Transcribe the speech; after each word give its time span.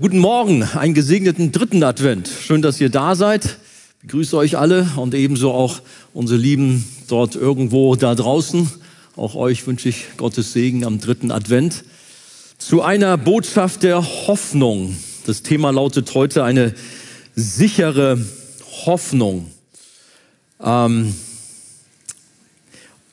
Guten 0.00 0.18
Morgen, 0.18 0.64
einen 0.64 0.92
gesegneten 0.92 1.52
dritten 1.52 1.84
Advent. 1.84 2.28
Schön, 2.28 2.62
dass 2.62 2.80
ihr 2.80 2.88
da 2.88 3.14
seid. 3.14 3.58
Ich 4.02 4.08
grüße 4.08 4.36
euch 4.36 4.58
alle 4.58 4.90
und 4.96 5.14
ebenso 5.14 5.52
auch 5.52 5.82
unsere 6.12 6.36
Lieben 6.36 6.84
dort 7.06 7.36
irgendwo 7.36 7.94
da 7.94 8.16
draußen. 8.16 8.68
Auch 9.14 9.36
euch 9.36 9.64
wünsche 9.68 9.88
ich 9.88 10.06
Gottes 10.16 10.52
Segen 10.52 10.84
am 10.84 10.98
dritten 10.98 11.30
Advent. 11.30 11.84
Zu 12.58 12.82
einer 12.82 13.16
Botschaft 13.16 13.84
der 13.84 14.02
Hoffnung. 14.26 14.96
Das 15.26 15.44
Thema 15.44 15.70
lautet 15.70 16.12
heute 16.14 16.42
eine 16.42 16.74
sichere 17.36 18.18
Hoffnung. 18.86 19.48
Ähm, 20.60 21.14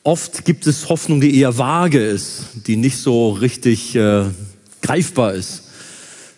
oft 0.02 0.44
gibt 0.44 0.66
es 0.66 0.88
Hoffnung, 0.88 1.20
die 1.20 1.38
eher 1.38 1.56
vage 1.58 2.04
ist, 2.04 2.46
die 2.66 2.74
nicht 2.74 2.98
so 2.98 3.30
richtig 3.30 3.94
äh, 3.94 4.24
greifbar 4.80 5.34
ist 5.34 5.61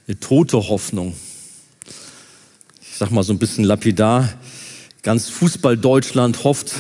eine 0.06 0.20
tote 0.20 0.68
Hoffnung. 0.68 1.14
Ich 2.80 2.98
sag 2.98 3.10
mal 3.10 3.22
so 3.22 3.32
ein 3.32 3.38
bisschen 3.38 3.64
lapidar. 3.64 4.28
Ganz 5.02 5.28
Fußball 5.28 5.76
Deutschland 5.76 6.44
hofft, 6.44 6.72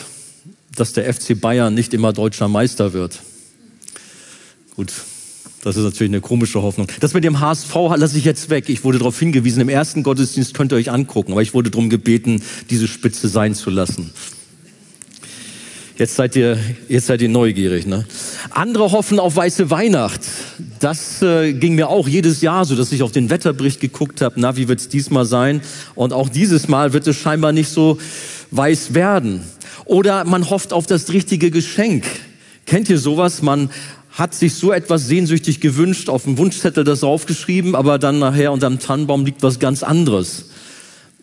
dass 0.74 0.92
der 0.92 1.12
FC 1.12 1.40
Bayern 1.40 1.74
nicht 1.74 1.94
immer 1.94 2.12
deutscher 2.12 2.48
Meister 2.48 2.92
wird. 2.92 3.20
Gut, 4.76 4.92
das 5.62 5.76
ist 5.76 5.84
natürlich 5.84 6.10
eine 6.10 6.20
komische 6.20 6.62
Hoffnung. 6.62 6.88
Das 7.00 7.14
mit 7.14 7.24
dem 7.24 7.40
HSV 7.40 7.74
lasse 7.96 8.18
ich 8.18 8.24
jetzt 8.24 8.50
weg. 8.50 8.68
Ich 8.68 8.84
wurde 8.84 8.98
darauf 8.98 9.18
hingewiesen, 9.18 9.60
im 9.60 9.68
ersten 9.68 10.02
Gottesdienst 10.02 10.54
könnt 10.54 10.72
ihr 10.72 10.76
euch 10.76 10.90
angucken, 10.90 11.32
aber 11.32 11.42
ich 11.42 11.54
wurde 11.54 11.70
darum 11.70 11.90
gebeten, 11.90 12.42
diese 12.70 12.86
Spitze 12.86 13.28
sein 13.28 13.54
zu 13.54 13.70
lassen. 13.70 14.10
Jetzt 15.96 16.16
seid 16.16 16.34
ihr, 16.34 16.58
jetzt 16.88 17.06
seid 17.06 17.22
ihr 17.22 17.28
neugierig. 17.28 17.86
Ne? 17.86 18.04
Andere 18.50 18.90
hoffen 18.90 19.20
auf 19.20 19.36
weiße 19.36 19.70
Weihnacht. 19.70 20.22
Das 20.80 21.22
äh, 21.22 21.52
ging 21.52 21.76
mir 21.76 21.88
auch 21.88 22.08
jedes 22.08 22.40
Jahr 22.40 22.64
so, 22.64 22.74
dass 22.74 22.90
ich 22.90 23.04
auf 23.04 23.12
den 23.12 23.30
Wetterbericht 23.30 23.80
geguckt 23.80 24.20
habe. 24.20 24.34
Na, 24.40 24.56
wie 24.56 24.66
wird 24.66 24.80
es 24.80 24.88
diesmal 24.88 25.24
sein? 25.24 25.60
Und 25.94 26.12
auch 26.12 26.28
dieses 26.28 26.66
Mal 26.66 26.92
wird 26.92 27.06
es 27.06 27.16
scheinbar 27.16 27.52
nicht 27.52 27.68
so 27.68 27.98
weiß 28.50 28.94
werden. 28.94 29.42
Oder 29.84 30.24
man 30.24 30.50
hofft 30.50 30.72
auf 30.72 30.86
das 30.86 31.12
richtige 31.12 31.52
Geschenk. 31.52 32.04
Kennt 32.66 32.88
ihr 32.88 32.98
sowas? 32.98 33.40
Man 33.42 33.70
hat 34.10 34.34
sich 34.34 34.54
so 34.54 34.72
etwas 34.72 35.06
sehnsüchtig 35.06 35.60
gewünscht, 35.60 36.08
auf 36.08 36.24
dem 36.24 36.38
Wunschzettel 36.38 36.82
das 36.82 37.04
aufgeschrieben, 37.04 37.76
aber 37.76 38.00
dann 38.00 38.18
nachher 38.18 38.50
unterm 38.50 38.80
Tannenbaum 38.80 39.24
liegt 39.24 39.44
was 39.44 39.60
ganz 39.60 39.84
anderes 39.84 40.46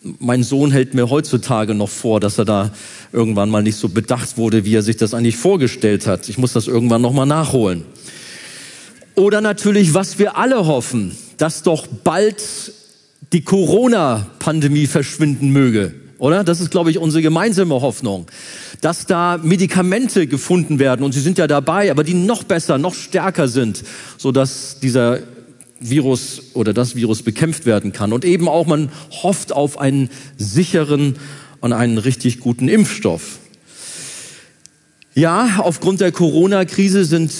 mein 0.01 0.43
Sohn 0.43 0.71
hält 0.71 0.93
mir 0.93 1.09
heutzutage 1.09 1.75
noch 1.75 1.89
vor, 1.89 2.19
dass 2.19 2.37
er 2.37 2.45
da 2.45 2.71
irgendwann 3.11 3.49
mal 3.49 3.61
nicht 3.61 3.75
so 3.75 3.89
bedacht 3.89 4.37
wurde, 4.37 4.65
wie 4.65 4.75
er 4.75 4.81
sich 4.81 4.97
das 4.97 5.13
eigentlich 5.13 5.37
vorgestellt 5.37 6.07
hat. 6.07 6.27
Ich 6.27 6.37
muss 6.37 6.53
das 6.53 6.67
irgendwann 6.67 7.01
noch 7.01 7.13
mal 7.13 7.25
nachholen. 7.25 7.85
Oder 9.15 9.41
natürlich, 9.41 9.93
was 9.93 10.17
wir 10.17 10.37
alle 10.37 10.65
hoffen, 10.65 11.15
dass 11.37 11.63
doch 11.63 11.85
bald 11.85 12.41
die 13.33 13.43
Corona-Pandemie 13.43 14.87
verschwinden 14.87 15.51
möge. 15.51 15.93
Oder? 16.17 16.43
Das 16.43 16.61
ist, 16.61 16.71
glaube 16.71 16.91
ich, 16.91 16.99
unsere 16.99 17.21
gemeinsame 17.21 17.73
Hoffnung, 17.81 18.27
dass 18.79 19.05
da 19.05 19.39
Medikamente 19.41 20.27
gefunden 20.27 20.79
werden 20.79 21.03
und 21.03 21.13
sie 21.13 21.19
sind 21.19 21.37
ja 21.37 21.47
dabei, 21.47 21.89
aber 21.89 22.03
die 22.03 22.13
noch 22.13 22.43
besser, 22.43 22.77
noch 22.77 22.93
stärker 22.93 23.47
sind, 23.47 23.83
so 24.17 24.31
dass 24.31 24.79
dieser 24.79 25.19
Virus 25.81 26.41
oder 26.53 26.73
das 26.73 26.95
Virus 26.95 27.23
bekämpft 27.23 27.65
werden 27.65 27.91
kann. 27.91 28.13
Und 28.13 28.23
eben 28.23 28.47
auch, 28.47 28.67
man 28.67 28.91
hofft 29.23 29.51
auf 29.51 29.79
einen 29.79 30.09
sicheren 30.37 31.15
und 31.59 31.73
einen 31.73 31.97
richtig 31.97 32.39
guten 32.39 32.67
Impfstoff. 32.67 33.39
Ja, 35.13 35.59
aufgrund 35.59 35.99
der 35.99 36.11
Corona-Krise 36.11 37.03
sind 37.03 37.31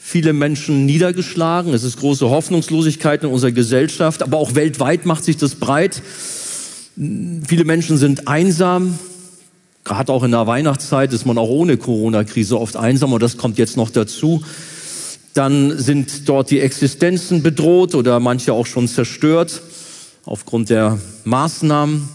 viele 0.00 0.32
Menschen 0.32 0.86
niedergeschlagen. 0.86 1.74
Es 1.74 1.84
ist 1.84 1.98
große 1.98 2.30
Hoffnungslosigkeit 2.30 3.22
in 3.22 3.28
unserer 3.28 3.52
Gesellschaft, 3.52 4.22
aber 4.22 4.38
auch 4.38 4.54
weltweit 4.54 5.04
macht 5.04 5.24
sich 5.24 5.36
das 5.36 5.56
breit. 5.56 6.02
Viele 6.96 7.64
Menschen 7.64 7.98
sind 7.98 8.26
einsam. 8.26 8.98
Gerade 9.84 10.12
auch 10.12 10.22
in 10.22 10.30
der 10.30 10.46
Weihnachtszeit 10.46 11.12
ist 11.12 11.26
man 11.26 11.38
auch 11.38 11.48
ohne 11.48 11.76
Corona-Krise 11.76 12.58
oft 12.58 12.76
einsam 12.76 13.12
und 13.12 13.22
das 13.22 13.36
kommt 13.36 13.58
jetzt 13.58 13.76
noch 13.76 13.90
dazu 13.90 14.42
dann 15.34 15.78
sind 15.78 16.28
dort 16.28 16.50
die 16.50 16.60
Existenzen 16.60 17.42
bedroht 17.42 17.94
oder 17.94 18.18
manche 18.20 18.52
auch 18.52 18.66
schon 18.66 18.88
zerstört 18.88 19.62
aufgrund 20.24 20.70
der 20.70 20.98
Maßnahmen. 21.24 22.08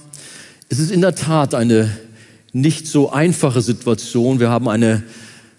Es 0.69 0.79
ist 0.79 0.91
in 0.91 1.01
der 1.01 1.15
Tat 1.15 1.53
eine 1.55 1.95
nicht 2.51 2.87
so 2.87 3.11
einfache 3.11 3.61
Situation. 3.61 4.39
Wir 4.39 4.49
haben 4.49 4.67
eine 4.67 5.03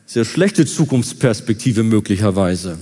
sehr 0.06 0.25
schlechte 0.25 0.67
Zukunftsperspektive 0.67 1.83
möglicherweise. 1.83 2.78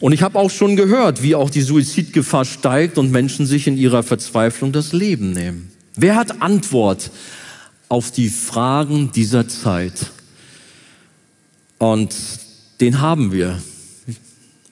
Und 0.00 0.12
ich 0.12 0.22
habe 0.22 0.38
auch 0.38 0.50
schon 0.50 0.76
gehört, 0.76 1.22
wie 1.22 1.34
auch 1.34 1.50
die 1.50 1.62
Suizidgefahr 1.62 2.44
steigt 2.44 2.98
und 2.98 3.10
Menschen 3.10 3.46
sich 3.46 3.66
in 3.66 3.76
ihrer 3.76 4.02
Verzweiflung 4.02 4.72
das 4.72 4.92
Leben 4.92 5.32
nehmen. 5.32 5.70
Wer 5.96 6.16
hat 6.16 6.42
Antwort 6.42 7.10
auf 7.88 8.10
die 8.10 8.28
Fragen 8.28 9.10
dieser 9.12 9.48
Zeit? 9.48 10.12
Und 11.78 12.14
den 12.80 13.00
haben 13.00 13.32
wir. 13.32 13.60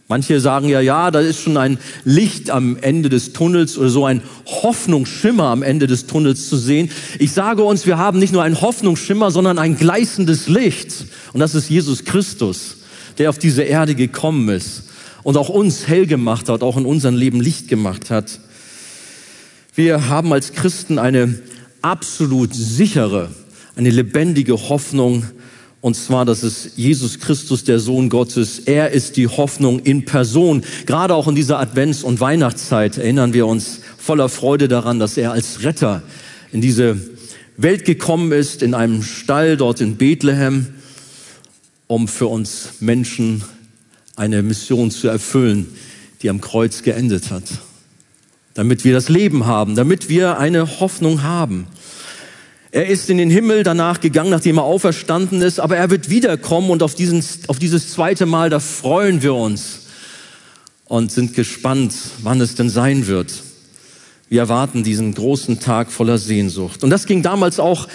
Manche 0.07 0.39
sagen 0.39 0.69
ja, 0.69 0.81
ja, 0.81 1.11
da 1.11 1.21
ist 1.21 1.41
schon 1.41 1.57
ein 1.57 1.79
Licht 2.05 2.51
am 2.51 2.77
Ende 2.77 3.09
des 3.09 3.33
Tunnels 3.33 3.79
oder 3.79 3.89
so 3.89 4.05
ein 4.05 4.23
Hoffnungsschimmer 4.47 5.45
am 5.45 5.63
Ende 5.63 5.87
des 5.87 6.07
Tunnels 6.07 6.49
zu 6.49 6.59
sehen. 6.59 6.91
Ich 7.19 7.33
sage 7.33 7.63
uns, 7.63 7.87
wir 7.87 7.97
haben 7.97 8.19
nicht 8.19 8.33
nur 8.33 8.43
einen 8.43 8.61
Hoffnungsschimmer, 8.61 9.31
sondern 9.31 9.59
ein 9.59 9.79
gleißendes 9.79 10.49
Licht. 10.49 11.07
Und 11.33 11.41
das 11.41 11.55
ist 11.55 11.71
Jesus 11.71 12.05
Christus, 12.05 12.77
der 13.17 13.31
auf 13.31 13.39
diese 13.39 13.63
Erde 13.63 13.95
gekommen 13.95 14.51
ist 14.51 14.85
und 15.23 15.39
auch 15.39 15.49
uns 15.49 15.89
hell 15.89 16.07
gemacht 16.07 16.51
hat, 16.51 16.63
auch 16.63 16.77
in 16.77 16.85
unserem 16.85 17.17
Leben 17.17 17.41
Licht 17.41 17.69
gemacht 17.69 18.11
hat. 18.11 18.41
Wir 19.75 20.09
haben 20.11 20.33
als 20.35 20.53
Christen 20.53 20.99
eine 20.99 21.39
absolut 21.81 22.55
sichere, 22.55 23.31
eine 23.75 23.91
lebendige 23.91 24.69
Hoffnung 24.69 25.25
und 25.85 25.97
zwar, 25.97 26.25
das 26.25 26.43
ist 26.43 26.79
Jesus 26.79 27.21
Christus, 27.21 27.63
der 27.63 27.79
Sohn 27.79 28.09
Gottes. 28.09 28.59
Er 28.61 28.93
ist 28.93 29.19
die 29.19 29.29
Hoffnung 29.29 29.81
in 29.81 30.07
Person. 30.07 30.63
Gerade 30.87 31.15
auch 31.15 31.29
in 31.29 31.35
dieser 31.35 31.61
Advents- 31.61 32.03
und 32.03 32.21
Weihnachtszeit 32.21 32.97
erinnern 32.97 33.35
wir 33.35 33.47
uns 33.47 33.81
voller 33.99 34.31
Freude 34.31 34.67
daran, 34.67 34.99
dass 34.99 35.19
er 35.19 35.33
als 35.33 35.63
Retter 35.63 36.03
in 36.53 36.63
diese 36.63 36.99
Welt 37.59 37.85
gekommen 37.85 38.33
ist, 38.33 38.63
in 38.63 38.73
einem 38.73 39.03
Stall 39.03 39.59
dort 39.59 39.83
in 39.83 39.97
Bethlehem, 39.97 40.69
um 41.87 42.09
für 42.09 42.29
uns 42.29 42.81
Menschen 42.81 43.45
eine 44.17 44.43
Mission 44.43 44.91
zu 44.91 45.09
erfüllen, 45.09 45.67
die 46.23 46.31
am 46.31 46.41
Kreuz 46.41 46.83
geendet 46.83 47.31
hat. 47.31 47.45
Damit 48.55 48.87
wir 48.87 48.95
das 48.95 49.11
Leben 49.11 49.45
haben, 49.45 49.75
damit 49.75 50.09
wir 50.09 50.39
eine 50.39 50.81
Hoffnung 50.81 51.23
haben. 51.25 51.67
Er 52.75 52.89
ist 52.89 53.09
in 53.09 53.19
den 53.19 53.31
Himmel 53.31 53.63
danach 53.63 54.01
gegangen, 54.01 54.31
nachdem 54.31 54.59
er 54.59 54.65
auferstanden 54.65 55.41
ist, 55.43 55.61
aber 55.61 55.77
er 55.77 55.91
wird 55.91 56.11
wiederkommen 56.11 56.71
und 56.71 56.83
auf, 56.83 56.97
diesen, 56.97 57.25
auf 57.47 57.61
dieses 57.61 57.93
zweite 57.93 58.27
Mal, 58.27 58.51
da 58.51 58.59
freuen 58.59 59.23
wir 59.23 59.33
uns 59.33 59.83
und 60.87 61.13
sind 61.13 61.35
gespannt, 61.35 61.95
wann 62.25 62.41
es 62.41 62.57
denn 62.57 62.69
sein 62.69 63.07
wird. 63.07 63.33
Wir 64.29 64.41
erwarten 64.41 64.83
diesen 64.83 65.15
großen 65.15 65.61
Tag 65.61 65.93
voller 65.93 66.19
Sehnsucht. 66.19 66.83
Und 66.83 66.91
das 66.91 67.07
ging 67.07 67.23
damals 67.23 67.61
auch 67.61 67.87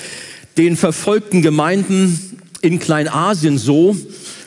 den 0.58 0.78
verfolgten 0.78 1.42
Gemeinden 1.42 2.40
in 2.62 2.80
Kleinasien 2.80 3.58
so, 3.58 3.98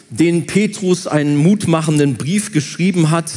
denen 0.08 0.46
Petrus 0.46 1.06
einen 1.06 1.36
mutmachenden 1.36 2.14
Brief 2.14 2.52
geschrieben 2.52 3.10
hat 3.10 3.30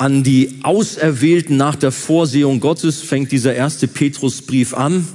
an 0.00 0.22
die 0.22 0.60
Auserwählten 0.62 1.58
nach 1.58 1.76
der 1.76 1.92
Vorsehung 1.92 2.60
Gottes, 2.60 3.02
fängt 3.02 3.32
dieser 3.32 3.54
erste 3.54 3.86
Petrusbrief 3.86 4.72
an. 4.72 5.06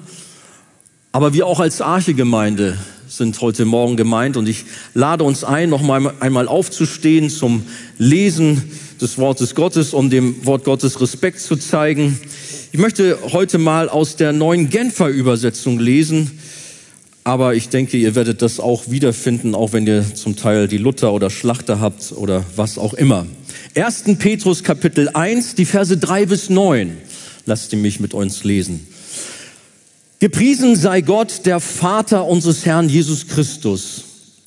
Aber 1.16 1.34
wir 1.34 1.48
auch 1.48 1.62
als 1.62 1.80
Archegemeinde 1.80 2.78
sind 3.08 3.40
heute 3.40 3.64
Morgen 3.64 3.96
gemeint 3.96 4.36
und 4.36 4.50
ich 4.50 4.66
lade 4.94 5.24
uns 5.24 5.46
ein, 5.46 5.70
noch 5.70 5.82
mal 5.82 6.14
einmal 6.20 6.50
aufzustehen 6.50 7.30
zum 7.30 7.64
Lesen 7.98 8.62
des 9.00 9.18
Wortes 9.18 9.56
Gottes, 9.56 9.94
um 9.94 10.10
dem 10.10 10.46
Wort 10.46 10.66
Gottes 10.66 11.00
Respekt 11.00 11.40
zu 11.40 11.56
zeigen. 11.56 12.20
Ich 12.74 12.80
möchte 12.82 13.18
heute 13.32 13.60
mal 13.60 13.88
aus 13.88 14.18
der 14.18 14.34
neuen 14.34 14.70
Genfer 14.70 15.08
Übersetzung 15.08 15.80
lesen, 15.80 16.38
aber 17.24 17.56
ich 17.56 17.70
denke, 17.70 17.96
ihr 17.96 18.14
werdet 18.16 18.42
das 18.42 18.60
auch 18.60 18.90
wiederfinden, 18.90 19.56
auch 19.56 19.72
wenn 19.72 19.88
ihr 19.88 20.04
zum 20.16 20.36
Teil 20.36 20.68
die 20.68 20.80
Luther 20.80 21.14
oder 21.14 21.30
Schlachter 21.30 21.80
habt 21.80 22.12
oder 22.12 22.44
was 22.58 22.78
auch 22.78 22.94
immer. 22.94 23.26
1. 23.74 24.04
Petrus 24.20 24.66
Kapitel 24.66 25.08
1, 25.08 25.56
die 25.56 25.64
Verse 25.64 25.96
3 25.96 26.26
bis 26.26 26.50
9. 26.50 26.98
Lasst 27.46 27.72
ihr 27.72 27.80
mich 27.80 28.02
mit 28.02 28.14
uns 28.14 28.44
lesen. 28.44 28.86
Gepriesen 30.20 30.78
sei 30.78 31.02
Gott, 31.02 31.46
der 31.46 31.60
Vater 31.60 32.26
unseres 32.26 32.66
Herrn 32.66 32.88
Jesus 32.88 33.28
Christus. 33.28 34.04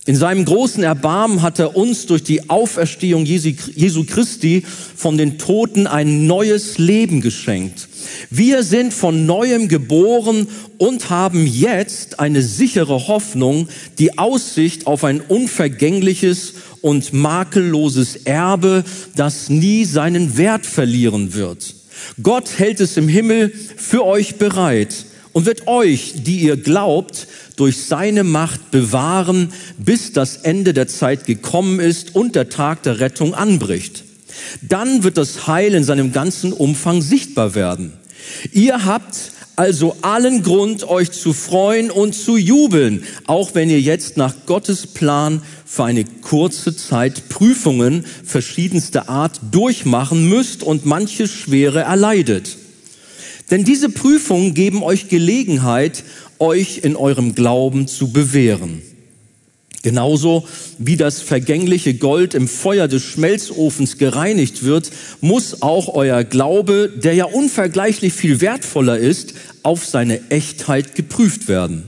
In 0.07 0.17
seinem 0.17 0.47
großen 0.47 0.83
Erbarmen 0.83 1.43
hat 1.43 1.59
er 1.59 1.77
uns 1.77 2.07
durch 2.07 2.23
die 2.23 2.49
Auferstehung 2.49 3.27
Jesu 3.27 4.05
Christi 4.05 4.65
von 4.97 5.19
den 5.19 5.37
Toten 5.37 5.87
ein 5.87 6.27
neues 6.27 6.79
Leben 6.79 7.21
geschenkt. 7.21 7.87
Wir 8.31 8.63
sind 8.63 8.95
von 8.95 9.27
neuem 9.27 9.69
geboren 9.69 10.49
und 10.79 11.11
haben 11.11 11.47
jetzt 11.47 12.19
eine 12.19 12.41
sichere 12.41 13.07
Hoffnung, 13.07 13.69
die 13.99 14.17
Aussicht 14.17 14.87
auf 14.87 15.05
ein 15.05 15.21
unvergängliches 15.21 16.55
und 16.81 17.13
makelloses 17.13 18.17
Erbe, 18.17 18.85
das 19.17 19.51
nie 19.51 19.85
seinen 19.85 20.39
Wert 20.39 20.65
verlieren 20.65 21.35
wird. 21.35 21.75
Gott 22.23 22.59
hält 22.59 22.81
es 22.81 22.97
im 22.97 23.09
Himmel 23.09 23.53
für 23.77 24.07
euch 24.07 24.37
bereit 24.37 25.05
und 25.33 25.47
wird 25.47 25.67
euch, 25.67 26.15
die 26.17 26.41
ihr 26.41 26.57
glaubt, 26.57 27.27
durch 27.57 27.79
seine 27.79 28.25
Macht 28.25 28.71
bewahren, 28.71 29.53
bis 29.79 30.13
das 30.13 30.37
Ende 30.37 30.73
der 30.73 30.89
Zeit 30.89 31.27
gekommen 31.27 31.81
ist 31.81 32.15
und 32.15 32.35
der 32.35 32.49
Tag 32.49 32.83
der 32.83 33.01
Rettung 33.01 33.35
anbricht. 33.35 34.05
Dann 34.63 35.03
wird 35.03 35.19
das 35.19 35.47
Heil 35.47 35.75
in 35.75 35.85
seinem 35.85 36.13
ganzen 36.13 36.53
Umfang 36.53 37.03
sichtbar 37.03 37.55
werden. 37.55 37.93
Ihr 38.53 38.85
habt 38.85 39.33
also 39.59 39.97
allen 40.03 40.45
Grund, 40.45 40.85
euch 40.85 41.11
zu 41.11 41.33
freuen 41.33 41.91
und 41.91 42.15
zu 42.15 42.37
jubeln, 42.37 43.03
auch 43.27 43.57
wenn 43.57 43.69
ihr 43.71 43.81
jetzt 43.81 44.17
nach 44.17 44.33
Gottes 44.47 44.87
Plan 44.87 45.43
für 45.67 45.83
eine 45.83 46.05
kurze 46.05 46.77
Zeit 46.77 47.29
Prüfungen 47.29 48.05
verschiedenster 48.25 49.09
Art 49.09 49.41
durchmachen 49.51 50.29
müsst 50.29 50.63
und 50.63 50.87
manche 50.87 51.27
Schwere 51.27 51.81
erleidet. 51.81 52.57
Denn 53.51 53.65
diese 53.65 53.89
Prüfungen 53.89 54.55
geben 54.55 54.83
euch 54.83 55.09
Gelegenheit, 55.09 56.05
euch 56.39 56.79
in 56.79 56.97
eurem 56.97 57.35
Glauben 57.35 57.89
zu 57.89 58.13
bewähren. 58.13 58.83
Genauso 59.83 60.47
wie 60.79 60.97
das 60.97 61.23
vergängliche 61.23 61.95
Gold 61.95 62.35
im 62.35 62.49
Feuer 62.49 62.89
des 62.89 63.05
Schmelzofens 63.05 63.97
gereinigt 63.97 64.65
wird, 64.65 64.91
muss 65.21 65.63
auch 65.63 65.95
euer 65.95 66.25
Glaube, 66.25 66.93
der 66.95 67.15
ja 67.15 67.27
unvergleichlich 67.27 68.13
viel 68.13 68.41
wertvoller 68.41 68.99
ist, 68.99 69.35
auf 69.63 69.87
seine 69.87 70.31
Echtheit 70.31 70.95
geprüft 70.95 71.47
werden. 71.49 71.85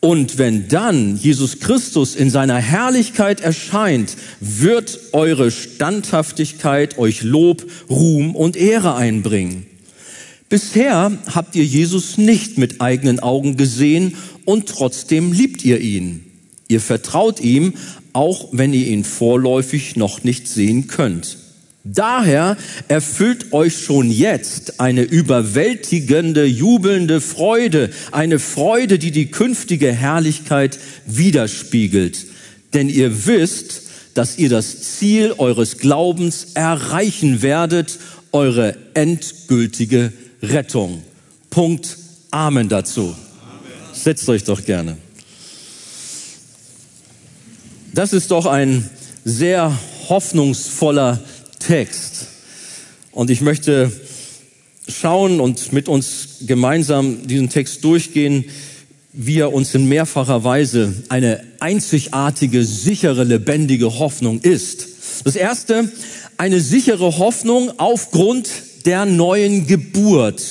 Und 0.00 0.36
wenn 0.36 0.68
dann 0.68 1.16
Jesus 1.16 1.60
Christus 1.60 2.14
in 2.16 2.28
seiner 2.28 2.58
Herrlichkeit 2.58 3.40
erscheint, 3.40 4.16
wird 4.40 4.98
eure 5.12 5.50
Standhaftigkeit 5.50 6.98
euch 6.98 7.22
Lob, 7.22 7.64
Ruhm 7.88 8.34
und 8.36 8.56
Ehre 8.56 8.96
einbringen. 8.96 9.66
Bisher 10.54 11.10
habt 11.34 11.56
ihr 11.56 11.64
Jesus 11.64 12.16
nicht 12.16 12.58
mit 12.58 12.80
eigenen 12.80 13.18
Augen 13.18 13.56
gesehen 13.56 14.14
und 14.44 14.68
trotzdem 14.68 15.32
liebt 15.32 15.64
ihr 15.64 15.80
ihn. 15.80 16.24
Ihr 16.68 16.80
vertraut 16.80 17.40
ihm, 17.40 17.74
auch 18.12 18.50
wenn 18.52 18.72
ihr 18.72 18.86
ihn 18.86 19.02
vorläufig 19.02 19.96
noch 19.96 20.22
nicht 20.22 20.46
sehen 20.46 20.86
könnt. 20.86 21.38
Daher 21.82 22.56
erfüllt 22.86 23.52
euch 23.52 23.80
schon 23.80 24.12
jetzt 24.12 24.78
eine 24.78 25.02
überwältigende, 25.02 26.44
jubelnde 26.44 27.20
Freude, 27.20 27.90
eine 28.12 28.38
Freude, 28.38 29.00
die 29.00 29.10
die 29.10 29.32
künftige 29.32 29.90
Herrlichkeit 29.90 30.78
widerspiegelt. 31.04 32.26
Denn 32.74 32.88
ihr 32.88 33.26
wisst, 33.26 33.82
dass 34.14 34.38
ihr 34.38 34.50
das 34.50 34.98
Ziel 34.98 35.34
eures 35.36 35.78
Glaubens 35.78 36.52
erreichen 36.54 37.42
werdet, 37.42 37.98
eure 38.30 38.76
endgültige 38.94 40.12
Rettung. 40.50 41.02
Punkt. 41.50 41.98
Amen 42.30 42.68
dazu. 42.68 43.14
Setzt 43.92 44.28
euch 44.28 44.44
doch 44.44 44.64
gerne. 44.64 44.96
Das 47.92 48.12
ist 48.12 48.30
doch 48.30 48.46
ein 48.46 48.90
sehr 49.24 49.76
hoffnungsvoller 50.08 51.22
Text. 51.60 52.26
Und 53.12 53.30
ich 53.30 53.40
möchte 53.40 53.92
schauen 54.88 55.40
und 55.40 55.72
mit 55.72 55.88
uns 55.88 56.38
gemeinsam 56.40 57.26
diesen 57.26 57.48
Text 57.48 57.84
durchgehen, 57.84 58.44
wie 59.12 59.38
er 59.38 59.52
uns 59.52 59.74
in 59.74 59.88
mehrfacher 59.88 60.42
Weise 60.42 60.92
eine 61.08 61.44
einzigartige, 61.60 62.64
sichere, 62.64 63.22
lebendige 63.22 63.98
Hoffnung 63.98 64.40
ist. 64.40 64.88
Das 65.24 65.36
erste, 65.36 65.90
eine 66.36 66.60
sichere 66.60 67.18
Hoffnung 67.18 67.72
aufgrund 67.78 68.48
der 68.84 69.06
neuen 69.06 69.66
Geburt. 69.66 70.42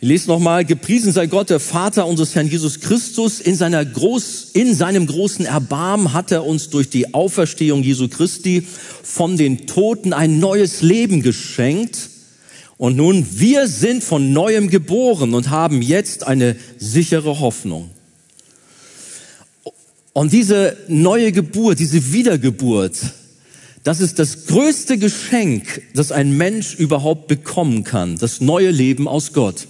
Ich 0.00 0.08
lese 0.08 0.28
nochmal, 0.28 0.64
gepriesen 0.64 1.12
sei 1.12 1.26
Gott, 1.26 1.50
der 1.50 1.60
Vater 1.60 2.08
unseres 2.08 2.34
Herrn 2.34 2.48
Jesus 2.48 2.80
Christus. 2.80 3.40
In, 3.40 3.54
seiner 3.54 3.84
Groß, 3.84 4.50
in 4.52 4.74
seinem 4.74 5.06
großen 5.06 5.46
Erbarmen 5.46 6.12
hat 6.12 6.32
er 6.32 6.44
uns 6.44 6.70
durch 6.70 6.90
die 6.90 7.14
Auferstehung 7.14 7.84
Jesu 7.84 8.08
Christi 8.08 8.66
von 9.04 9.36
den 9.36 9.68
Toten 9.68 10.12
ein 10.12 10.40
neues 10.40 10.82
Leben 10.82 11.22
geschenkt. 11.22 12.10
Und 12.78 12.96
nun, 12.96 13.24
wir 13.30 13.68
sind 13.68 14.02
von 14.02 14.32
neuem 14.32 14.70
geboren 14.70 15.34
und 15.34 15.50
haben 15.50 15.82
jetzt 15.82 16.26
eine 16.26 16.56
sichere 16.78 17.38
Hoffnung. 17.38 17.90
Und 20.12 20.32
diese 20.32 20.76
neue 20.88 21.30
Geburt, 21.30 21.78
diese 21.78 22.12
Wiedergeburt, 22.12 22.96
das 23.84 24.00
ist 24.00 24.18
das 24.18 24.46
größte 24.46 24.96
Geschenk, 24.98 25.82
das 25.94 26.12
ein 26.12 26.36
Mensch 26.36 26.74
überhaupt 26.74 27.26
bekommen 27.26 27.84
kann, 27.84 28.16
das 28.16 28.40
neue 28.40 28.70
Leben 28.70 29.08
aus 29.08 29.32
Gott. 29.32 29.66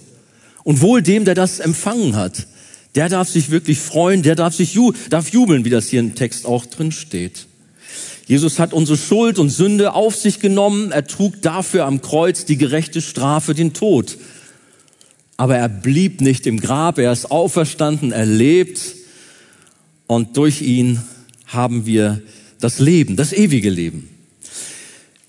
Und 0.63 0.81
wohl 0.81 1.01
dem, 1.01 1.25
der 1.25 1.35
das 1.35 1.59
empfangen 1.59 2.15
hat. 2.15 2.47
Der 2.95 3.09
darf 3.09 3.27
sich 3.27 3.49
wirklich 3.49 3.79
freuen, 3.79 4.21
der 4.21 4.35
darf 4.35 4.53
sich 4.53 4.75
ju 4.75 4.93
darf 5.09 5.29
jubeln, 5.29 5.65
wie 5.65 5.71
das 5.71 5.89
hier 5.89 5.99
im 5.99 6.13
Text 6.13 6.45
auch 6.45 6.65
drin 6.65 6.91
steht. 6.91 7.47
Jesus 8.27 8.59
hat 8.59 8.71
unsere 8.71 8.97
Schuld 8.97 9.39
und 9.39 9.49
Sünde 9.49 9.93
auf 9.93 10.15
sich 10.15 10.39
genommen. 10.39 10.91
Er 10.91 11.05
trug 11.05 11.41
dafür 11.41 11.85
am 11.85 12.01
Kreuz 12.01 12.45
die 12.45 12.57
gerechte 12.57 13.01
Strafe, 13.01 13.53
den 13.53 13.73
Tod. 13.73 14.17
Aber 15.37 15.57
er 15.57 15.67
blieb 15.67 16.21
nicht 16.21 16.45
im 16.45 16.59
Grab, 16.59 16.99
er 16.99 17.11
ist 17.11 17.31
auferstanden, 17.31 18.11
er 18.11 18.25
lebt 18.27 18.79
und 20.07 20.37
durch 20.37 20.61
ihn 20.61 21.01
haben 21.47 21.85
wir 21.85 22.21
das 22.63 22.79
Leben, 22.79 23.17
das 23.17 23.33
ewige 23.33 23.69
Leben. 23.69 24.07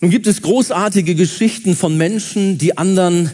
Nun 0.01 0.11
gibt 0.11 0.29
es 0.29 0.41
großartige 0.43 1.17
Geschichten 1.17 1.75
von 1.75 1.97
Menschen, 1.97 2.59
die 2.59 2.79
anderen 2.79 3.33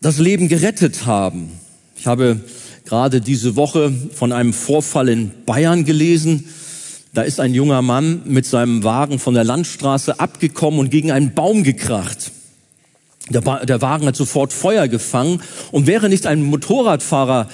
das 0.00 0.18
Leben 0.18 0.48
gerettet 0.48 1.04
haben. 1.04 1.50
Ich 1.98 2.06
habe 2.06 2.40
gerade 2.86 3.20
diese 3.20 3.54
Woche 3.54 3.92
von 4.14 4.32
einem 4.32 4.54
Vorfall 4.54 5.10
in 5.10 5.30
Bayern 5.44 5.84
gelesen. 5.84 6.48
Da 7.12 7.22
ist 7.22 7.38
ein 7.38 7.52
junger 7.52 7.82
Mann 7.82 8.22
mit 8.24 8.46
seinem 8.46 8.82
Wagen 8.82 9.18
von 9.18 9.34
der 9.34 9.44
Landstraße 9.44 10.18
abgekommen 10.18 10.80
und 10.80 10.90
gegen 10.90 11.10
einen 11.10 11.34
Baum 11.34 11.64
gekracht. 11.64 12.32
Der, 13.28 13.42
der 13.66 13.82
Wagen 13.82 14.06
hat 14.06 14.16
sofort 14.16 14.54
Feuer 14.54 14.88
gefangen 14.88 15.42
und 15.70 15.86
wäre 15.86 16.08
nicht 16.08 16.26
ein 16.26 16.42
Motorradfahrer 16.42 17.48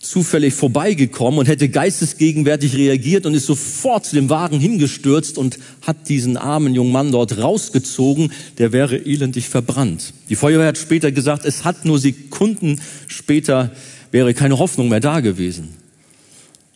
zufällig 0.00 0.54
vorbeigekommen 0.54 1.38
und 1.38 1.46
hätte 1.46 1.68
geistesgegenwärtig 1.68 2.74
reagiert 2.74 3.26
und 3.26 3.34
ist 3.34 3.44
sofort 3.46 4.06
zu 4.06 4.16
dem 4.16 4.30
Wagen 4.30 4.58
hingestürzt 4.58 5.36
und 5.36 5.58
hat 5.82 6.08
diesen 6.08 6.38
armen 6.38 6.74
jungen 6.74 6.90
Mann 6.90 7.12
dort 7.12 7.36
rausgezogen, 7.36 8.32
der 8.56 8.72
wäre 8.72 8.96
elendig 8.96 9.48
verbrannt. 9.48 10.14
Die 10.30 10.36
Feuerwehr 10.36 10.68
hat 10.68 10.78
später 10.78 11.12
gesagt, 11.12 11.44
es 11.44 11.64
hat 11.64 11.84
nur 11.84 11.98
Sekunden 11.98 12.80
später 13.08 13.72
wäre 14.10 14.32
keine 14.32 14.58
Hoffnung 14.58 14.88
mehr 14.88 15.00
da 15.00 15.20
gewesen. 15.20 15.68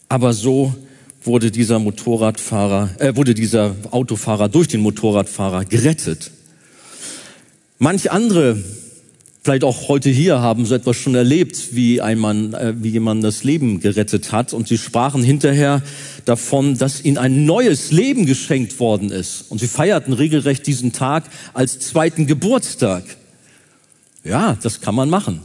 Aber 0.08 0.34
so 0.34 0.74
wurde 1.22 1.50
dieser 1.50 1.78
Motorradfahrer, 1.78 2.90
äh, 2.98 3.16
wurde 3.16 3.32
dieser 3.32 3.74
Autofahrer 3.90 4.50
durch 4.50 4.68
den 4.68 4.82
Motorradfahrer 4.82 5.64
gerettet. 5.64 6.30
Manch 7.78 8.10
andere 8.10 8.62
vielleicht 9.44 9.62
auch 9.62 9.88
heute 9.88 10.08
hier 10.08 10.40
haben 10.40 10.64
so 10.64 10.74
etwas 10.74 10.96
schon 10.96 11.14
erlebt, 11.14 11.74
wie 11.74 12.00
ein 12.00 12.18
Mann, 12.18 12.54
äh, 12.54 12.74
wie 12.78 12.88
jemand 12.88 13.22
das 13.22 13.44
Leben 13.44 13.78
gerettet 13.78 14.32
hat. 14.32 14.54
Und 14.54 14.68
sie 14.68 14.78
sprachen 14.78 15.22
hinterher 15.22 15.82
davon, 16.24 16.78
dass 16.78 17.04
ihnen 17.04 17.18
ein 17.18 17.44
neues 17.44 17.92
Leben 17.92 18.24
geschenkt 18.24 18.80
worden 18.80 19.10
ist. 19.10 19.44
Und 19.50 19.58
sie 19.58 19.68
feierten 19.68 20.14
regelrecht 20.14 20.66
diesen 20.66 20.92
Tag 20.92 21.24
als 21.52 21.78
zweiten 21.78 22.26
Geburtstag. 22.26 23.04
Ja, 24.24 24.56
das 24.62 24.80
kann 24.80 24.94
man 24.94 25.10
machen. 25.10 25.40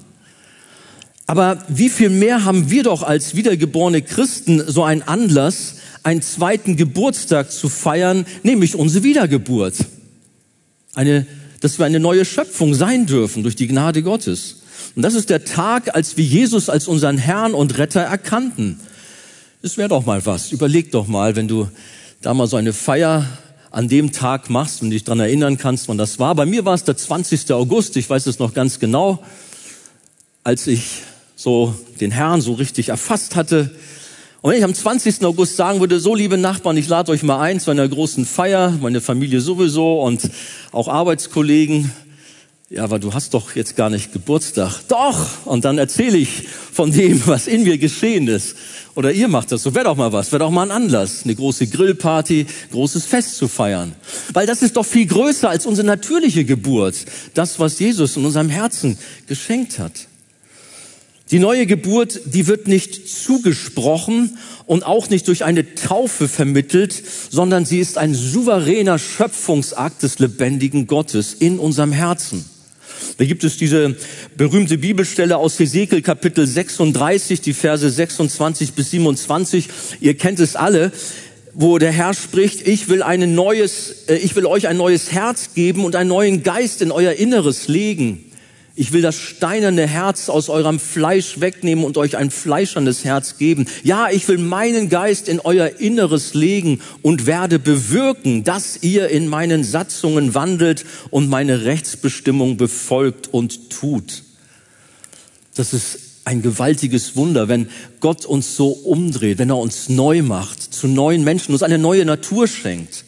Aber 1.28 1.64
wie 1.68 1.90
viel 1.90 2.10
mehr 2.10 2.46
haben 2.46 2.72
wir 2.72 2.84
doch 2.84 3.04
als 3.04 3.36
wiedergeborene 3.36 4.02
Christen 4.02 4.64
so 4.66 4.84
einen 4.84 5.02
Anlass, 5.02 5.76
einen 6.04 6.22
zweiten 6.22 6.78
Geburtstag 6.78 7.52
zu 7.52 7.68
feiern, 7.68 8.26
nämlich 8.44 8.76
unsere 8.76 9.04
Wiedergeburt. 9.04 9.76
Eine 10.96 11.28
dass 11.62 11.80
wir 11.80 11.86
eine 11.86 12.00
neue 12.00 12.26
Schöpfung 12.26 12.74
sein 12.74 13.06
dürfen 13.06 13.44
durch 13.44 13.56
die 13.56 13.68
Gnade 13.68 14.04
Gottes. 14.04 14.58
Und 14.96 15.02
das 15.04 15.14
ist 15.14 15.30
der 15.30 15.46
Tag, 15.46 15.96
als 15.96 16.18
wir 16.18 16.24
Jesus 16.24 16.70
als 16.70 16.88
unseren 16.88 17.18
Herrn 17.18 17.54
und 17.54 17.78
Retter 17.78 18.02
erkannten. 18.02 18.80
Es 19.62 19.78
wäre 19.78 19.90
doch 19.90 20.06
mal 20.06 20.26
was. 20.26 20.52
Überleg 20.52 20.92
doch 20.92 21.08
mal, 21.08 21.36
wenn 21.36 21.48
du 21.48 21.70
da 22.22 22.34
mal 22.34 22.48
so 22.48 22.58
eine 22.58 22.74
Feier 22.74 23.26
an 23.72 23.88
dem 23.88 24.12
Tag 24.12 24.50
machst 24.50 24.82
und 24.82 24.90
dich 24.90 25.04
dran 25.04 25.20
erinnern 25.20 25.58
kannst, 25.58 25.88
wann 25.90 25.98
das 25.98 26.18
war. 26.18 26.34
Bei 26.36 26.46
mir 26.46 26.66
war 26.66 26.74
es 26.74 26.84
der 26.84 26.98
20. 26.98 27.52
August, 27.52 27.98
ich 27.98 28.10
weiß 28.10 28.26
es 28.26 28.40
noch 28.40 28.54
ganz 28.54 28.80
genau, 28.80 29.24
als 30.44 30.66
ich 30.66 31.04
so 31.36 31.76
den 32.02 32.12
Herrn 32.12 32.42
so 32.42 32.54
richtig 32.54 32.90
erfasst 32.90 33.36
hatte. 33.36 33.72
Und 34.42 34.52
wenn 34.52 34.58
ich 34.58 34.64
am 34.64 34.74
20. 34.74 35.26
August 35.26 35.58
sagen 35.58 35.82
würde, 35.82 36.00
so 36.00 36.16
liebe 36.16 36.38
Nachbarn, 36.38 36.78
ich 36.78 36.88
lade 36.88 37.12
euch 37.12 37.24
mal 37.24 37.42
ein 37.42 37.60
zu 37.60 37.72
einer 37.72 37.88
großen 37.88 38.26
Feier, 38.26 38.74
meine 38.82 39.02
Familie 39.02 39.42
sowieso 39.42 40.02
und 40.02 40.30
auch 40.72 40.88
Arbeitskollegen, 40.88 41.92
Ja, 42.70 42.84
aber 42.84 43.00
du 43.00 43.16
hast 43.16 43.34
doch 43.34 43.56
jetzt 43.56 43.76
gar 43.76 43.90
nicht 43.90 44.14
Geburtstag. 44.14 44.82
Doch! 44.88 45.46
Und 45.46 45.66
dann 45.66 45.80
erzähle 45.80 46.20
ich 46.20 46.48
von 46.72 46.92
dem, 46.92 47.22
was 47.26 47.48
in 47.48 47.64
mir 47.64 47.80
geschehen 47.80 48.28
ist. 48.28 48.56
Oder 48.94 49.12
ihr 49.12 49.28
macht 49.28 49.52
das 49.52 49.64
so. 49.64 49.74
Wäre 49.74 49.86
doch 49.86 49.96
mal 49.98 50.14
was. 50.14 50.32
Wäre 50.32 50.44
doch 50.44 50.52
mal 50.52 50.64
ein 50.64 50.72
Anlass. 50.72 51.24
Eine 51.24 51.34
große 51.34 51.66
Grillparty, 51.68 52.46
großes 52.72 53.06
Fest 53.06 53.38
zu 53.38 53.48
feiern. 53.48 53.96
Weil 54.34 54.46
das 54.46 54.62
ist 54.62 54.78
doch 54.78 54.86
viel 54.86 55.08
größer 55.08 55.50
als 55.50 55.66
unsere 55.66 55.88
natürliche 55.88 56.46
Geburt. 56.46 56.96
Das, 57.34 57.60
was 57.60 57.80
Jesus 57.80 58.18
in 58.18 58.26
unserem 58.26 58.50
Herzen 58.50 59.00
geschenkt 59.26 59.80
hat. 59.80 60.09
Die 61.32 61.40
neue 61.40 61.68
Geburt, 61.68 62.22
die 62.26 62.48
wird 62.48 62.68
nicht 62.68 63.08
zugesprochen 63.08 64.38
und 64.66 64.84
auch 64.84 65.10
nicht 65.10 65.28
durch 65.28 65.44
eine 65.44 65.76
Taufe 65.76 66.28
vermittelt, 66.28 67.04
sondern 67.30 67.66
sie 67.66 67.80
ist 67.80 68.00
ein 68.00 68.16
souveräner 68.16 68.98
Schöpfungsakt 68.98 70.02
des 70.02 70.18
lebendigen 70.18 70.88
Gottes 70.88 71.36
in 71.36 71.60
unserem 71.60 71.92
Herzen. 71.92 72.46
Da 73.18 73.26
gibt 73.26 73.44
es 73.44 73.58
diese 73.58 73.96
berühmte 74.38 74.80
Bibelstelle 74.80 75.38
aus 75.38 75.60
Hesekiel 75.60 76.02
Kapitel 76.02 76.48
36, 76.48 77.42
die 77.42 77.54
Verse 77.54 77.88
26 77.88 78.74
bis 78.74 78.92
27. 78.92 79.70
Ihr 80.02 80.18
kennt 80.18 80.40
es 80.40 80.56
alle 80.56 80.92
wo 81.54 81.78
der 81.78 81.92
Herr 81.92 82.14
spricht, 82.14 82.68
ich 82.68 82.88
will 82.88 83.04
ein 83.04 83.36
neues, 83.36 84.06
äh, 84.08 84.16
ich 84.16 84.36
will 84.36 84.46
euch 84.46 84.68
ein 84.68 84.78
neues 84.78 85.12
Herz 85.12 85.54
geben 85.56 85.84
und 85.84 85.96
einen 85.96 86.10
neuen 86.10 86.44
Geist 86.44 86.82
in 86.82 86.92
euer 86.92 87.14
Inneres 87.14 87.68
legen. 87.68 88.29
Ich 88.80 88.94
will 88.94 89.02
das 89.02 89.18
steinerne 89.18 89.86
Herz 89.86 90.30
aus 90.30 90.48
eurem 90.48 90.80
Fleisch 90.80 91.42
wegnehmen 91.42 91.84
und 91.84 91.98
euch 91.98 92.16
ein 92.16 92.32
fleischernes 92.32 93.04
Herz 93.04 93.38
geben. 93.38 93.66
Ja, 93.84 94.08
ich 94.10 94.26
will 94.30 94.38
meinen 94.38 94.88
Geist 94.88 95.28
in 95.28 95.42
euer 95.42 95.82
Inneres 95.82 96.34
legen 96.34 96.80
und 97.02 97.26
werde 97.26 97.60
bewirken, 97.60 98.46
dass 98.46 98.82
ihr 98.82 99.10
in 99.10 99.28
meinen 99.28 99.66
Satzungen 99.66 100.34
wandelt 100.34 100.86
und 101.10 101.28
meine 101.28 101.66
Rechtsbestimmung 101.66 102.56
befolgt 102.56 103.28
und 103.34 103.70
tut. 103.70 104.24
Das 105.56 105.74
ist 105.74 106.00
ein 106.24 106.42
gewaltiges 106.42 107.18
Wunder, 107.18 107.50
wenn 107.50 107.68
Gott 108.00 108.26
uns 108.26 108.56
so 108.56 108.70
umdreht, 108.70 109.40
wenn 109.40 109.50
er 109.50 109.58
uns 109.58 109.90
neu 109.90 110.22
macht, 110.22 110.62
zu 110.74 110.88
neuen 110.88 111.26
Menschen, 111.26 111.52
uns 111.52 111.64
eine 111.64 111.80
neue 111.80 112.06
Natur 112.06 112.48
schenkt. 112.48 113.04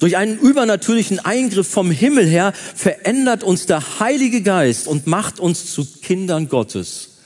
Durch 0.00 0.16
einen 0.16 0.38
übernatürlichen 0.38 1.20
Eingriff 1.20 1.68
vom 1.68 1.90
Himmel 1.90 2.26
her 2.26 2.52
verändert 2.74 3.44
uns 3.44 3.66
der 3.66 4.00
Heilige 4.00 4.42
Geist 4.42 4.88
und 4.88 5.06
macht 5.06 5.38
uns 5.38 5.72
zu 5.72 5.84
Kindern 5.84 6.48
Gottes. 6.48 7.18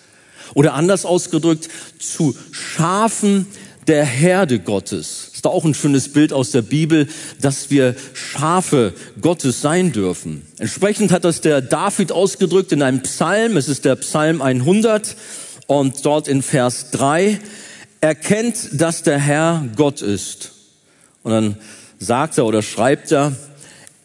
Oder 0.54 0.75
anders 0.75 1.07
ausgedrückt, 1.07 1.69
zu 1.99 2.37
Schafen 2.50 3.47
der 3.87 4.04
Herde 4.04 4.59
Gottes. 4.59 5.31
Ist 5.35 5.45
da 5.45 5.50
auch 5.50 5.64
ein 5.64 5.75
schönes 5.75 6.12
Bild 6.12 6.33
aus 6.33 6.50
der 6.50 6.62
Bibel, 6.62 7.07
dass 7.40 7.71
wir 7.71 7.95
Schafe 8.12 8.93
Gottes 9.21 9.61
sein 9.61 9.93
dürfen. 9.93 10.43
Entsprechend 10.59 11.12
hat 11.12 11.25
das 11.25 11.40
der 11.40 11.61
David 11.61 12.11
ausgedrückt 12.11 12.73
in 12.73 12.83
einem 12.83 13.02
Psalm. 13.02 13.57
Es 13.57 13.69
ist 13.69 13.85
der 13.85 13.97
Psalm 13.97 14.43
100 14.43 15.16
und 15.66 16.04
dort 16.04 16.28
in 16.28 16.43
Vers 16.43 16.90
3 16.90 17.38
erkennt, 18.00 18.81
dass 18.81 19.02
der 19.02 19.19
Herr 19.19 19.64
Gott 19.76 20.02
ist. 20.02 20.52
Und 21.23 21.33
dann 21.33 21.57
sagt 22.04 22.38
er 22.38 22.46
oder 22.46 22.62
schreibt 22.62 23.11
er, 23.12 23.34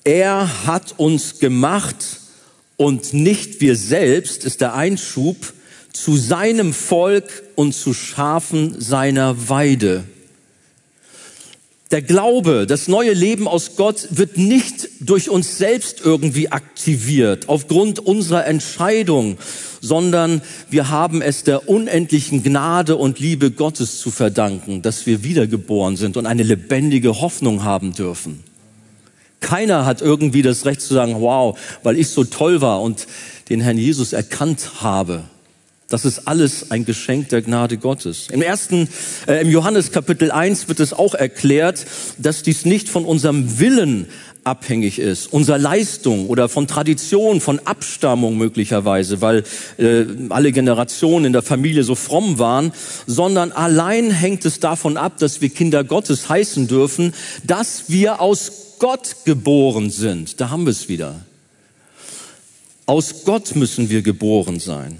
er 0.03 0.65
hat 0.65 0.95
uns 0.97 1.39
gemacht 1.39 1.95
und 2.77 3.13
nicht 3.13 3.61
wir 3.61 3.75
selbst, 3.75 4.45
ist 4.45 4.61
der 4.61 4.73
Einschub, 4.73 5.35
zu 5.91 6.15
seinem 6.15 6.73
Volk 6.73 7.43
und 7.55 7.73
zu 7.73 7.93
Schafen 7.93 8.79
seiner 8.79 9.49
Weide. 9.49 10.05
Der 11.91 12.03
Glaube, 12.03 12.67
das 12.67 12.88
neue 12.88 13.13
Leben 13.13 13.48
aus 13.48 13.75
Gott 13.75 14.10
wird 14.12 14.38
nicht 14.38 14.89
durch 15.00 15.31
uns 15.31 15.58
selbst 15.58 16.01
irgendwie 16.03 16.51
aktiviert, 16.51 17.50
aufgrund 17.50 17.98
unserer 17.98 18.46
Entscheidung, 18.46 19.39
sondern 19.81 20.43
wir 20.69 20.89
haben 20.89 21.24
es 21.24 21.43
der 21.43 21.67
unendlichen 21.67 22.43
Gnade 22.43 22.96
und 22.96 23.19
Liebe 23.19 23.50
Gottes 23.50 23.98
zu 23.98 24.12
verdanken, 24.12 24.84
dass 24.84 25.08
wir 25.08 25.24
wiedergeboren 25.24 25.98
sind 25.98 26.15
und 26.15 26.27
eine 26.27 26.43
lebendige 26.43 27.22
Hoffnung 27.22 27.63
haben 27.63 27.93
dürfen. 27.96 28.43
Keiner 29.39 29.86
hat 29.86 30.01
irgendwie 30.03 30.43
das 30.43 30.65
Recht 30.65 30.81
zu 30.81 30.93
sagen, 30.93 31.15
wow, 31.22 31.58
weil 31.81 31.98
ich 31.98 32.10
so 32.10 32.24
toll 32.24 32.62
war 32.62 32.84
und 32.84 33.08
den 33.50 33.62
Herrn 33.62 33.79
Jesus 33.79 34.13
erkannt 34.13 34.81
habe. 34.81 35.24
Das 35.89 36.05
ist 36.05 36.27
alles 36.27 36.69
ein 36.69 36.86
Geschenk 36.86 37.29
der 37.29 37.41
Gnade 37.41 37.77
Gottes. 37.77 38.27
Im 38.31 38.43
ersten, 38.43 38.88
äh, 39.27 39.41
im 39.41 39.50
Johannes 39.50 39.91
Kapitel 39.91 40.31
1 40.31 40.67
wird 40.67 40.79
es 40.79 40.93
auch 40.93 41.15
erklärt, 41.15 41.84
dass 42.19 42.43
dies 42.43 42.63
nicht 42.63 42.89
von 42.89 43.05
unserem 43.05 43.60
Willen 43.60 44.08
abhängig 44.43 45.00
ist, 45.00 45.34
unserer 45.34 45.58
Leistung 45.58 46.27
oder 46.27 46.48
von 46.48 46.67
Tradition, 46.67 47.41
von 47.41 47.60
Abstammung 47.65 48.38
möglicherweise, 48.38 49.22
weil 49.22 49.43
äh, 49.77 50.05
alle 50.29 50.51
Generationen 50.51 51.25
in 51.25 51.34
der 51.34 51.41
Familie 51.41 51.84
so 51.84 51.96
fromm 51.96 52.38
waren, 52.38 52.72
sondern 53.08 53.51
allein 53.51 54.12
hängt 54.12 54.46
es 54.46 54.60
davon 54.60 54.96
ab, 54.96 55.17
dass 55.17 55.41
wir 55.41 55.50
Kinder 55.50 55.84
Gottes 55.84 56.29
heißen 56.29 56.67
dürfen, 56.67 57.15
dass 57.43 57.86
wir 57.88 58.22
aus 58.22 58.75
Gott 58.77 59.17
geboren 59.25 59.89
sind. 59.89 60.39
Da 60.39 60.51
haben 60.51 60.65
wir 60.65 60.72
es 60.72 60.88
wieder. 60.88 61.15
Aus 62.86 63.24
Gott 63.25 63.55
müssen 63.55 63.89
wir 63.89 64.03
geboren 64.03 64.60
sein. 64.60 64.98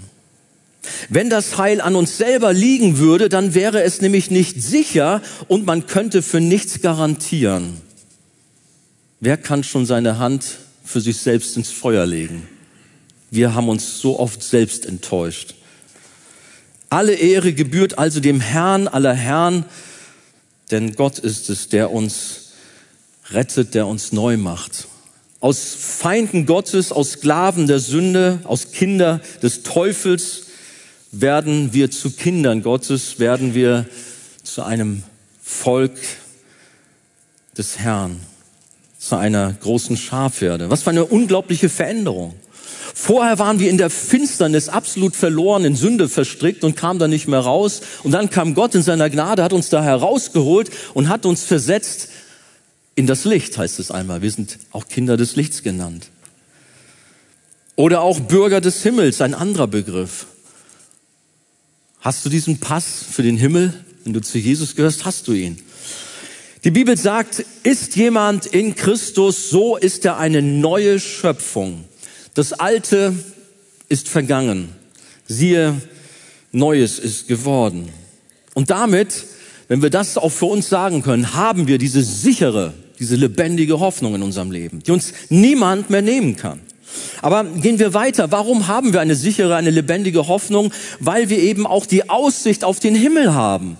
Wenn 1.08 1.30
das 1.30 1.58
Heil 1.58 1.80
an 1.80 1.96
uns 1.96 2.16
selber 2.16 2.52
liegen 2.52 2.98
würde, 2.98 3.28
dann 3.28 3.54
wäre 3.54 3.82
es 3.82 4.00
nämlich 4.00 4.30
nicht 4.30 4.62
sicher 4.62 5.22
und 5.48 5.66
man 5.66 5.86
könnte 5.86 6.22
für 6.22 6.40
nichts 6.40 6.80
garantieren. 6.80 7.80
Wer 9.20 9.36
kann 9.36 9.64
schon 9.64 9.86
seine 9.86 10.18
Hand 10.18 10.58
für 10.84 11.00
sich 11.00 11.18
selbst 11.18 11.56
ins 11.56 11.70
Feuer 11.70 12.06
legen? 12.06 12.48
Wir 13.30 13.54
haben 13.54 13.68
uns 13.68 14.00
so 14.00 14.18
oft 14.18 14.42
selbst 14.42 14.86
enttäuscht. 14.86 15.54
Alle 16.88 17.14
Ehre 17.14 17.52
gebührt 17.52 17.98
also 17.98 18.18
dem 18.18 18.40
Herrn 18.40 18.88
aller 18.88 19.14
Herren, 19.14 19.64
denn 20.70 20.94
Gott 20.96 21.18
ist 21.18 21.48
es, 21.50 21.68
der 21.68 21.92
uns 21.92 22.50
rettet, 23.30 23.74
der 23.74 23.86
uns 23.86 24.12
neu 24.12 24.36
macht. 24.36 24.88
Aus 25.40 25.74
Feinden 25.78 26.46
Gottes, 26.46 26.90
aus 26.90 27.12
Sklaven 27.12 27.66
der 27.66 27.78
Sünde, 27.78 28.40
aus 28.44 28.72
Kinder 28.72 29.20
des 29.42 29.62
Teufels, 29.62 30.42
werden 31.12 31.72
wir 31.72 31.90
zu 31.90 32.10
Kindern 32.10 32.62
Gottes, 32.62 33.18
werden 33.18 33.54
wir 33.54 33.86
zu 34.42 34.62
einem 34.62 35.02
Volk 35.42 35.98
des 37.56 37.78
Herrn, 37.78 38.20
zu 38.98 39.16
einer 39.16 39.52
großen 39.52 39.96
Schafherde. 39.96 40.70
Was 40.70 40.82
für 40.82 40.90
eine 40.90 41.04
unglaubliche 41.04 41.68
Veränderung. 41.68 42.34
Vorher 42.94 43.38
waren 43.38 43.58
wir 43.60 43.70
in 43.70 43.78
der 43.78 43.90
Finsternis 43.90 44.68
absolut 44.68 45.16
verloren, 45.16 45.64
in 45.64 45.76
Sünde 45.76 46.08
verstrickt 46.08 46.64
und 46.64 46.76
kamen 46.76 46.98
da 46.98 47.08
nicht 47.08 47.28
mehr 47.28 47.40
raus. 47.40 47.80
Und 48.02 48.12
dann 48.12 48.30
kam 48.30 48.54
Gott 48.54 48.74
in 48.74 48.82
seiner 48.82 49.08
Gnade, 49.08 49.42
hat 49.42 49.52
uns 49.52 49.68
da 49.68 49.82
herausgeholt 49.82 50.70
und 50.94 51.08
hat 51.08 51.24
uns 51.24 51.44
versetzt 51.44 52.08
in 52.94 53.06
das 53.06 53.24
Licht, 53.24 53.56
heißt 53.56 53.78
es 53.78 53.90
einmal. 53.90 54.22
Wir 54.22 54.30
sind 54.30 54.58
auch 54.72 54.88
Kinder 54.88 55.16
des 55.16 55.36
Lichts 55.36 55.62
genannt. 55.62 56.08
Oder 57.76 58.02
auch 58.02 58.20
Bürger 58.20 58.60
des 58.60 58.82
Himmels, 58.82 59.20
ein 59.20 59.34
anderer 59.34 59.66
Begriff. 59.66 60.26
Hast 62.00 62.24
du 62.24 62.30
diesen 62.30 62.58
Pass 62.58 63.04
für 63.10 63.22
den 63.22 63.36
Himmel? 63.36 63.74
Wenn 64.04 64.14
du 64.14 64.22
zu 64.22 64.38
Jesus 64.38 64.74
gehörst, 64.74 65.04
hast 65.04 65.28
du 65.28 65.32
ihn. 65.32 65.58
Die 66.64 66.70
Bibel 66.70 66.96
sagt, 66.96 67.44
ist 67.62 67.94
jemand 67.94 68.46
in 68.46 68.74
Christus, 68.74 69.50
so 69.50 69.76
ist 69.76 70.06
er 70.06 70.16
eine 70.16 70.40
neue 70.40 70.98
Schöpfung. 70.98 71.84
Das 72.32 72.54
Alte 72.54 73.14
ist 73.90 74.08
vergangen. 74.08 74.70
Siehe, 75.26 75.78
Neues 76.52 76.98
ist 76.98 77.28
geworden. 77.28 77.90
Und 78.54 78.70
damit, 78.70 79.26
wenn 79.68 79.82
wir 79.82 79.90
das 79.90 80.16
auch 80.16 80.32
für 80.32 80.46
uns 80.46 80.70
sagen 80.70 81.02
können, 81.02 81.34
haben 81.34 81.68
wir 81.68 81.76
diese 81.76 82.02
sichere, 82.02 82.72
diese 82.98 83.16
lebendige 83.16 83.78
Hoffnung 83.78 84.14
in 84.14 84.22
unserem 84.22 84.50
Leben, 84.50 84.82
die 84.82 84.90
uns 84.90 85.12
niemand 85.28 85.90
mehr 85.90 86.02
nehmen 86.02 86.36
kann. 86.36 86.60
Aber 87.22 87.44
gehen 87.44 87.78
wir 87.78 87.94
weiter. 87.94 88.30
Warum 88.30 88.66
haben 88.66 88.92
wir 88.92 89.00
eine 89.00 89.14
sichere, 89.14 89.56
eine 89.56 89.70
lebendige 89.70 90.28
Hoffnung? 90.28 90.72
Weil 90.98 91.28
wir 91.28 91.38
eben 91.38 91.66
auch 91.66 91.86
die 91.86 92.08
Aussicht 92.08 92.64
auf 92.64 92.80
den 92.80 92.94
Himmel 92.94 93.34
haben. 93.34 93.78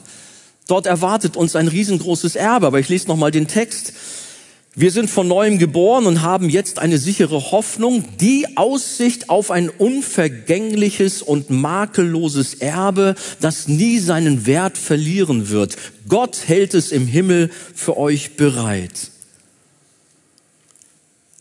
Dort 0.66 0.86
erwartet 0.86 1.36
uns 1.36 1.56
ein 1.56 1.68
riesengroßes 1.68 2.36
Erbe. 2.36 2.66
Aber 2.66 2.78
ich 2.78 2.88
lese 2.88 3.08
nochmal 3.08 3.30
den 3.30 3.48
Text. 3.48 3.92
Wir 4.76 4.92
sind 4.92 5.10
von 5.10 5.26
neuem 5.26 5.58
geboren 5.58 6.06
und 6.06 6.22
haben 6.22 6.48
jetzt 6.48 6.78
eine 6.78 6.98
sichere 6.98 7.50
Hoffnung, 7.50 8.04
die 8.20 8.56
Aussicht 8.56 9.28
auf 9.28 9.50
ein 9.50 9.68
unvergängliches 9.68 11.22
und 11.22 11.50
makelloses 11.50 12.54
Erbe, 12.54 13.16
das 13.40 13.66
nie 13.66 13.98
seinen 13.98 14.46
Wert 14.46 14.78
verlieren 14.78 15.50
wird. 15.50 15.76
Gott 16.08 16.42
hält 16.46 16.74
es 16.74 16.92
im 16.92 17.08
Himmel 17.08 17.50
für 17.74 17.96
euch 17.96 18.36
bereit. 18.36 19.10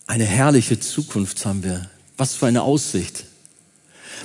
Eine 0.09 0.23
herrliche 0.23 0.79
Zukunft 0.79 1.45
haben 1.45 1.63
wir. 1.63 1.87
Was 2.17 2.33
für 2.33 2.47
eine 2.47 2.63
Aussicht. 2.63 3.25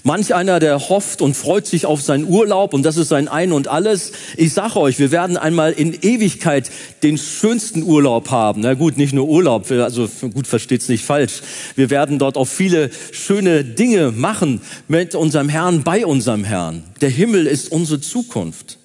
Manch 0.02 0.34
einer, 0.34 0.58
der 0.58 0.88
hofft 0.88 1.20
und 1.20 1.36
freut 1.36 1.66
sich 1.66 1.84
auf 1.84 2.00
seinen 2.00 2.26
Urlaub 2.26 2.72
und 2.72 2.84
das 2.84 2.96
ist 2.96 3.10
sein 3.10 3.28
Ein 3.28 3.52
und 3.52 3.68
Alles. 3.68 4.12
Ich 4.38 4.54
sage 4.54 4.76
euch, 4.80 4.98
wir 4.98 5.10
werden 5.10 5.36
einmal 5.36 5.72
in 5.72 5.92
Ewigkeit 5.92 6.70
den 7.02 7.18
schönsten 7.18 7.82
Urlaub 7.82 8.30
haben. 8.30 8.62
Na 8.62 8.72
gut, 8.72 8.96
nicht 8.96 9.12
nur 9.12 9.28
Urlaub, 9.28 9.70
also 9.70 10.08
gut 10.32 10.46
versteht's 10.46 10.88
nicht 10.88 11.04
falsch. 11.04 11.42
Wir 11.76 11.90
werden 11.90 12.18
dort 12.18 12.38
auch 12.38 12.48
viele 12.48 12.90
schöne 13.12 13.62
Dinge 13.62 14.10
machen 14.10 14.62
mit 14.88 15.14
unserem 15.14 15.50
Herrn, 15.50 15.84
bei 15.84 16.06
unserem 16.06 16.44
Herrn. 16.44 16.82
Der 17.02 17.10
Himmel 17.10 17.46
ist 17.46 17.70
unsere 17.70 18.00
Zukunft. 18.00 18.78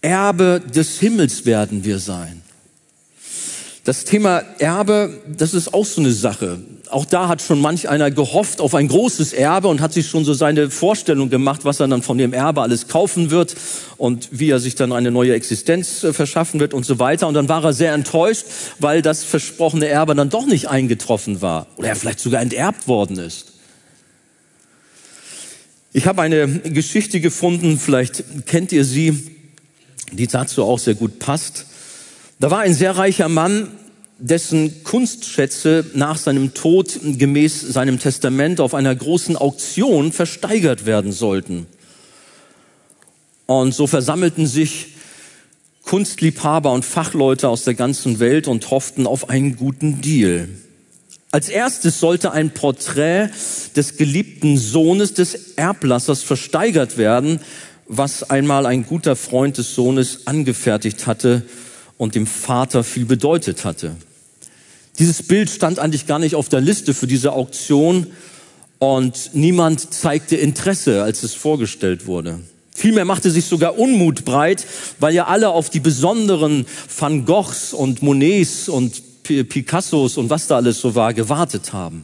Erbe 0.00 0.62
des 0.74 0.98
Himmels 0.98 1.44
werden 1.44 1.84
wir 1.84 1.98
sein. 1.98 2.41
Das 3.84 4.04
Thema 4.04 4.44
Erbe, 4.58 5.20
das 5.36 5.54
ist 5.54 5.74
auch 5.74 5.84
so 5.84 6.00
eine 6.00 6.12
Sache. 6.12 6.60
Auch 6.88 7.04
da 7.04 7.26
hat 7.26 7.42
schon 7.42 7.60
manch 7.60 7.88
einer 7.88 8.12
gehofft 8.12 8.60
auf 8.60 8.76
ein 8.76 8.86
großes 8.86 9.32
Erbe 9.32 9.66
und 9.66 9.80
hat 9.80 9.92
sich 9.92 10.06
schon 10.06 10.24
so 10.24 10.34
seine 10.34 10.70
Vorstellung 10.70 11.30
gemacht, 11.30 11.64
was 11.64 11.80
er 11.80 11.88
dann 11.88 12.02
von 12.02 12.16
dem 12.16 12.32
Erbe 12.32 12.60
alles 12.60 12.86
kaufen 12.86 13.32
wird 13.32 13.56
und 13.96 14.28
wie 14.30 14.50
er 14.50 14.60
sich 14.60 14.76
dann 14.76 14.92
eine 14.92 15.10
neue 15.10 15.34
Existenz 15.34 16.04
äh, 16.04 16.12
verschaffen 16.12 16.60
wird 16.60 16.74
und 16.74 16.86
so 16.86 17.00
weiter. 17.00 17.26
Und 17.26 17.34
dann 17.34 17.48
war 17.48 17.64
er 17.64 17.72
sehr 17.72 17.92
enttäuscht, 17.92 18.44
weil 18.78 19.02
das 19.02 19.24
versprochene 19.24 19.88
Erbe 19.88 20.14
dann 20.14 20.30
doch 20.30 20.46
nicht 20.46 20.68
eingetroffen 20.68 21.42
war 21.42 21.66
oder 21.76 21.88
er 21.88 21.96
vielleicht 21.96 22.20
sogar 22.20 22.40
enterbt 22.40 22.86
worden 22.86 23.18
ist. 23.18 23.46
Ich 25.92 26.06
habe 26.06 26.22
eine 26.22 26.46
Geschichte 26.46 27.20
gefunden, 27.20 27.80
vielleicht 27.80 28.46
kennt 28.46 28.70
ihr 28.70 28.84
sie, 28.84 29.36
die 30.12 30.28
dazu 30.28 30.62
auch 30.62 30.78
sehr 30.78 30.94
gut 30.94 31.18
passt. 31.18 31.66
Da 32.42 32.50
war 32.50 32.58
ein 32.58 32.74
sehr 32.74 32.96
reicher 32.96 33.28
Mann, 33.28 33.68
dessen 34.18 34.82
Kunstschätze 34.82 35.84
nach 35.94 36.16
seinem 36.18 36.54
Tod 36.54 36.98
gemäß 37.00 37.60
seinem 37.60 38.00
Testament 38.00 38.58
auf 38.58 38.74
einer 38.74 38.92
großen 38.92 39.36
Auktion 39.36 40.10
versteigert 40.10 40.84
werden 40.84 41.12
sollten. 41.12 41.68
Und 43.46 43.72
so 43.72 43.86
versammelten 43.86 44.48
sich 44.48 44.88
Kunstliebhaber 45.84 46.72
und 46.72 46.84
Fachleute 46.84 47.48
aus 47.48 47.62
der 47.62 47.74
ganzen 47.74 48.18
Welt 48.18 48.48
und 48.48 48.72
hofften 48.72 49.06
auf 49.06 49.30
einen 49.30 49.54
guten 49.54 50.00
Deal. 50.00 50.48
Als 51.30 51.48
erstes 51.48 52.00
sollte 52.00 52.32
ein 52.32 52.50
Porträt 52.50 53.28
des 53.76 53.98
geliebten 53.98 54.58
Sohnes 54.58 55.14
des 55.14 55.52
Erblassers 55.54 56.24
versteigert 56.24 56.98
werden, 56.98 57.38
was 57.86 58.30
einmal 58.30 58.66
ein 58.66 58.84
guter 58.84 59.14
Freund 59.14 59.58
des 59.58 59.76
Sohnes 59.76 60.26
angefertigt 60.26 61.06
hatte 61.06 61.44
und 62.02 62.16
dem 62.16 62.26
Vater 62.26 62.82
viel 62.82 63.04
bedeutet 63.04 63.64
hatte. 63.64 63.94
Dieses 64.98 65.22
Bild 65.22 65.48
stand 65.48 65.78
eigentlich 65.78 66.08
gar 66.08 66.18
nicht 66.18 66.34
auf 66.34 66.48
der 66.48 66.60
Liste 66.60 66.94
für 66.94 67.06
diese 67.06 67.32
Auktion 67.32 68.08
und 68.80 69.30
niemand 69.34 69.94
zeigte 69.94 70.34
Interesse, 70.34 71.04
als 71.04 71.22
es 71.22 71.34
vorgestellt 71.34 72.06
wurde. 72.06 72.40
Vielmehr 72.74 73.04
machte 73.04 73.30
sich 73.30 73.44
sogar 73.44 73.78
Unmut 73.78 74.24
breit, 74.24 74.66
weil 74.98 75.14
ja 75.14 75.26
alle 75.26 75.50
auf 75.50 75.70
die 75.70 75.78
besonderen 75.78 76.66
Van 76.98 77.24
Goghs 77.24 77.72
und 77.72 78.02
Monets 78.02 78.68
und 78.68 79.22
Picassos 79.22 80.16
und 80.16 80.28
was 80.28 80.48
da 80.48 80.56
alles 80.56 80.80
so 80.80 80.96
war, 80.96 81.14
gewartet 81.14 81.72
haben. 81.72 82.02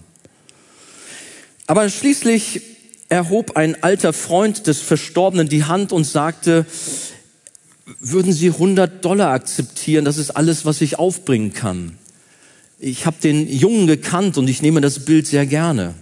Aber 1.66 1.90
schließlich 1.90 2.60
erhob 3.08 3.56
ein 3.56 3.82
alter 3.82 4.12
Freund 4.12 4.68
des 4.68 4.80
Verstorbenen 4.80 5.48
die 5.48 5.64
Hand 5.64 5.92
und 5.92 6.04
sagte, 6.04 6.66
würden 8.00 8.32
Sie 8.32 8.48
100 8.48 9.04
Dollar 9.04 9.32
akzeptieren? 9.32 10.04
Das 10.04 10.18
ist 10.18 10.30
alles, 10.30 10.64
was 10.64 10.80
ich 10.80 10.98
aufbringen 10.98 11.52
kann. 11.52 11.98
Ich 12.78 13.06
habe 13.06 13.16
den 13.22 13.48
Jungen 13.48 13.86
gekannt 13.86 14.38
und 14.38 14.48
ich 14.48 14.62
nehme 14.62 14.80
das 14.80 15.00
Bild 15.00 15.26
sehr 15.26 15.46
gerne. 15.46 15.94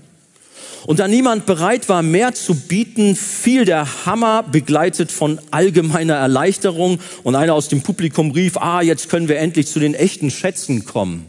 Und 0.86 1.00
da 1.00 1.08
niemand 1.08 1.46
bereit 1.46 1.88
war, 1.88 2.02
mehr 2.02 2.34
zu 2.34 2.54
bieten, 2.54 3.16
fiel 3.16 3.64
der 3.64 4.06
Hammer 4.06 4.44
begleitet 4.44 5.10
von 5.10 5.40
allgemeiner 5.50 6.14
Erleichterung 6.14 7.00
und 7.24 7.34
einer 7.34 7.54
aus 7.54 7.68
dem 7.68 7.82
Publikum 7.82 8.30
rief, 8.30 8.56
ah, 8.56 8.82
jetzt 8.82 9.08
können 9.08 9.26
wir 9.26 9.38
endlich 9.38 9.66
zu 9.66 9.80
den 9.80 9.94
echten 9.94 10.30
Schätzen 10.30 10.84
kommen. 10.84 11.26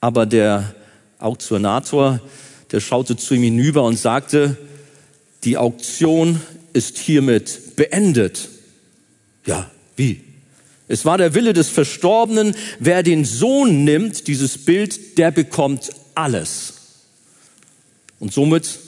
Aber 0.00 0.26
der 0.26 0.74
Auktionator, 1.18 2.20
der 2.70 2.80
schaute 2.80 3.16
zu 3.16 3.34
ihm 3.34 3.44
hinüber 3.44 3.84
und 3.84 3.98
sagte, 3.98 4.58
die 5.44 5.56
Auktion 5.56 6.40
ist 6.74 6.98
hiermit 6.98 7.76
beendet. 7.76 8.50
Ja, 9.46 9.70
wie? 9.96 10.20
Es 10.88 11.04
war 11.04 11.18
der 11.18 11.34
Wille 11.34 11.52
des 11.52 11.68
Verstorbenen, 11.68 12.54
wer 12.78 13.02
den 13.02 13.24
Sohn 13.24 13.84
nimmt, 13.84 14.28
dieses 14.28 14.58
Bild, 14.58 15.18
der 15.18 15.30
bekommt 15.30 15.90
alles. 16.14 16.74
Und 18.20 18.32
somit 18.32 18.78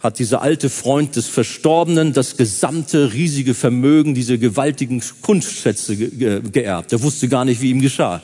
hat 0.00 0.18
dieser 0.18 0.42
alte 0.42 0.70
Freund 0.70 1.16
des 1.16 1.26
Verstorbenen 1.26 2.12
das 2.12 2.36
gesamte 2.36 3.12
riesige 3.12 3.54
Vermögen, 3.54 4.14
diese 4.14 4.38
gewaltigen 4.38 5.02
Kunstschätze 5.22 5.96
geerbt. 5.96 6.92
Er 6.92 7.02
wusste 7.02 7.28
gar 7.28 7.44
nicht, 7.44 7.60
wie 7.60 7.70
ihm 7.70 7.80
geschah. 7.80 8.22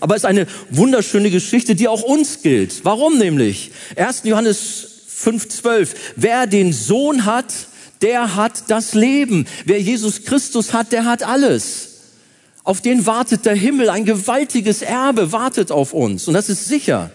Aber 0.00 0.14
es 0.14 0.22
ist 0.22 0.28
eine 0.28 0.46
wunderschöne 0.70 1.30
Geschichte, 1.30 1.74
die 1.74 1.88
auch 1.88 2.02
uns 2.02 2.40
gilt. 2.42 2.84
Warum 2.84 3.18
nämlich? 3.18 3.72
1. 3.96 4.22
Johannes 4.24 4.88
5,12. 5.22 5.90
Wer 6.16 6.46
den 6.46 6.72
Sohn 6.72 7.26
hat, 7.26 7.52
der 8.02 8.36
hat 8.36 8.64
das 8.68 8.94
Leben. 8.94 9.46
Wer 9.64 9.80
Jesus 9.80 10.24
Christus 10.24 10.72
hat, 10.72 10.92
der 10.92 11.04
hat 11.04 11.22
alles. 11.22 11.88
Auf 12.64 12.80
den 12.80 13.06
wartet 13.06 13.44
der 13.44 13.54
Himmel, 13.54 13.88
ein 13.88 14.04
gewaltiges 14.04 14.82
Erbe 14.82 15.32
wartet 15.32 15.72
auf 15.72 15.92
uns. 15.92 16.28
Und 16.28 16.34
das 16.34 16.48
ist 16.48 16.66
sicher. 16.66 17.10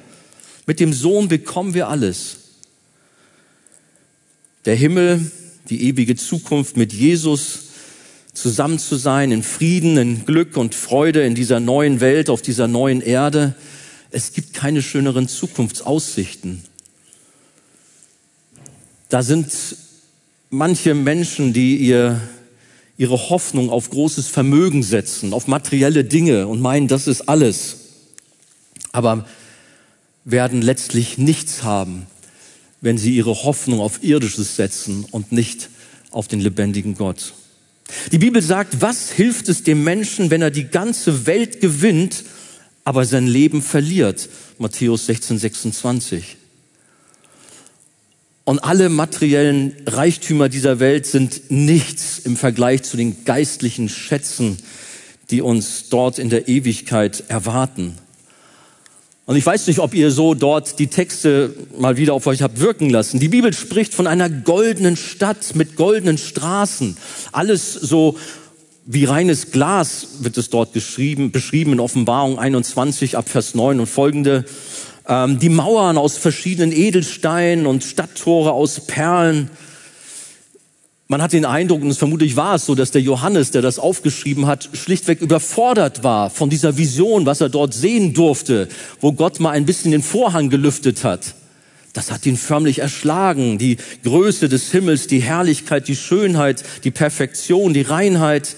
Mit 0.65 0.79
dem 0.79 0.91
Sohn 0.91 1.27
bekommen 1.27 1.73
wir 1.73 1.87
alles. 1.87 2.37
Der 4.65 4.75
Himmel, 4.75 5.31
die 5.69 5.83
ewige 5.83 6.15
Zukunft 6.15 6.75
mit 6.75 6.91
Jesus 6.91 7.59
zusammen 8.33 8.77
zu 8.77 8.97
sein, 8.97 9.31
in 9.31 9.43
Frieden, 9.43 9.97
in 9.97 10.25
Glück 10.25 10.57
und 10.57 10.75
Freude 10.75 11.25
in 11.25 11.35
dieser 11.35 11.59
neuen 11.59 12.01
Welt, 12.01 12.29
auf 12.29 12.41
dieser 12.41 12.67
neuen 12.67 13.01
Erde. 13.01 13.55
Es 14.11 14.33
gibt 14.33 14.53
keine 14.53 14.81
schöneren 14.81 15.27
Zukunftsaussichten. 15.27 16.63
Da 19.09 19.23
sind 19.23 19.47
manche 20.49 20.93
Menschen, 20.93 21.53
die 21.53 21.77
ihr, 21.77 22.21
ihre 22.97 23.29
Hoffnung 23.29 23.69
auf 23.69 23.89
großes 23.89 24.27
Vermögen 24.27 24.83
setzen, 24.83 25.33
auf 25.33 25.47
materielle 25.47 26.03
Dinge 26.03 26.47
und 26.47 26.61
meinen, 26.61 26.87
das 26.87 27.07
ist 27.07 27.27
alles, 27.29 27.77
aber 28.91 29.25
werden 30.25 30.61
letztlich 30.61 31.17
nichts 31.17 31.63
haben, 31.63 32.07
wenn 32.81 32.97
sie 32.97 33.15
ihre 33.15 33.43
Hoffnung 33.43 33.79
auf 33.79 34.03
irdisches 34.03 34.55
setzen 34.55 35.05
und 35.11 35.31
nicht 35.31 35.69
auf 36.11 36.27
den 36.27 36.39
lebendigen 36.39 36.95
Gott. 36.95 37.33
Die 38.11 38.17
Bibel 38.17 38.41
sagt, 38.41 38.81
was 38.81 39.11
hilft 39.11 39.47
es 39.47 39.63
dem 39.63 39.83
Menschen, 39.83 40.29
wenn 40.29 40.41
er 40.41 40.51
die 40.51 40.65
ganze 40.65 41.25
Welt 41.25 41.61
gewinnt, 41.61 42.25
aber 42.83 43.05
sein 43.05 43.27
Leben 43.27 43.61
verliert? 43.61 44.27
Matthäus 44.57 45.05
16, 45.05 45.37
26. 45.37 46.37
Und 48.47 48.59
alle 48.59 48.87
materiellen 48.87 49.73
Reichtümer 49.85 50.47
dieser 50.47 50.79
Welt 50.79 51.05
sind 51.05 51.51
nichts 51.51 52.17
im 52.19 52.37
Vergleich 52.37 52.81
zu 52.83 52.95
den 52.95 53.25
geistlichen 53.25 53.89
Schätzen, 53.89 54.55
die 55.29 55.41
uns 55.41 55.89
dort 55.89 56.17
in 56.17 56.29
der 56.29 56.47
Ewigkeit 56.47 57.25
erwarten. 57.27 57.97
Und 59.25 59.35
ich 59.35 59.45
weiß 59.45 59.67
nicht, 59.67 59.79
ob 59.79 59.93
ihr 59.93 60.11
so 60.11 60.33
dort 60.33 60.79
die 60.79 60.87
Texte 60.87 61.53
mal 61.77 61.97
wieder 61.97 62.13
auf 62.13 62.25
euch 62.25 62.41
habt 62.41 62.61
wirken 62.61 62.89
lassen. 62.89 63.19
Die 63.19 63.27
Bibel 63.27 63.51
spricht 63.51 63.93
von 63.93 64.07
einer 64.07 64.29
goldenen 64.29 64.95
Stadt 64.95 65.55
mit 65.55 65.75
goldenen 65.75 66.17
Straßen. 66.17 66.95
Alles 67.33 67.73
so 67.73 68.17
wie 68.85 69.03
reines 69.03 69.51
Glas 69.51 70.07
wird 70.21 70.37
es 70.37 70.49
dort 70.49 70.71
geschrieben, 70.71 71.31
beschrieben 71.31 71.73
in 71.73 71.81
Offenbarung 71.81 72.39
21 72.39 73.17
ab 73.17 73.27
Vers 73.27 73.53
9 73.53 73.81
und 73.81 73.87
folgende 73.87 74.45
ähm, 75.07 75.39
die 75.39 75.49
Mauern 75.49 75.97
aus 75.97 76.17
verschiedenen 76.17 76.71
Edelsteinen 76.71 77.65
und 77.65 77.83
Stadttore 77.83 78.51
aus 78.51 78.81
Perlen. 78.81 79.49
Man 81.07 81.21
hat 81.21 81.31
den 81.31 81.45
Eindruck, 81.45 81.81
und 81.81 81.89
es 81.89 81.97
vermutlich 81.97 82.35
war 82.35 82.55
es 82.55 82.65
so, 82.65 82.75
dass 82.75 82.91
der 82.91 83.01
Johannes, 83.01 83.51
der 83.51 83.61
das 83.61 83.79
aufgeschrieben 83.79 84.45
hat, 84.45 84.69
schlichtweg 84.73 85.21
überfordert 85.21 86.03
war 86.03 86.29
von 86.29 86.49
dieser 86.49 86.75
Vision, 86.75 87.25
was 87.25 87.39
er 87.39 87.47
dort 87.47 87.73
sehen 87.73 88.13
durfte, 88.13 88.67
wo 88.99 89.13
Gott 89.13 89.39
mal 89.39 89.51
ein 89.51 89.65
bisschen 89.65 89.91
den 89.91 90.03
Vorhang 90.03 90.49
gelüftet 90.49 91.05
hat. 91.05 91.35
Das 91.93 92.11
hat 92.11 92.25
ihn 92.25 92.35
förmlich 92.37 92.79
erschlagen. 92.79 93.57
Die 93.57 93.77
Größe 94.03 94.49
des 94.49 94.69
Himmels, 94.71 95.07
die 95.07 95.21
Herrlichkeit, 95.21 95.87
die 95.87 95.95
Schönheit, 95.95 96.63
die 96.83 96.91
Perfektion, 96.91 97.73
die 97.73 97.81
Reinheit. 97.81 98.57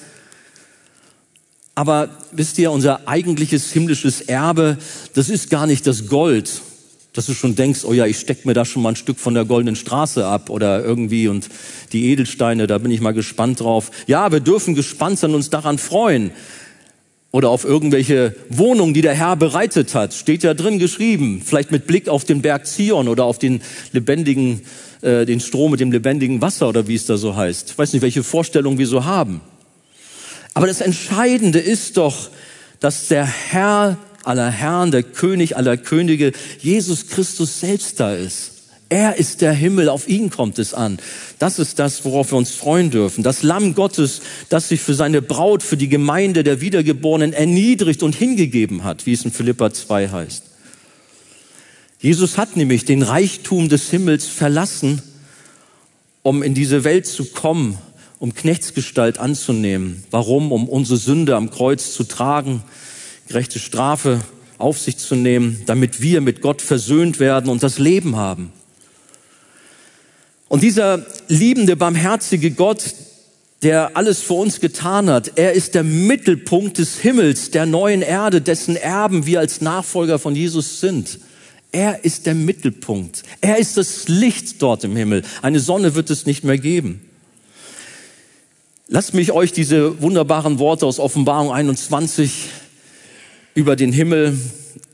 Aber 1.80 2.10
wisst 2.34 2.60
ihr, 2.60 2.74
unser 2.74 3.08
eigentliches 3.08 3.72
himmlisches 3.72 4.20
Erbe, 4.20 4.78
das 5.14 5.30
ist 5.30 5.50
gar 5.50 5.66
nicht 5.66 5.88
das 5.88 6.08
Gold, 6.08 6.62
dass 7.14 7.28
du 7.28 7.34
schon 7.34 7.56
denkst, 7.56 7.86
oh 7.86 7.94
ja, 7.94 8.06
ich 8.06 8.20
steck 8.20 8.46
mir 8.46 8.54
da 8.54 8.66
schon 8.66 8.82
mal 8.82 8.90
ein 8.90 8.96
Stück 8.98 9.18
von 9.18 9.34
der 9.34 9.46
goldenen 9.46 9.78
Straße 9.78 10.26
ab 10.26 10.50
oder 10.50 10.84
irgendwie 10.84 11.30
und 11.30 11.48
die 11.94 12.12
Edelsteine, 12.12 12.68
da 12.68 12.80
bin 12.80 12.92
ich 12.92 13.00
mal 13.00 13.14
gespannt 13.14 13.62
drauf. 13.62 13.92
Ja, 14.08 14.30
wir 14.30 14.42
dürfen 14.42 14.76
gespannt 14.76 15.20
sein 15.20 15.30
und 15.30 15.38
uns 15.38 15.52
daran 15.52 15.78
freuen. 15.78 16.32
oder 17.32 17.50
auf 17.50 17.64
irgendwelche 17.64 18.36
Wohnungen, 18.50 18.94
die 18.94 19.02
der 19.02 19.14
Herr 19.14 19.38
bereitet 19.38 19.96
hat. 19.96 20.14
Steht 20.14 20.44
ja 20.44 20.54
drin 20.54 20.80
geschrieben, 20.80 21.42
vielleicht 21.46 21.72
mit 21.72 21.88
Blick 21.88 22.10
auf 22.10 22.26
den 22.26 22.42
Berg 22.42 22.68
Zion 22.68 23.08
oder 23.08 23.24
auf 23.24 23.40
den 23.40 23.62
lebendigen, 23.94 24.64
äh, 25.02 25.26
den 25.26 25.40
Strom 25.40 25.72
mit 25.72 25.80
dem 25.80 25.94
lebendigen 25.94 26.42
Wasser 26.42 26.68
oder 26.68 26.90
wie 26.90 26.96
es 26.96 27.06
da 27.06 27.16
so 27.16 27.38
heißt. 27.38 27.70
Ich 27.70 27.78
weiß 27.78 27.94
nicht, 27.94 28.02
welche 28.02 28.24
Vorstellungen 28.24 28.78
wir 28.78 28.88
so 28.88 29.06
haben. 29.06 29.40
Aber 30.54 30.68
das 30.68 30.82
Entscheidende 30.82 31.60
ist 31.60 31.98
doch, 31.98 32.30
dass 32.80 33.08
der 33.08 33.26
Herr 33.26 33.98
aller 34.24 34.50
Herren, 34.50 34.92
der 34.92 35.04
König 35.04 35.58
aller 35.58 35.78
Könige, 35.78 36.34
Jesus 36.60 37.08
Christus 37.08 37.60
selbst 37.60 38.00
da 38.00 38.14
ist. 38.14 38.52
Er 38.90 39.18
ist 39.18 39.42
der 39.42 39.54
Himmel, 39.54 39.88
auf 39.88 40.08
ihn 40.08 40.32
kommt 40.32 40.58
es 40.58 40.74
an. 40.74 40.98
Das 41.38 41.60
ist 41.60 41.78
das, 41.78 42.06
worauf 42.06 42.32
wir 42.32 42.40
uns 42.40 42.52
freuen 42.52 42.90
dürfen. 42.90 43.24
Das 43.24 43.44
Lamm 43.44 43.76
Gottes, 43.76 44.22
das 44.50 44.70
sich 44.70 44.82
für 44.82 44.96
seine 44.96 45.22
Braut, 45.22 45.62
für 45.62 45.78
die 45.78 45.90
Gemeinde 45.90 46.44
der 46.44 46.60
Wiedergeborenen 46.60 47.32
erniedrigt 47.32 48.02
und 48.02 48.16
hingegeben 48.16 48.84
hat, 48.84 49.06
wie 49.06 49.14
es 49.14 49.24
in 49.24 49.32
Philippa 49.32 49.72
2 49.72 50.10
heißt. 50.10 50.44
Jesus 52.00 52.38
hat 52.38 52.56
nämlich 52.56 52.86
den 52.86 53.04
Reichtum 53.04 53.70
des 53.70 53.92
Himmels 53.92 54.26
verlassen, 54.26 55.04
um 56.24 56.42
in 56.42 56.56
diese 56.56 56.84
Welt 56.84 57.06
zu 57.06 57.26
kommen, 57.26 57.78
um 58.20 58.34
Knechtsgestalt 58.36 59.18
anzunehmen. 59.18 60.04
Warum? 60.12 60.52
Um 60.52 60.68
unsere 60.68 60.98
Sünde 60.98 61.36
am 61.36 61.50
Kreuz 61.50 61.94
zu 61.94 62.04
tragen, 62.04 62.64
gerechte 63.28 63.60
Strafe 63.60 64.20
auf 64.58 64.78
sich 64.78 64.98
zu 64.98 65.16
nehmen, 65.16 65.62
damit 65.66 66.02
wir 66.02 66.20
mit 66.20 66.42
Gott 66.42 66.62
versöhnt 66.62 67.20
werden 67.20 67.50
und 67.50 67.64
das 67.64 67.80
Leben 67.80 68.18
haben. 68.18 68.52
Und 70.50 70.64
dieser 70.64 71.06
liebende, 71.28 71.76
barmherzige 71.76 72.52
Gott, 72.52 72.84
der 73.62 73.96
alles 73.96 74.22
für 74.22 74.34
uns 74.34 74.60
getan 74.60 75.10
hat, 75.10 75.34
er 75.36 75.54
ist 75.54 75.76
der 75.76 75.84
Mittelpunkt 75.84 76.78
des 76.78 76.98
Himmels, 76.98 77.52
der 77.52 77.66
neuen 77.66 78.02
Erde, 78.02 78.42
dessen 78.42 78.76
Erben 78.76 79.26
wir 79.26 79.40
als 79.40 79.62
Nachfolger 79.62 80.20
von 80.20 80.36
Jesus 80.36 80.82
sind. 80.82 81.20
Er 81.72 82.04
ist 82.04 82.26
der 82.26 82.36
Mittelpunkt. 82.36 83.24
Er 83.42 83.60
ist 83.60 83.78
das 83.78 84.08
Licht 84.08 84.62
dort 84.62 84.84
im 84.84 84.96
Himmel. 84.96 85.24
Eine 85.42 85.60
Sonne 85.60 85.94
wird 85.94 86.10
es 86.10 86.26
nicht 86.26 86.44
mehr 86.44 86.58
geben. 86.58 87.09
Lasst 88.92 89.14
mich 89.14 89.32
euch 89.32 89.52
diese 89.52 90.02
wunderbaren 90.02 90.58
Worte 90.58 90.88
aus 90.88 90.98
Offenbarung 90.98 91.52
21 91.52 92.50
über 93.54 93.76
den 93.76 93.94
Himmel 93.94 94.36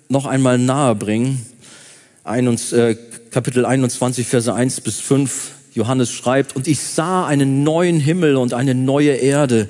noch 0.10 0.26
einmal 0.26 0.58
nahe 0.58 0.96
bringen. 0.96 1.46
Äh, 2.26 2.96
Kapitel 3.32 3.66
21, 3.66 4.28
Verse 4.28 4.54
1 4.54 4.82
bis 4.82 5.00
5. 5.00 5.52
Johannes 5.76 6.12
schreibt, 6.12 6.58
und 6.58 6.68
ich 6.68 6.82
sah 6.82 7.26
einen 7.26 7.64
neuen 7.64 8.02
Himmel 8.02 8.36
und 8.36 8.54
eine 8.54 8.76
neue 8.76 9.12
Erde, 9.12 9.70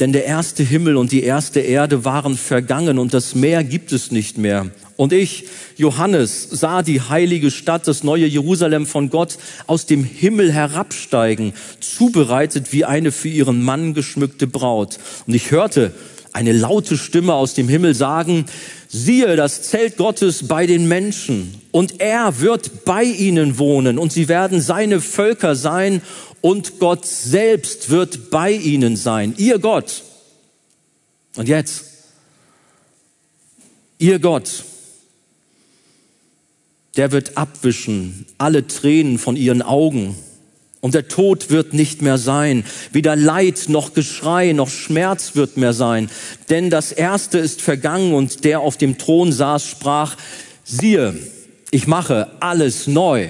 denn 0.00 0.14
der 0.14 0.24
erste 0.24 0.62
Himmel 0.62 0.96
und 0.96 1.12
die 1.12 1.22
erste 1.22 1.60
Erde 1.60 2.06
waren 2.06 2.38
vergangen 2.38 2.98
und 2.98 3.12
das 3.12 3.34
Meer 3.34 3.64
gibt 3.64 3.92
es 3.92 4.10
nicht 4.10 4.38
mehr. 4.38 4.70
Und 4.98 5.12
ich, 5.12 5.44
Johannes, 5.76 6.48
sah 6.50 6.82
die 6.82 7.00
heilige 7.00 7.52
Stadt, 7.52 7.86
das 7.86 8.02
neue 8.02 8.26
Jerusalem 8.26 8.84
von 8.84 9.10
Gott 9.10 9.38
aus 9.68 9.86
dem 9.86 10.02
Himmel 10.02 10.52
herabsteigen, 10.52 11.54
zubereitet 11.78 12.72
wie 12.72 12.84
eine 12.84 13.12
für 13.12 13.28
ihren 13.28 13.62
Mann 13.62 13.94
geschmückte 13.94 14.48
Braut. 14.48 14.98
Und 15.28 15.34
ich 15.34 15.52
hörte 15.52 15.92
eine 16.32 16.50
laute 16.50 16.98
Stimme 16.98 17.34
aus 17.34 17.54
dem 17.54 17.68
Himmel 17.68 17.94
sagen, 17.94 18.46
siehe 18.88 19.36
das 19.36 19.62
Zelt 19.62 19.98
Gottes 19.98 20.48
bei 20.48 20.66
den 20.66 20.88
Menschen 20.88 21.54
und 21.70 22.00
er 22.00 22.40
wird 22.40 22.84
bei 22.84 23.04
ihnen 23.04 23.56
wohnen 23.58 24.00
und 24.00 24.12
sie 24.12 24.26
werden 24.26 24.60
seine 24.60 25.00
Völker 25.00 25.54
sein 25.54 26.02
und 26.40 26.80
Gott 26.80 27.06
selbst 27.06 27.90
wird 27.90 28.30
bei 28.30 28.50
ihnen 28.50 28.96
sein, 28.96 29.32
ihr 29.36 29.60
Gott. 29.60 30.02
Und 31.36 31.48
jetzt, 31.48 31.84
ihr 33.98 34.18
Gott, 34.18 34.64
der 36.98 37.12
wird 37.12 37.38
abwischen 37.38 38.26
alle 38.36 38.66
Tränen 38.66 39.18
von 39.18 39.36
ihren 39.36 39.62
Augen 39.62 40.16
und 40.80 40.94
der 40.94 41.06
Tod 41.06 41.48
wird 41.48 41.72
nicht 41.72 42.02
mehr 42.02 42.18
sein. 42.18 42.64
Weder 42.92 43.14
Leid 43.14 43.66
noch 43.68 43.94
Geschrei 43.94 44.52
noch 44.52 44.68
Schmerz 44.68 45.36
wird 45.36 45.56
mehr 45.56 45.72
sein. 45.72 46.10
Denn 46.50 46.70
das 46.70 46.90
Erste 46.90 47.38
ist 47.38 47.62
vergangen 47.62 48.14
und 48.14 48.44
der 48.44 48.60
auf 48.60 48.76
dem 48.76 48.98
Thron 48.98 49.32
saß, 49.32 49.64
sprach, 49.64 50.16
siehe, 50.64 51.14
ich 51.70 51.86
mache 51.86 52.32
alles 52.40 52.88
neu. 52.88 53.28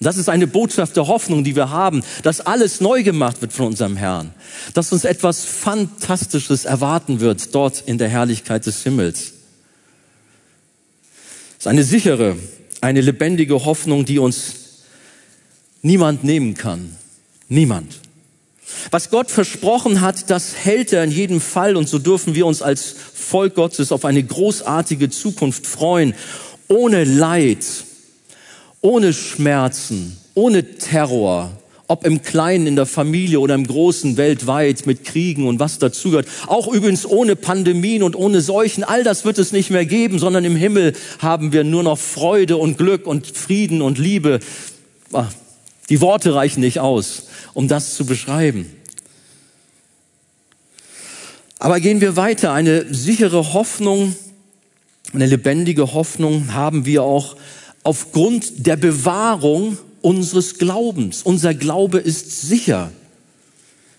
Das 0.00 0.16
ist 0.16 0.28
eine 0.28 0.48
Botschaft 0.48 0.96
der 0.96 1.06
Hoffnung, 1.06 1.44
die 1.44 1.54
wir 1.56 1.70
haben, 1.70 2.02
dass 2.24 2.40
alles 2.40 2.80
neu 2.80 3.04
gemacht 3.04 3.40
wird 3.42 3.52
von 3.52 3.66
unserem 3.66 3.96
Herrn. 3.96 4.34
Dass 4.74 4.92
uns 4.92 5.04
etwas 5.04 5.44
Fantastisches 5.44 6.64
erwarten 6.64 7.20
wird 7.20 7.54
dort 7.54 7.84
in 7.86 7.96
der 7.96 8.08
Herrlichkeit 8.08 8.66
des 8.66 8.82
Himmels. 8.82 9.32
Es 11.58 11.60
ist 11.60 11.66
eine 11.68 11.84
sichere, 11.84 12.36
eine 12.80 13.00
lebendige 13.00 13.64
Hoffnung, 13.64 14.04
die 14.04 14.18
uns 14.18 14.54
niemand 15.82 16.24
nehmen 16.24 16.54
kann. 16.54 16.96
Niemand. 17.48 18.00
Was 18.90 19.10
Gott 19.10 19.30
versprochen 19.30 20.00
hat, 20.00 20.30
das 20.30 20.54
hält 20.56 20.92
er 20.92 21.04
in 21.04 21.10
jedem 21.10 21.40
Fall 21.40 21.76
und 21.76 21.88
so 21.88 21.98
dürfen 21.98 22.34
wir 22.34 22.46
uns 22.46 22.62
als 22.62 22.94
Volk 23.14 23.54
Gottes 23.54 23.92
auf 23.92 24.04
eine 24.04 24.22
großartige 24.22 25.10
Zukunft 25.10 25.66
freuen, 25.66 26.14
ohne 26.68 27.04
Leid, 27.04 27.64
ohne 28.80 29.12
Schmerzen, 29.12 30.16
ohne 30.34 30.78
Terror, 30.78 31.52
ob 31.88 32.04
im 32.04 32.22
Kleinen 32.22 32.66
in 32.66 32.76
der 32.76 32.86
Familie 32.86 33.40
oder 33.40 33.54
im 33.54 33.66
Großen 33.66 34.16
weltweit 34.16 34.86
mit 34.86 35.04
Kriegen 35.04 35.46
und 35.46 35.60
was 35.60 35.78
dazugehört. 35.78 36.26
Auch 36.46 36.66
übrigens 36.68 37.06
ohne 37.06 37.36
Pandemien 37.36 38.02
und 38.02 38.16
ohne 38.16 38.40
Seuchen. 38.40 38.82
All 38.82 39.04
das 39.04 39.24
wird 39.24 39.38
es 39.38 39.52
nicht 39.52 39.70
mehr 39.70 39.86
geben, 39.86 40.18
sondern 40.18 40.44
im 40.44 40.56
Himmel 40.56 40.94
haben 41.20 41.52
wir 41.52 41.64
nur 41.64 41.82
noch 41.82 41.98
Freude 41.98 42.56
und 42.56 42.76
Glück 42.76 43.06
und 43.06 43.26
Frieden 43.36 43.82
und 43.82 43.98
Liebe. 43.98 44.40
Ah, 45.12 45.28
die 45.88 46.00
Worte 46.00 46.34
reichen 46.34 46.60
nicht 46.60 46.80
aus, 46.80 47.28
um 47.54 47.68
das 47.68 47.94
zu 47.94 48.04
beschreiben. 48.04 48.66
Aber 51.58 51.80
gehen 51.80 52.00
wir 52.00 52.16
weiter. 52.16 52.52
Eine 52.52 52.92
sichere 52.92 53.52
Hoffnung, 53.54 54.16
eine 55.12 55.26
lebendige 55.26 55.94
Hoffnung 55.94 56.52
haben 56.52 56.84
wir 56.84 57.04
auch 57.04 57.36
aufgrund 57.84 58.66
der 58.66 58.76
Bewahrung 58.76 59.78
unseres 60.06 60.58
Glaubens. 60.58 61.22
Unser 61.22 61.52
Glaube 61.52 61.98
ist 61.98 62.42
sicher. 62.42 62.92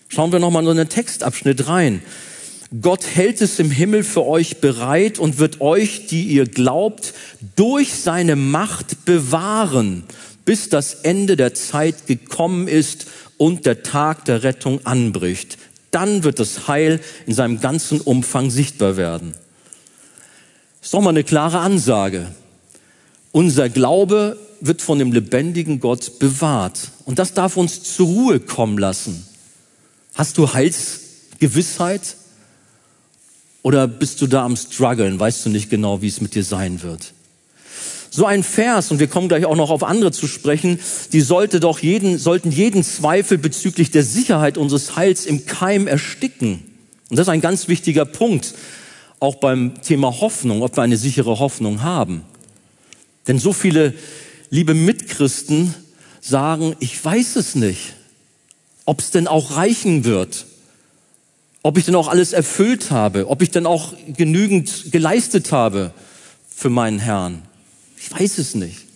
Schauen 0.08 0.32
wir 0.32 0.38
nochmal 0.38 0.62
in 0.64 0.70
einen 0.70 0.88
Textabschnitt 0.88 1.68
rein. 1.68 2.02
Gott 2.80 3.06
hält 3.06 3.42
es 3.42 3.58
im 3.58 3.70
Himmel 3.70 4.02
für 4.02 4.26
euch 4.26 4.56
bereit 4.58 5.18
und 5.18 5.38
wird 5.38 5.60
euch, 5.60 6.06
die 6.06 6.22
ihr 6.22 6.46
glaubt, 6.46 7.12
durch 7.56 7.92
seine 7.92 8.36
Macht 8.36 9.04
bewahren 9.04 10.04
bis 10.48 10.70
das 10.70 10.94
Ende 10.94 11.36
der 11.36 11.52
Zeit 11.52 12.06
gekommen 12.06 12.68
ist 12.68 13.06
und 13.36 13.66
der 13.66 13.82
Tag 13.82 14.24
der 14.24 14.44
Rettung 14.44 14.86
anbricht. 14.86 15.58
Dann 15.90 16.24
wird 16.24 16.38
das 16.38 16.68
Heil 16.68 17.00
in 17.26 17.34
seinem 17.34 17.60
ganzen 17.60 18.00
Umfang 18.00 18.48
sichtbar 18.48 18.96
werden. 18.96 19.34
ist 20.80 20.94
doch 20.94 21.02
mal 21.02 21.10
eine 21.10 21.22
klare 21.22 21.58
Ansage. 21.58 22.28
Unser 23.30 23.68
Glaube 23.68 24.38
wird 24.60 24.82
von 24.82 24.98
dem 24.98 25.12
lebendigen 25.12 25.80
Gott 25.80 26.18
bewahrt. 26.18 26.90
Und 27.04 27.18
das 27.18 27.34
darf 27.34 27.56
uns 27.56 27.82
zur 27.82 28.06
Ruhe 28.06 28.40
kommen 28.40 28.78
lassen. 28.78 29.26
Hast 30.14 30.38
du 30.38 30.52
Heilsgewissheit? 30.52 32.16
Oder 33.62 33.86
bist 33.86 34.20
du 34.20 34.26
da 34.26 34.44
am 34.44 34.56
struggeln? 34.56 35.18
Weißt 35.20 35.44
du 35.44 35.50
nicht 35.50 35.70
genau, 35.70 36.02
wie 36.02 36.08
es 36.08 36.20
mit 36.20 36.34
dir 36.34 36.44
sein 36.44 36.82
wird? 36.82 37.12
So 38.10 38.24
ein 38.24 38.42
Vers, 38.42 38.90
und 38.90 39.00
wir 39.00 39.06
kommen 39.06 39.28
gleich 39.28 39.44
auch 39.44 39.56
noch 39.56 39.70
auf 39.70 39.82
andere 39.82 40.12
zu 40.12 40.26
sprechen, 40.26 40.80
die 41.12 41.20
sollte 41.20 41.60
doch 41.60 41.80
jeden, 41.80 42.18
sollten 42.18 42.50
jeden 42.50 42.82
Zweifel 42.82 43.36
bezüglich 43.36 43.90
der 43.90 44.02
Sicherheit 44.02 44.56
unseres 44.56 44.96
Heils 44.96 45.26
im 45.26 45.44
Keim 45.46 45.86
ersticken. 45.86 46.62
Und 47.10 47.18
das 47.18 47.26
ist 47.26 47.32
ein 47.32 47.40
ganz 47.40 47.68
wichtiger 47.68 48.06
Punkt, 48.06 48.54
auch 49.20 49.36
beim 49.36 49.82
Thema 49.82 50.20
Hoffnung, 50.20 50.62
ob 50.62 50.76
wir 50.76 50.82
eine 50.82 50.96
sichere 50.96 51.38
Hoffnung 51.38 51.82
haben. 51.82 52.22
Denn 53.26 53.38
so 53.38 53.52
viele 53.52 53.94
liebe 54.50 54.74
Mitchristen 54.74 55.74
sagen, 56.20 56.76
ich 56.80 57.02
weiß 57.02 57.36
es 57.36 57.54
nicht, 57.54 57.94
ob 58.84 59.00
es 59.00 59.10
denn 59.10 59.26
auch 59.26 59.56
reichen 59.56 60.04
wird, 60.04 60.46
ob 61.62 61.76
ich 61.76 61.84
denn 61.84 61.94
auch 61.94 62.08
alles 62.08 62.32
erfüllt 62.32 62.90
habe, 62.90 63.28
ob 63.28 63.42
ich 63.42 63.50
denn 63.50 63.66
auch 63.66 63.92
genügend 64.16 64.90
geleistet 64.92 65.52
habe 65.52 65.92
für 66.54 66.70
meinen 66.70 66.98
Herrn. 66.98 67.42
Ich 67.96 68.10
weiß 68.10 68.38
es 68.38 68.54
nicht. 68.54 68.86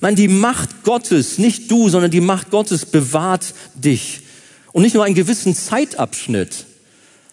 Nein, 0.00 0.16
die 0.16 0.28
Macht 0.28 0.84
Gottes, 0.84 1.38
nicht 1.38 1.70
du, 1.70 1.88
sondern 1.88 2.10
die 2.10 2.20
Macht 2.20 2.50
Gottes 2.50 2.86
bewahrt 2.86 3.54
dich. 3.74 4.20
Und 4.72 4.82
nicht 4.82 4.94
nur 4.94 5.04
einen 5.04 5.14
gewissen 5.14 5.54
Zeitabschnitt, 5.54 6.66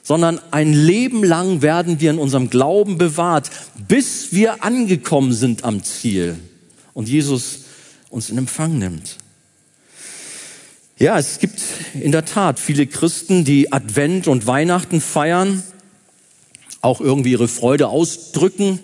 sondern 0.03 0.39
ein 0.51 0.73
Leben 0.73 1.23
lang 1.23 1.61
werden 1.61 1.99
wir 1.99 2.11
in 2.11 2.19
unserem 2.19 2.49
Glauben 2.49 2.97
bewahrt, 2.97 3.49
bis 3.87 4.31
wir 4.31 4.63
angekommen 4.63 5.33
sind 5.33 5.63
am 5.63 5.83
Ziel 5.83 6.37
und 6.93 7.09
Jesus 7.09 7.61
uns 8.09 8.29
in 8.29 8.37
Empfang 8.37 8.77
nimmt. 8.77 9.17
Ja, 10.97 11.17
es 11.17 11.39
gibt 11.39 11.59
in 11.93 12.11
der 12.11 12.25
Tat 12.25 12.59
viele 12.59 12.85
Christen, 12.85 13.43
die 13.43 13.71
Advent 13.71 14.27
und 14.27 14.45
Weihnachten 14.45 15.01
feiern 15.01 15.63
auch 16.81 16.99
irgendwie 16.99 17.31
ihre 17.31 17.47
Freude 17.47 17.87
ausdrücken. 17.87 18.79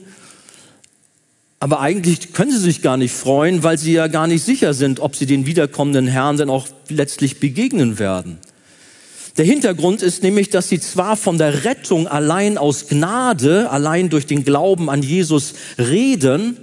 Aber 1.60 1.80
eigentlich 1.80 2.34
können 2.34 2.52
sie 2.52 2.60
sich 2.60 2.82
gar 2.82 2.98
nicht 2.98 3.14
freuen, 3.14 3.64
weil 3.64 3.78
sie 3.78 3.94
ja 3.94 4.08
gar 4.08 4.28
nicht 4.28 4.44
sicher 4.44 4.74
sind, 4.74 5.00
ob 5.00 5.16
sie 5.16 5.26
den 5.26 5.48
wiederkommenden 5.48 6.08
Herrn 6.08 6.38
denn 6.38 6.50
auch 6.50 6.68
letztlich 6.90 7.40
begegnen 7.40 7.98
werden. 7.98 8.38
Der 9.38 9.46
Hintergrund 9.46 10.02
ist 10.02 10.24
nämlich, 10.24 10.50
dass 10.50 10.70
sie 10.70 10.80
zwar 10.80 11.16
von 11.18 11.38
der 11.38 11.64
Rettung 11.64 12.08
allein 12.08 12.58
aus 12.58 12.88
Gnade, 12.88 13.70
allein 13.70 14.10
durch 14.10 14.26
den 14.26 14.44
Glauben 14.44 14.90
an 14.90 15.04
Jesus 15.04 15.54
reden, 15.78 16.58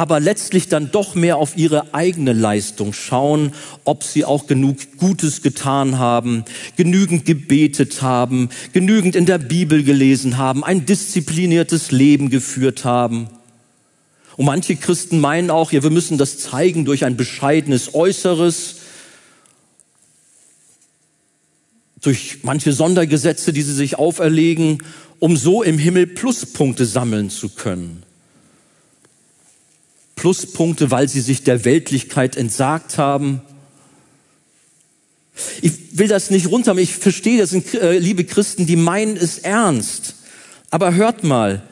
aber 0.00 0.18
letztlich 0.18 0.68
dann 0.68 0.90
doch 0.90 1.14
mehr 1.14 1.36
auf 1.36 1.58
ihre 1.58 1.92
eigene 1.92 2.32
Leistung 2.32 2.94
schauen, 2.94 3.52
ob 3.84 4.02
sie 4.02 4.24
auch 4.24 4.46
genug 4.46 4.78
Gutes 4.96 5.42
getan 5.42 5.98
haben, 5.98 6.46
genügend 6.76 7.26
gebetet 7.26 8.00
haben, 8.00 8.48
genügend 8.72 9.14
in 9.14 9.26
der 9.26 9.36
Bibel 9.36 9.84
gelesen 9.84 10.38
haben, 10.38 10.64
ein 10.64 10.86
diszipliniertes 10.86 11.90
Leben 11.90 12.30
geführt 12.30 12.86
haben. 12.86 13.28
Und 14.38 14.46
manche 14.46 14.74
Christen 14.76 15.20
meinen 15.20 15.50
auch, 15.50 15.70
ja, 15.70 15.82
wir 15.82 15.90
müssen 15.90 16.16
das 16.16 16.38
zeigen 16.38 16.86
durch 16.86 17.04
ein 17.04 17.18
bescheidenes 17.18 17.94
Äußeres, 17.94 18.76
durch 22.00 22.38
manche 22.40 22.72
Sondergesetze, 22.72 23.52
die 23.52 23.60
sie 23.60 23.74
sich 23.74 23.98
auferlegen, 23.98 24.82
um 25.18 25.36
so 25.36 25.62
im 25.62 25.76
Himmel 25.76 26.06
Pluspunkte 26.06 26.86
sammeln 26.86 27.28
zu 27.28 27.50
können. 27.50 28.02
Pluspunkte, 30.20 30.90
weil 30.90 31.08
sie 31.08 31.22
sich 31.22 31.44
der 31.44 31.64
Weltlichkeit 31.64 32.36
entsagt 32.36 32.98
haben. 32.98 33.40
Ich 35.62 35.98
will 35.98 36.08
das 36.08 36.30
nicht 36.30 36.50
runter, 36.50 36.76
ich 36.76 36.94
verstehe, 36.94 37.38
das 37.38 37.48
sind 37.48 37.72
äh, 37.72 37.98
liebe 37.98 38.24
Christen, 38.24 38.66
die 38.66 38.76
meinen 38.76 39.16
es 39.16 39.38
ernst. 39.38 40.16
Aber 40.68 40.92
hört 40.92 41.24
mal, 41.24 41.62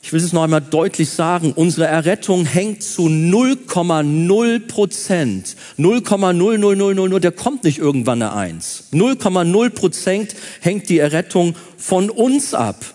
ich 0.00 0.12
will 0.12 0.22
es 0.22 0.32
noch 0.32 0.44
einmal 0.44 0.60
deutlich 0.60 1.10
sagen, 1.10 1.52
unsere 1.52 1.88
Errettung 1.88 2.44
hängt 2.44 2.84
zu 2.84 3.08
0,0 3.08 4.60
Prozent. 4.60 5.56
0,00000, 5.76 7.18
der 7.18 7.32
kommt 7.32 7.64
nicht 7.64 7.78
irgendwann 7.78 8.22
eine 8.22 8.32
Eins. 8.32 8.84
0,0 8.92 9.70
Prozent 9.70 10.36
hängt 10.60 10.88
die 10.88 11.00
Errettung 11.00 11.56
von 11.76 12.10
uns 12.10 12.54
ab. 12.54 12.94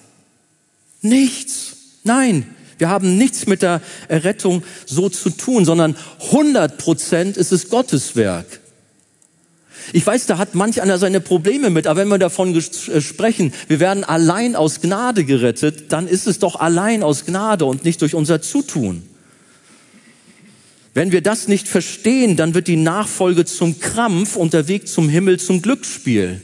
Nichts. 1.02 1.76
Nein, 2.06 2.45
wir 2.78 2.90
haben 2.90 3.18
nichts 3.18 3.48
mit 3.48 3.62
der 3.62 3.82
Errettung 4.08 4.63
so 4.86 5.10
zu 5.10 5.30
tun, 5.30 5.66
sondern 5.66 5.96
100 6.28 6.78
Prozent 6.78 7.38
ist 7.38 7.52
es 7.52 7.70
Gottes 7.70 8.16
Werk. 8.16 8.60
Ich 9.94 10.06
weiß, 10.06 10.26
da 10.26 10.38
hat 10.38 10.54
manch 10.54 10.82
einer 10.82 10.98
seine 10.98 11.22
Probleme 11.22 11.70
mit, 11.70 11.88
aber 11.88 12.02
wenn 12.02 12.10
wir 12.10 12.18
davon 12.18 12.56
äh, 12.56 13.02
sprechen, 13.02 13.54
wir 13.68 13.80
werden 13.80 14.04
allein 14.04 14.56
aus 14.56 14.82
Gnade 14.82 15.24
gerettet, 15.24 15.92
dann 15.92 16.08
ist 16.08 16.28
es 16.28 16.40
doch 16.40 16.60
allein 16.60 17.04
aus 17.04 17.26
Gnade 17.26 17.66
und 17.66 17.86
nicht 17.86 18.02
durch 18.02 18.13
unser 18.13 18.42
Zutun. 18.42 19.04
Wenn 20.94 21.12
wir 21.12 21.22
das 21.22 21.48
nicht 21.48 21.68
verstehen, 21.68 22.36
dann 22.36 22.54
wird 22.54 22.68
die 22.68 22.76
Nachfolge 22.76 23.46
zum 23.46 23.80
Krampf 23.80 24.36
und 24.36 24.54
der 24.54 24.68
Weg 24.68 24.88
zum 24.88 25.10
Himmel 25.10 25.40
zum 25.40 25.62
Glücksspiel. 25.62 26.42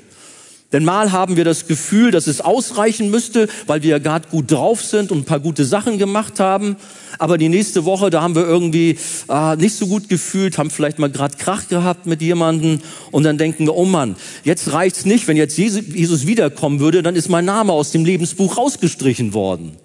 Denn 0.73 0.83
mal 0.83 1.11
haben 1.11 1.37
wir 1.37 1.45
das 1.45 1.67
Gefühl, 1.67 2.11
dass 2.11 2.25
es 2.25 2.41
ausreichen 2.41 3.11
müsste, 3.11 3.47
weil 3.67 3.83
wir 3.83 3.91
ja 3.91 3.99
gerade 3.99 4.27
gut 4.27 4.51
drauf 4.51 4.83
sind 4.83 5.11
und 5.11 5.19
ein 5.19 5.25
paar 5.25 5.39
gute 5.39 5.63
Sachen 5.65 5.99
gemacht 5.99 6.39
haben. 6.39 6.75
Aber 7.19 7.37
die 7.37 7.47
nächste 7.47 7.85
Woche, 7.85 8.09
da 8.09 8.23
haben 8.23 8.35
wir 8.35 8.45
irgendwie 8.45 8.97
äh, 9.29 9.55
nicht 9.55 9.75
so 9.75 9.85
gut 9.85 10.09
gefühlt, 10.09 10.57
haben 10.57 10.71
vielleicht 10.71 10.97
mal 10.97 11.11
gerade 11.11 11.37
Krach 11.37 11.69
gehabt 11.69 12.07
mit 12.07 12.23
jemandem 12.23 12.81
und 13.11 13.23
dann 13.23 13.37
denken 13.37 13.65
wir, 13.65 13.75
oh 13.75 13.85
Mann, 13.85 14.15
jetzt 14.43 14.73
reicht's 14.73 15.05
nicht. 15.05 15.27
Wenn 15.27 15.37
jetzt 15.37 15.57
Jesus 15.57 16.25
wiederkommen 16.25 16.79
würde, 16.79 17.03
dann 17.03 17.15
ist 17.15 17.29
mein 17.29 17.45
Name 17.45 17.71
aus 17.71 17.91
dem 17.91 18.03
Lebensbuch 18.03 18.57
rausgestrichen 18.57 19.35
worden. 19.35 19.77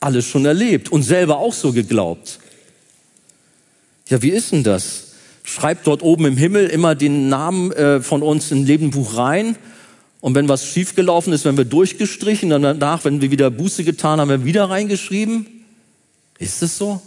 Alles 0.00 0.26
schon 0.26 0.44
erlebt 0.44 0.92
und 0.92 1.02
selber 1.02 1.38
auch 1.38 1.54
so 1.54 1.72
geglaubt. 1.72 2.38
Ja, 4.08 4.20
wie 4.20 4.30
ist 4.30 4.52
denn 4.52 4.62
das? 4.62 5.05
Schreibt 5.46 5.86
dort 5.86 6.02
oben 6.02 6.26
im 6.26 6.36
Himmel 6.36 6.66
immer 6.66 6.94
den 6.94 7.28
Namen 7.28 7.72
äh, 7.72 8.00
von 8.02 8.22
uns 8.22 8.50
in 8.50 8.66
Lebenbuch 8.66 9.16
rein. 9.16 9.56
Und 10.20 10.34
wenn 10.34 10.48
was 10.48 10.66
schiefgelaufen 10.66 11.32
ist, 11.32 11.44
wenn 11.44 11.56
wir 11.56 11.64
durchgestrichen, 11.64 12.50
dann 12.50 12.62
danach, 12.62 13.04
wenn 13.04 13.20
wir 13.20 13.30
wieder 13.30 13.50
Buße 13.50 13.84
getan 13.84 14.20
haben, 14.20 14.28
wir 14.28 14.44
wieder 14.44 14.68
reingeschrieben. 14.68 15.46
Ist 16.38 16.62
es 16.62 16.76
so? 16.76 17.00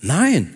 Nein. 0.00 0.54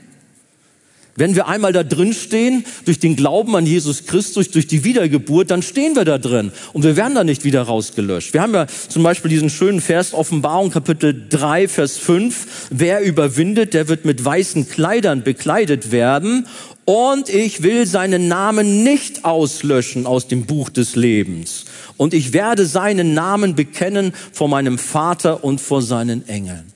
Wenn 1.16 1.34
wir 1.34 1.48
einmal 1.48 1.72
da 1.72 1.82
drin 1.82 2.12
stehen, 2.12 2.64
durch 2.84 2.98
den 3.00 3.16
Glauben 3.16 3.56
an 3.56 3.64
Jesus 3.66 4.04
Christus, 4.04 4.50
durch 4.50 4.66
die 4.66 4.84
Wiedergeburt, 4.84 5.50
dann 5.50 5.62
stehen 5.62 5.96
wir 5.96 6.04
da 6.04 6.18
drin 6.18 6.52
und 6.74 6.84
wir 6.84 6.96
werden 6.96 7.14
da 7.14 7.24
nicht 7.24 7.42
wieder 7.42 7.62
rausgelöscht. 7.62 8.34
Wir 8.34 8.42
haben 8.42 8.52
ja 8.52 8.66
zum 8.66 9.02
Beispiel 9.02 9.30
diesen 9.30 9.48
schönen 9.48 9.80
Vers 9.80 10.12
Offenbarung 10.12 10.70
Kapitel 10.70 11.26
3, 11.30 11.68
Vers 11.68 11.96
5. 11.96 12.68
Wer 12.70 13.00
überwindet, 13.00 13.72
der 13.72 13.88
wird 13.88 14.04
mit 14.04 14.22
weißen 14.22 14.68
Kleidern 14.68 15.22
bekleidet 15.22 15.90
werden 15.90 16.46
und 16.86 17.28
ich 17.28 17.62
will 17.64 17.84
seinen 17.84 18.28
Namen 18.28 18.84
nicht 18.84 19.24
auslöschen 19.24 20.06
aus 20.06 20.28
dem 20.28 20.46
Buch 20.46 20.70
des 20.70 20.94
Lebens. 20.94 21.64
Und 21.96 22.14
ich 22.14 22.32
werde 22.32 22.64
seinen 22.64 23.12
Namen 23.12 23.56
bekennen 23.56 24.14
vor 24.32 24.48
meinem 24.48 24.78
Vater 24.78 25.42
und 25.44 25.60
vor 25.60 25.82
seinen 25.82 26.26
Engeln. 26.28 26.72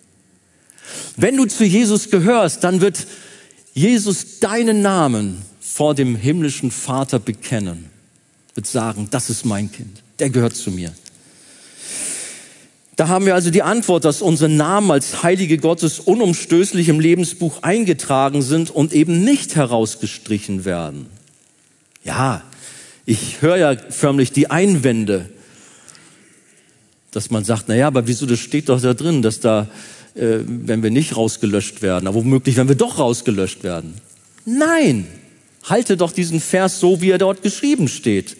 Wenn 1.16 1.36
du 1.36 1.46
zu 1.46 1.64
Jesus 1.64 2.10
gehörst, 2.10 2.64
dann 2.64 2.80
wird 2.80 3.06
Jesus 3.72 4.40
deinen 4.40 4.82
Namen 4.82 5.42
vor 5.60 5.94
dem 5.94 6.16
himmlischen 6.16 6.72
Vater 6.72 7.20
bekennen, 7.20 7.88
wird 8.54 8.66
sagen, 8.66 9.06
das 9.12 9.30
ist 9.30 9.44
mein 9.44 9.70
Kind, 9.70 10.02
der 10.18 10.30
gehört 10.30 10.56
zu 10.56 10.72
mir. 10.72 10.92
Da 13.00 13.08
haben 13.08 13.24
wir 13.24 13.34
also 13.34 13.48
die 13.48 13.62
Antwort, 13.62 14.04
dass 14.04 14.20
unsere 14.20 14.50
Namen 14.50 14.90
als 14.90 15.22
Heilige 15.22 15.56
Gottes 15.56 16.00
unumstößlich 16.00 16.90
im 16.90 17.00
Lebensbuch 17.00 17.62
eingetragen 17.62 18.42
sind 18.42 18.70
und 18.70 18.92
eben 18.92 19.24
nicht 19.24 19.56
herausgestrichen 19.56 20.66
werden. 20.66 21.06
Ja, 22.04 22.42
ich 23.06 23.40
höre 23.40 23.56
ja 23.56 23.74
förmlich 23.88 24.32
die 24.32 24.50
Einwände, 24.50 25.30
dass 27.10 27.30
man 27.30 27.42
sagt, 27.42 27.68
na 27.68 27.74
ja, 27.74 27.86
aber 27.86 28.06
wieso, 28.06 28.26
das 28.26 28.38
steht 28.38 28.68
doch 28.68 28.82
da 28.82 28.92
drin, 28.92 29.22
dass 29.22 29.40
da 29.40 29.70
äh, 30.14 30.40
wenn 30.44 30.82
wir 30.82 30.90
nicht 30.90 31.16
rausgelöscht 31.16 31.80
werden, 31.80 32.06
aber 32.06 32.16
womöglich, 32.16 32.56
wenn 32.56 32.68
wir 32.68 32.74
doch 32.74 32.98
rausgelöscht 32.98 33.62
werden. 33.62 33.94
Nein, 34.44 35.06
halte 35.64 35.96
doch 35.96 36.12
diesen 36.12 36.38
Vers 36.38 36.80
so, 36.80 37.00
wie 37.00 37.12
er 37.12 37.16
dort 37.16 37.42
geschrieben 37.42 37.88
steht. 37.88 38.36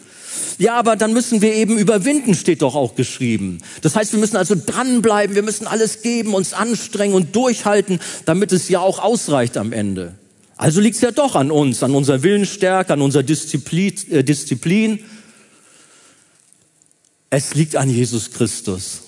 Ja, 0.59 0.75
aber 0.75 0.97
dann 0.97 1.13
müssen 1.13 1.41
wir 1.41 1.55
eben 1.55 1.79
überwinden, 1.79 2.35
steht 2.35 2.63
doch 2.63 2.75
auch 2.75 2.95
geschrieben. 2.95 3.61
Das 3.83 3.97
heißt, 3.97 4.13
wir 4.13 4.21
müssen 4.21 4.37
also 4.37 4.55
dranbleiben, 4.55 5.35
wir 5.35 5.43
müssen 5.43 5.67
alles 5.67 6.03
geben, 6.03 6.35
uns 6.35 6.53
anstrengen 6.53 7.15
und 7.15 7.35
durchhalten, 7.35 8.01
damit 8.25 8.53
es 8.53 8.69
ja 8.69 8.81
auch 8.81 8.99
ausreicht 8.99 9.57
am 9.57 9.73
Ende. 9.73 10.15
Also 10.57 10.81
liegt 10.81 10.97
es 10.97 11.03
ja 11.03 11.11
doch 11.11 11.37
an 11.37 11.51
uns, 11.51 11.83
an 11.83 11.95
unserer 11.95 12.23
Willensstärke, 12.23 12.93
an 12.93 13.01
unserer 13.01 13.23
Disziplin, 13.23 13.95
äh, 14.11 14.23
Disziplin. 14.23 15.01
Es 17.31 17.55
liegt 17.55 17.77
an 17.77 17.89
Jesus 17.89 18.31
Christus. 18.31 19.01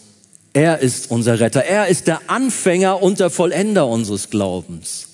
Er 0.54 0.78
ist 0.78 1.10
unser 1.10 1.40
Retter. 1.40 1.64
Er 1.64 1.88
ist 1.88 2.06
der 2.06 2.30
Anfänger 2.30 3.02
und 3.02 3.20
der 3.20 3.30
Vollender 3.30 3.86
unseres 3.86 4.30
Glaubens. 4.30 5.08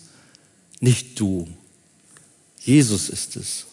Nicht 0.80 1.18
du. 1.18 1.48
Jesus 2.60 3.08
ist 3.08 3.36
es. 3.36 3.66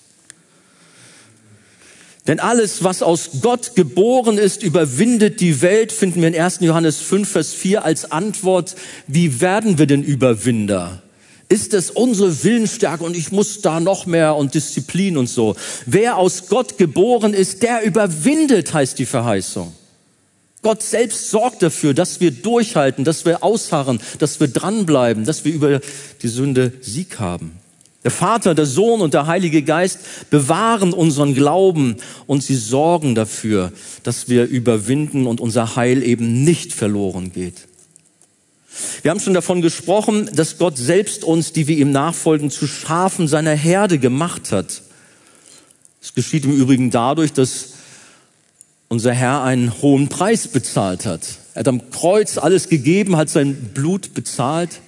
Denn 2.27 2.39
alles, 2.39 2.83
was 2.83 3.03
aus 3.03 3.29
Gott 3.41 3.75
geboren 3.75 4.39
ist, 4.39 4.63
überwindet 4.63 5.41
die 5.41 5.61
Welt, 5.61 5.91
finden 5.91 6.21
wir 6.21 6.27
in 6.27 6.39
1. 6.39 6.59
Johannes 6.61 6.97
5, 6.97 7.29
Vers 7.29 7.53
4 7.53 7.85
als 7.85 8.11
Antwort. 8.11 8.75
Wie 9.05 9.41
werden 9.41 9.77
wir 9.77 9.85
denn 9.85 10.01
Überwinder? 10.01 11.03
Ist 11.47 11.75
es 11.75 11.91
unsere 11.91 12.43
Willensstärke 12.43 13.03
und 13.03 13.15
ich 13.15 13.31
muss 13.31 13.61
da 13.61 13.79
noch 13.79 14.07
mehr 14.07 14.35
und 14.35 14.55
Disziplin 14.55 15.17
und 15.17 15.27
so? 15.27 15.55
Wer 15.85 16.17
aus 16.17 16.47
Gott 16.47 16.79
geboren 16.79 17.35
ist, 17.35 17.61
der 17.61 17.83
überwindet, 17.83 18.73
heißt 18.73 18.97
die 18.97 19.05
Verheißung. 19.05 19.71
Gott 20.63 20.81
selbst 20.81 21.29
sorgt 21.29 21.61
dafür, 21.61 21.93
dass 21.93 22.19
wir 22.21 22.31
durchhalten, 22.31 23.05
dass 23.05 23.25
wir 23.25 23.43
ausharren, 23.43 23.99
dass 24.17 24.39
wir 24.39 24.47
dranbleiben, 24.47 25.23
dass 25.23 25.45
wir 25.45 25.53
über 25.53 25.79
die 26.23 26.27
Sünde 26.27 26.73
Sieg 26.81 27.19
haben. 27.19 27.59
Der 28.05 28.11
Vater, 28.11 28.53
der 28.53 28.67
Sohn 28.67 29.01
und 29.01 29.15
der 29.15 29.25
Heilige 29.25 29.63
Geist 29.63 30.29
bewahren 30.29 30.93
unseren 30.93 31.33
Glauben 31.33 31.95
und 32.27 32.43
sie 32.43 32.55
sorgen 32.55 33.15
dafür, 33.15 33.73
dass 34.03 34.29
wir 34.29 34.45
überwinden 34.45 35.25
und 35.25 35.41
unser 35.41 35.75
Heil 35.75 36.03
eben 36.03 36.43
nicht 36.43 36.71
verloren 36.71 37.33
geht. 37.33 37.67
Wir 39.01 39.09
haben 39.09 39.19
schon 39.19 39.33
davon 39.33 39.63
gesprochen, 39.63 40.29
dass 40.31 40.59
Gott 40.59 40.77
selbst 40.77 41.23
uns, 41.23 41.51
die 41.51 41.67
wir 41.67 41.77
ihm 41.77 41.91
nachfolgen, 41.91 42.51
zu 42.51 42.67
Schafen 42.67 43.27
seiner 43.27 43.55
Herde 43.55 43.97
gemacht 43.97 44.51
hat. 44.51 44.83
Es 45.99 46.13
geschieht 46.13 46.45
im 46.45 46.55
Übrigen 46.55 46.91
dadurch, 46.91 47.33
dass 47.33 47.69
unser 48.87 49.13
Herr 49.13 49.41
einen 49.41 49.81
hohen 49.81 50.09
Preis 50.09 50.47
bezahlt 50.47 51.07
hat. 51.07 51.21
Er 51.55 51.61
hat 51.61 51.67
am 51.67 51.89
Kreuz 51.89 52.37
alles 52.37 52.69
gegeben, 52.69 53.17
hat 53.17 53.29
sein 53.29 53.71
Blut 53.73 54.13
bezahlt, 54.13 54.81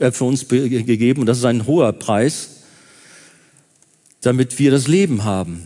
hat 0.00 0.16
für 0.16 0.24
uns 0.24 0.48
gegeben 0.48 1.20
und 1.20 1.26
das 1.26 1.38
ist 1.38 1.44
ein 1.44 1.68
hoher 1.68 1.92
Preis, 1.92 2.53
damit 4.24 4.58
wir 4.58 4.70
das 4.70 4.88
Leben 4.88 5.24
haben. 5.24 5.62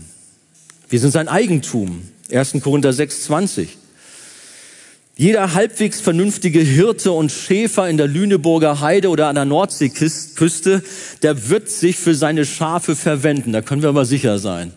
Wir 0.88 0.98
sind 0.98 1.12
sein 1.12 1.28
Eigentum. 1.28 2.02
1. 2.32 2.56
Korinther 2.62 2.92
6, 2.92 3.24
20. 3.24 3.76
Jeder 5.16 5.54
halbwegs 5.54 6.00
vernünftige 6.00 6.60
Hirte 6.60 7.12
und 7.12 7.32
Schäfer 7.32 7.88
in 7.88 7.96
der 7.96 8.06
Lüneburger 8.06 8.80
Heide 8.80 9.08
oder 9.08 9.28
an 9.28 9.34
der 9.34 9.44
Nordseeküste, 9.44 10.82
der 11.22 11.48
wird 11.48 11.70
sich 11.70 11.96
für 11.96 12.14
seine 12.14 12.44
Schafe 12.44 12.94
verwenden. 12.94 13.52
Da 13.52 13.60
können 13.60 13.82
wir 13.82 13.88
aber 13.88 14.04
sicher 14.04 14.38
sein. 14.38 14.72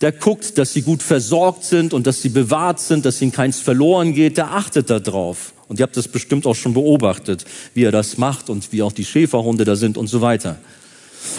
Der 0.00 0.12
guckt, 0.12 0.58
dass 0.58 0.72
sie 0.72 0.82
gut 0.82 1.02
versorgt 1.02 1.64
sind 1.64 1.92
und 1.92 2.06
dass 2.06 2.22
sie 2.22 2.30
bewahrt 2.30 2.80
sind, 2.80 3.04
dass 3.04 3.20
ihnen 3.20 3.32
keins 3.32 3.60
verloren 3.60 4.14
geht. 4.14 4.36
Der 4.36 4.52
achtet 4.52 4.88
darauf. 4.90 5.52
Und 5.68 5.78
ihr 5.78 5.82
habt 5.82 5.96
das 5.96 6.08
bestimmt 6.08 6.46
auch 6.46 6.56
schon 6.56 6.74
beobachtet, 6.74 7.44
wie 7.74 7.84
er 7.84 7.92
das 7.92 8.18
macht 8.18 8.50
und 8.50 8.72
wie 8.72 8.82
auch 8.82 8.92
die 8.92 9.04
Schäferhunde 9.04 9.64
da 9.64 9.76
sind 9.76 9.98
und 9.98 10.08
so 10.08 10.20
weiter. 10.20 10.58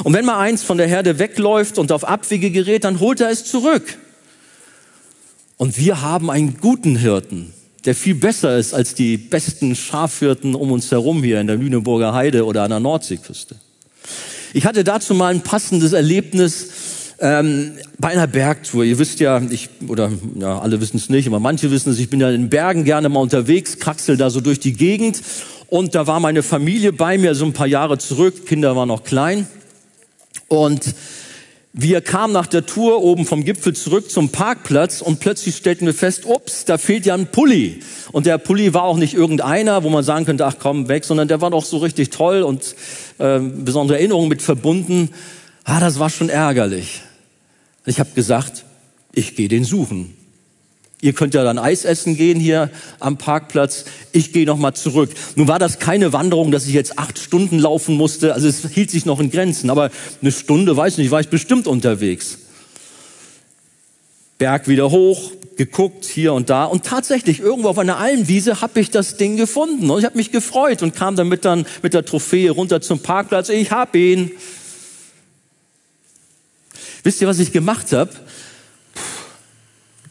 Und 0.04 0.14
wenn 0.14 0.26
mal 0.26 0.40
eins 0.40 0.64
von 0.64 0.78
der 0.78 0.88
Herde 0.88 1.20
wegläuft 1.20 1.78
und 1.78 1.92
auf 1.92 2.08
Abwege 2.08 2.52
gerät, 2.52 2.84
dann 2.84 3.00
holt 3.00 3.22
er 3.22 3.30
es 3.30 3.46
zurück. 3.46 3.98
Und 5.58 5.78
wir 5.78 6.02
haben 6.02 6.32
einen 6.32 6.58
guten 6.60 6.96
Hirten, 6.96 7.54
der 7.86 7.94
viel 7.94 8.16
besser 8.16 8.58
ist 8.58 8.74
als 8.74 8.96
die 8.96 9.18
besten 9.18 9.76
Schafhirten 9.76 10.56
um 10.56 10.72
uns 10.72 10.90
herum 10.92 11.24
hier 11.24 11.40
in 11.40 11.48
der 11.48 11.56
Lüneburger 11.56 12.14
Heide 12.14 12.46
oder 12.46 12.64
an 12.64 12.72
der 12.72 12.80
Nordseeküste. 12.80 13.56
Ich 14.54 14.66
hatte 14.66 14.84
dazu 14.84 15.14
mal 15.14 15.34
ein 15.34 15.42
passendes 15.42 15.94
Erlebnis 15.94 16.70
ähm, 17.20 17.74
bei 18.00 18.10
einer 18.10 18.28
Bergtour. 18.28 18.84
Ihr 18.84 18.98
wisst 18.98 19.20
ja, 19.20 19.42
ich 19.50 19.70
oder 19.88 20.12
ja, 20.40 20.60
alle 20.60 20.82
wissen 20.82 20.98
es 20.98 21.10
nicht, 21.10 21.28
aber 21.28 21.40
manche 21.40 21.70
wissen 21.70 21.92
es. 21.92 22.00
Ich 22.00 22.10
bin 22.10 22.20
ja 22.20 22.32
in 22.32 22.42
den 22.42 22.50
Bergen 22.50 22.84
gerne 22.84 23.08
mal 23.10 23.20
unterwegs, 23.20 23.78
kraxel 23.78 24.18
da 24.18 24.30
so 24.30 24.42
durch 24.42 24.60
die 24.60 24.74
Gegend 24.74 25.22
und 25.68 25.96
da 25.96 26.08
war 26.08 26.20
meine 26.20 26.44
Familie 26.44 26.92
bei 26.92 27.18
mir, 27.18 27.36
so 27.36 27.46
ein 27.46 27.54
paar 27.54 27.68
Jahre 27.68 27.98
zurück. 28.00 28.48
Kinder 28.48 28.76
waren 28.76 28.88
noch 28.88 29.04
klein 29.04 29.48
und 30.48 30.96
wir 31.74 32.02
kamen 32.02 32.34
nach 32.34 32.48
der 32.48 32.66
Tour 32.66 33.02
oben 33.02 33.26
vom 33.26 33.46
Gipfel 33.46 33.74
zurück 33.74 34.12
zum 34.12 34.30
Parkplatz 34.30 35.02
und 35.02 35.22
plötzlich 35.22 35.56
stellten 35.56 35.86
wir 35.86 35.94
fest, 35.94 36.26
ups, 36.26 36.66
da 36.66 36.78
fehlt 36.78 37.06
ja 37.06 37.14
ein 37.14 37.28
Pulli. 37.28 37.80
Und 38.12 38.26
der 38.26 38.38
Pulli 38.38 38.74
war 38.74 38.84
auch 38.84 38.98
nicht 38.98 39.14
irgendeiner, 39.14 39.84
wo 39.84 39.90
man 39.90 40.04
sagen 40.04 40.26
könnte, 40.26 40.46
ach 40.46 40.56
komm, 40.60 40.90
weg, 40.90 41.06
sondern 41.06 41.30
der 41.30 41.40
war 41.40 41.50
doch 41.50 41.64
so 41.64 41.78
richtig 41.78 42.10
toll 42.10 42.42
und 42.42 42.76
äh, 43.20 43.40
besondere 43.40 44.00
Erinnerungen 44.00 44.28
mit 44.28 44.42
verbunden. 44.42 45.12
Ah, 45.64 45.80
das 45.80 45.98
war 45.98 46.10
schon 46.10 46.28
ärgerlich. 46.28 47.04
Ich 47.86 48.02
habe 48.02 48.10
gesagt, 48.16 48.66
ich 49.14 49.38
gehe 49.38 49.48
den 49.48 49.64
suchen. 49.64 50.14
Ihr 51.04 51.14
könnt 51.14 51.34
ja 51.34 51.44
dann 51.44 51.58
Eis 51.58 51.84
essen 51.84 52.16
gehen 52.16 52.40
hier 52.40 52.70
am 53.00 53.18
Parkplatz. 53.18 53.86
Ich 54.12 54.34
gehe 54.34 54.46
noch 54.46 54.58
mal 54.58 54.76
zurück. 54.76 55.10
Nun 55.36 55.48
war 55.48 55.58
das 55.58 55.80
keine 55.80 56.14
Wanderung, 56.14 56.52
dass 56.52 56.68
ich 56.68 56.74
jetzt 56.74 57.00
acht 57.00 57.18
Stunden 57.18 57.58
laufen 57.58 57.98
musste. 57.98 58.36
Also 58.36 58.48
es 58.48 58.68
hielt 58.70 58.92
sich 58.92 59.06
noch 59.06 59.20
in 59.20 59.32
Grenzen. 59.32 59.72
Aber 59.72 59.90
eine 60.22 60.32
Stunde, 60.32 60.78
weiß 60.78 61.00
nicht, 61.00 61.10
war 61.10 61.20
ich 61.20 61.30
bestimmt 61.30 61.66
unterwegs. 61.66 62.38
Berg 64.38 64.68
wieder 64.68 64.92
hoch, 64.92 65.32
geguckt 65.58 66.06
hier 66.06 66.34
und 66.34 66.50
da 66.50 66.66
und 66.66 66.84
tatsächlich 66.84 67.40
irgendwo 67.40 67.70
auf 67.70 67.78
einer 67.78 67.98
Almwiese 67.98 68.62
habe 68.62 68.80
ich 68.80 68.90
das 68.90 69.18
Ding 69.18 69.38
gefunden 69.38 69.90
und 69.92 70.00
ich 70.00 70.06
habe 70.06 70.18
mich 70.18 70.32
gefreut 70.32 70.82
und 70.82 70.96
kam 70.96 71.16
damit 71.16 71.46
dann 71.46 71.68
mit 71.84 71.94
der 71.94 72.06
Trophäe 72.06 72.50
runter 72.50 72.82
zum 72.82 73.00
Parkplatz. 73.00 73.50
Ich 73.50 73.70
hab 73.70 73.96
ihn. 73.96 74.32
Wisst 77.04 77.22
ihr, 77.22 77.28
was 77.28 77.38
ich 77.40 77.52
gemacht 77.52 77.92
habe? 77.92 78.12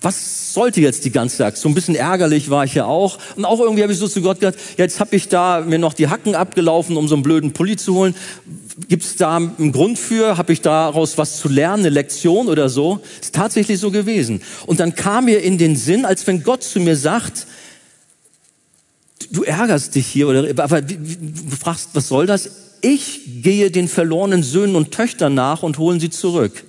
Was 0.00 0.54
sollte 0.54 0.80
jetzt 0.80 1.04
die 1.04 1.10
ganze 1.10 1.44
Aktion? 1.44 1.62
So 1.62 1.68
ein 1.68 1.74
bisschen 1.74 1.94
ärgerlich 1.94 2.48
war 2.48 2.64
ich 2.64 2.74
ja 2.74 2.86
auch. 2.86 3.18
Und 3.36 3.44
auch 3.44 3.60
irgendwie 3.60 3.82
habe 3.82 3.92
ich 3.92 3.98
so 3.98 4.08
zu 4.08 4.22
Gott 4.22 4.40
gesagt, 4.40 4.58
jetzt 4.78 4.98
habe 4.98 5.14
ich 5.14 5.28
da 5.28 5.60
mir 5.60 5.78
noch 5.78 5.92
die 5.92 6.08
Hacken 6.08 6.34
abgelaufen, 6.34 6.96
um 6.96 7.06
so 7.06 7.14
einen 7.14 7.22
blöden 7.22 7.52
Pulli 7.52 7.76
zu 7.76 7.94
holen. 7.94 8.14
Gibt 8.88 9.04
es 9.04 9.16
da 9.16 9.36
einen 9.36 9.72
Grund 9.72 9.98
für? 9.98 10.38
Habe 10.38 10.54
ich 10.54 10.62
daraus 10.62 11.18
was 11.18 11.38
zu 11.38 11.48
lernen, 11.48 11.84
eine 11.84 11.90
Lektion 11.90 12.48
oder 12.48 12.70
so? 12.70 13.00
Ist 13.20 13.34
tatsächlich 13.34 13.78
so 13.78 13.90
gewesen. 13.90 14.40
Und 14.66 14.80
dann 14.80 14.94
kam 14.94 15.26
mir 15.26 15.42
in 15.42 15.58
den 15.58 15.76
Sinn, 15.76 16.06
als 16.06 16.26
wenn 16.26 16.42
Gott 16.42 16.62
zu 16.62 16.80
mir 16.80 16.96
sagt, 16.96 17.46
du 19.30 19.42
ärgerst 19.42 19.94
dich 19.94 20.06
hier 20.06 20.28
oder 20.28 20.48
aber 20.64 20.80
du 20.80 20.96
fragst, 21.58 21.90
was 21.92 22.08
soll 22.08 22.26
das? 22.26 22.50
Ich 22.80 23.42
gehe 23.42 23.70
den 23.70 23.86
verlorenen 23.86 24.42
Söhnen 24.42 24.76
und 24.76 24.92
Töchtern 24.92 25.34
nach 25.34 25.62
und 25.62 25.76
holen 25.76 26.00
sie 26.00 26.08
zurück. 26.08 26.64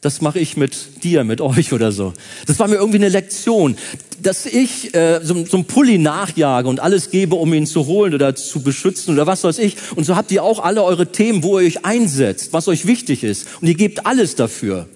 Das 0.00 0.22
mache 0.22 0.38
ich 0.38 0.56
mit 0.56 1.04
dir, 1.04 1.24
mit 1.24 1.42
euch 1.42 1.74
oder 1.74 1.92
so. 1.92 2.14
Das 2.46 2.58
war 2.58 2.68
mir 2.68 2.76
irgendwie 2.76 2.98
eine 2.98 3.10
Lektion, 3.10 3.76
dass 4.22 4.46
ich 4.46 4.94
äh, 4.94 5.20
so, 5.22 5.44
so 5.44 5.58
ein 5.58 5.66
Pulli 5.66 5.98
nachjage 5.98 6.68
und 6.68 6.80
alles 6.80 7.10
gebe, 7.10 7.36
um 7.36 7.52
ihn 7.52 7.66
zu 7.66 7.86
holen 7.86 8.14
oder 8.14 8.34
zu 8.34 8.62
beschützen 8.62 9.12
oder 9.14 9.26
was 9.26 9.44
weiß 9.44 9.58
ich. 9.58 9.76
Und 9.96 10.04
so 10.04 10.16
habt 10.16 10.30
ihr 10.32 10.42
auch 10.42 10.58
alle 10.58 10.82
eure 10.82 11.12
Themen, 11.12 11.42
wo 11.42 11.58
ihr 11.58 11.66
euch 11.66 11.84
einsetzt, 11.84 12.54
was 12.54 12.68
euch 12.68 12.86
wichtig 12.86 13.24
ist. 13.24 13.46
Und 13.60 13.68
ihr 13.68 13.74
gebt 13.74 14.06
alles 14.06 14.36
dafür. 14.36 14.88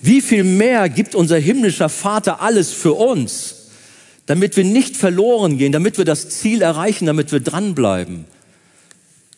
Wie 0.00 0.20
viel 0.20 0.44
mehr 0.44 0.88
gibt 0.88 1.16
unser 1.16 1.38
himmlischer 1.38 1.88
Vater 1.88 2.40
alles 2.40 2.72
für 2.72 2.92
uns, 2.92 3.70
damit 4.26 4.56
wir 4.56 4.64
nicht 4.64 4.96
verloren 4.96 5.58
gehen, 5.58 5.72
damit 5.72 5.98
wir 5.98 6.04
das 6.04 6.28
Ziel 6.28 6.62
erreichen, 6.62 7.06
damit 7.06 7.32
wir 7.32 7.40
dranbleiben. 7.40 8.26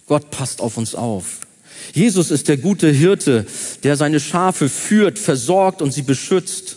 Gott 0.07 0.31
passt 0.31 0.61
auf 0.61 0.77
uns 0.77 0.95
auf. 0.95 1.41
Jesus 1.95 2.31
ist 2.31 2.49
der 2.49 2.57
gute 2.57 2.91
Hirte, 2.91 3.47
der 3.83 3.97
seine 3.97 4.21
Schafe 4.21 4.69
führt, 4.69 5.19
versorgt 5.19 5.83
und 5.83 5.93
sie 5.93 6.03
beschützt. 6.03 6.77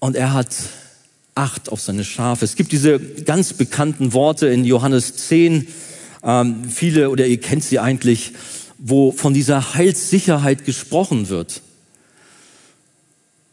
Und 0.00 0.16
er 0.16 0.32
hat 0.32 0.48
Acht 1.34 1.70
auf 1.70 1.80
seine 1.80 2.04
Schafe. 2.04 2.44
Es 2.44 2.56
gibt 2.56 2.72
diese 2.72 3.00
ganz 3.00 3.54
bekannten 3.54 4.12
Worte 4.12 4.48
in 4.48 4.66
Johannes 4.66 5.16
10, 5.16 5.66
ähm, 6.24 6.64
viele 6.68 7.08
oder 7.08 7.26
ihr 7.26 7.40
kennt 7.40 7.64
sie 7.64 7.78
eigentlich, 7.78 8.32
wo 8.76 9.12
von 9.12 9.32
dieser 9.32 9.74
Heilssicherheit 9.74 10.66
gesprochen 10.66 11.30
wird. 11.30 11.62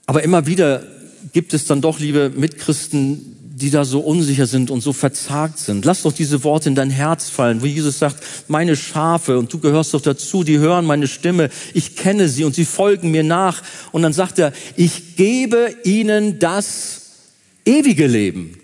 Aber 0.07 0.23
immer 0.23 0.45
wieder 0.45 0.83
gibt 1.31 1.53
es 1.53 1.67
dann 1.67 1.79
doch, 1.79 1.99
liebe 1.99 2.31
Mitchristen, 2.35 3.38
die 3.60 3.69
da 3.69 3.84
so 3.84 4.00
unsicher 4.00 4.48
sind 4.48 4.72
und 4.72 4.82
so 4.82 4.93
verzagt 4.93 5.60
sind. 5.60 5.84
Lass 5.84 6.04
doch 6.04 6.13
diese 6.13 6.43
Worte 6.43 6.69
in 6.69 6.76
dein 6.76 6.89
Herz 6.89 7.30
fallen, 7.30 7.62
wo 7.62 7.65
Jesus 7.65 8.00
sagt, 8.00 8.24
meine 8.48 8.76
Schafe, 8.76 9.38
und 9.38 9.52
du 9.52 9.60
gehörst 9.60 9.93
doch 9.93 10.02
dazu, 10.02 10.43
die 10.43 10.60
hören 10.60 10.86
meine 10.86 11.08
Stimme, 11.08 11.50
ich 11.74 11.95
kenne 11.95 12.30
sie 12.30 12.45
und 12.45 12.56
sie 12.56 12.65
folgen 12.65 13.12
mir 13.12 13.24
nach. 13.24 13.62
Und 13.91 14.02
dann 14.02 14.13
sagt 14.13 14.39
er, 14.39 14.54
ich 14.78 15.17
gebe 15.17 15.76
ihnen 15.84 16.39
das 16.39 17.02
ewige 17.65 18.08
Leben. 18.08 18.58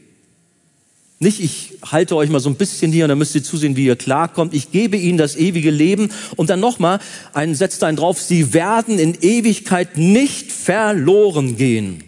Nicht, 1.19 1.41
ich 1.41 1.73
halte 1.83 2.15
euch 2.15 2.29
mal 2.29 2.39
so 2.39 2.49
ein 2.49 2.55
bisschen 2.55 2.91
hier 2.91 3.05
und 3.05 3.09
dann 3.09 3.17
müsst 3.17 3.35
ihr 3.35 3.43
zusehen, 3.43 3.75
wie 3.75 3.85
ihr 3.85 3.95
klarkommt. 3.95 4.53
Ich 4.53 4.71
gebe 4.71 4.97
ihnen 4.97 5.17
das 5.17 5.35
ewige 5.35 5.71
Leben. 5.71 6.09
Und 6.35 6.49
dann 6.49 6.59
nochmal, 6.59 6.99
einen 7.33 7.55
setzt 7.55 7.83
einen 7.83 7.97
drauf, 7.97 8.21
sie 8.21 8.53
werden 8.53 8.99
in 8.99 9.17
Ewigkeit 9.21 9.97
nicht 9.97 10.51
verloren 10.51 11.57
gehen. 11.57 12.03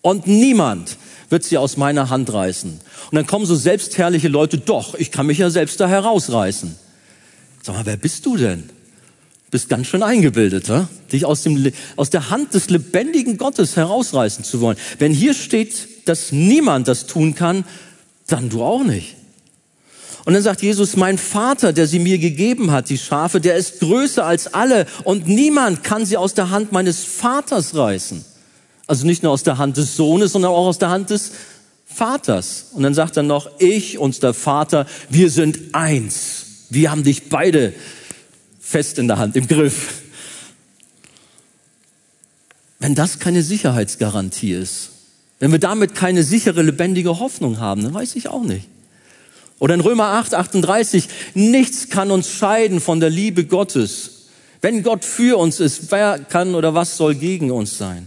Und 0.00 0.26
niemand 0.26 0.96
wird 1.34 1.42
sie 1.42 1.58
aus 1.58 1.76
meiner 1.76 2.10
Hand 2.10 2.32
reißen. 2.32 2.70
Und 2.70 3.14
dann 3.16 3.26
kommen 3.26 3.44
so 3.44 3.56
selbstherrliche 3.56 4.28
Leute, 4.28 4.56
doch, 4.56 4.94
ich 4.94 5.10
kann 5.10 5.26
mich 5.26 5.38
ja 5.38 5.50
selbst 5.50 5.80
da 5.80 5.88
herausreißen. 5.88 6.76
Sag 7.60 7.74
mal, 7.74 7.84
wer 7.86 7.96
bist 7.96 8.24
du 8.24 8.36
denn? 8.36 8.70
Bist 9.50 9.68
ganz 9.68 9.88
schön 9.88 10.04
eingebildet, 10.04 10.68
wa? 10.68 10.88
dich 11.10 11.24
aus, 11.24 11.42
dem, 11.42 11.72
aus 11.96 12.10
der 12.10 12.30
Hand 12.30 12.54
des 12.54 12.70
lebendigen 12.70 13.36
Gottes 13.36 13.74
herausreißen 13.74 14.44
zu 14.44 14.60
wollen. 14.60 14.76
Wenn 15.00 15.10
hier 15.10 15.34
steht, 15.34 16.08
dass 16.08 16.30
niemand 16.30 16.86
das 16.86 17.06
tun 17.08 17.34
kann, 17.34 17.64
dann 18.28 18.48
du 18.48 18.62
auch 18.62 18.84
nicht. 18.84 19.16
Und 20.26 20.34
dann 20.34 20.42
sagt 20.42 20.62
Jesus, 20.62 20.94
mein 20.94 21.18
Vater, 21.18 21.72
der 21.72 21.88
sie 21.88 21.98
mir 21.98 22.18
gegeben 22.18 22.70
hat, 22.70 22.90
die 22.90 22.98
Schafe, 22.98 23.40
der 23.40 23.56
ist 23.56 23.80
größer 23.80 24.24
als 24.24 24.54
alle 24.54 24.86
und 25.02 25.26
niemand 25.26 25.82
kann 25.82 26.06
sie 26.06 26.16
aus 26.16 26.34
der 26.34 26.50
Hand 26.50 26.70
meines 26.70 27.02
Vaters 27.02 27.74
reißen. 27.74 28.24
Also 28.86 29.06
nicht 29.06 29.22
nur 29.22 29.32
aus 29.32 29.42
der 29.42 29.58
Hand 29.58 29.76
des 29.76 29.96
Sohnes, 29.96 30.32
sondern 30.32 30.50
auch 30.52 30.66
aus 30.66 30.78
der 30.78 30.90
Hand 30.90 31.10
des 31.10 31.32
Vaters. 31.86 32.66
Und 32.72 32.82
dann 32.82 32.94
sagt 32.94 33.16
er 33.16 33.22
noch, 33.22 33.48
ich 33.58 33.98
und 33.98 34.22
der 34.22 34.34
Vater, 34.34 34.86
wir 35.08 35.30
sind 35.30 35.74
eins. 35.74 36.46
Wir 36.70 36.90
haben 36.90 37.04
dich 37.04 37.28
beide 37.28 37.72
fest 38.60 38.98
in 38.98 39.08
der 39.08 39.18
Hand, 39.18 39.36
im 39.36 39.46
Griff. 39.46 40.02
Wenn 42.78 42.94
das 42.94 43.18
keine 43.18 43.42
Sicherheitsgarantie 43.42 44.52
ist, 44.52 44.90
wenn 45.38 45.52
wir 45.52 45.58
damit 45.58 45.94
keine 45.94 46.22
sichere, 46.22 46.62
lebendige 46.62 47.18
Hoffnung 47.18 47.58
haben, 47.60 47.82
dann 47.82 47.94
weiß 47.94 48.16
ich 48.16 48.28
auch 48.28 48.42
nicht. 48.42 48.68
Oder 49.58 49.74
in 49.74 49.80
Römer 49.80 50.06
8, 50.06 50.34
38, 50.34 51.08
nichts 51.34 51.88
kann 51.88 52.10
uns 52.10 52.28
scheiden 52.28 52.80
von 52.80 53.00
der 53.00 53.10
Liebe 53.10 53.44
Gottes. 53.44 54.28
Wenn 54.60 54.82
Gott 54.82 55.04
für 55.04 55.38
uns 55.38 55.60
ist, 55.60 55.90
wer 55.90 56.18
kann 56.18 56.54
oder 56.54 56.74
was 56.74 56.96
soll 56.96 57.14
gegen 57.14 57.50
uns 57.50 57.78
sein? 57.78 58.06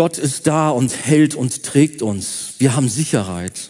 Gott 0.00 0.16
ist 0.16 0.46
da 0.46 0.70
und 0.70 1.04
hält 1.04 1.34
und 1.34 1.62
trägt 1.62 2.00
uns. 2.00 2.54
Wir 2.56 2.74
haben 2.74 2.88
Sicherheit. 2.88 3.68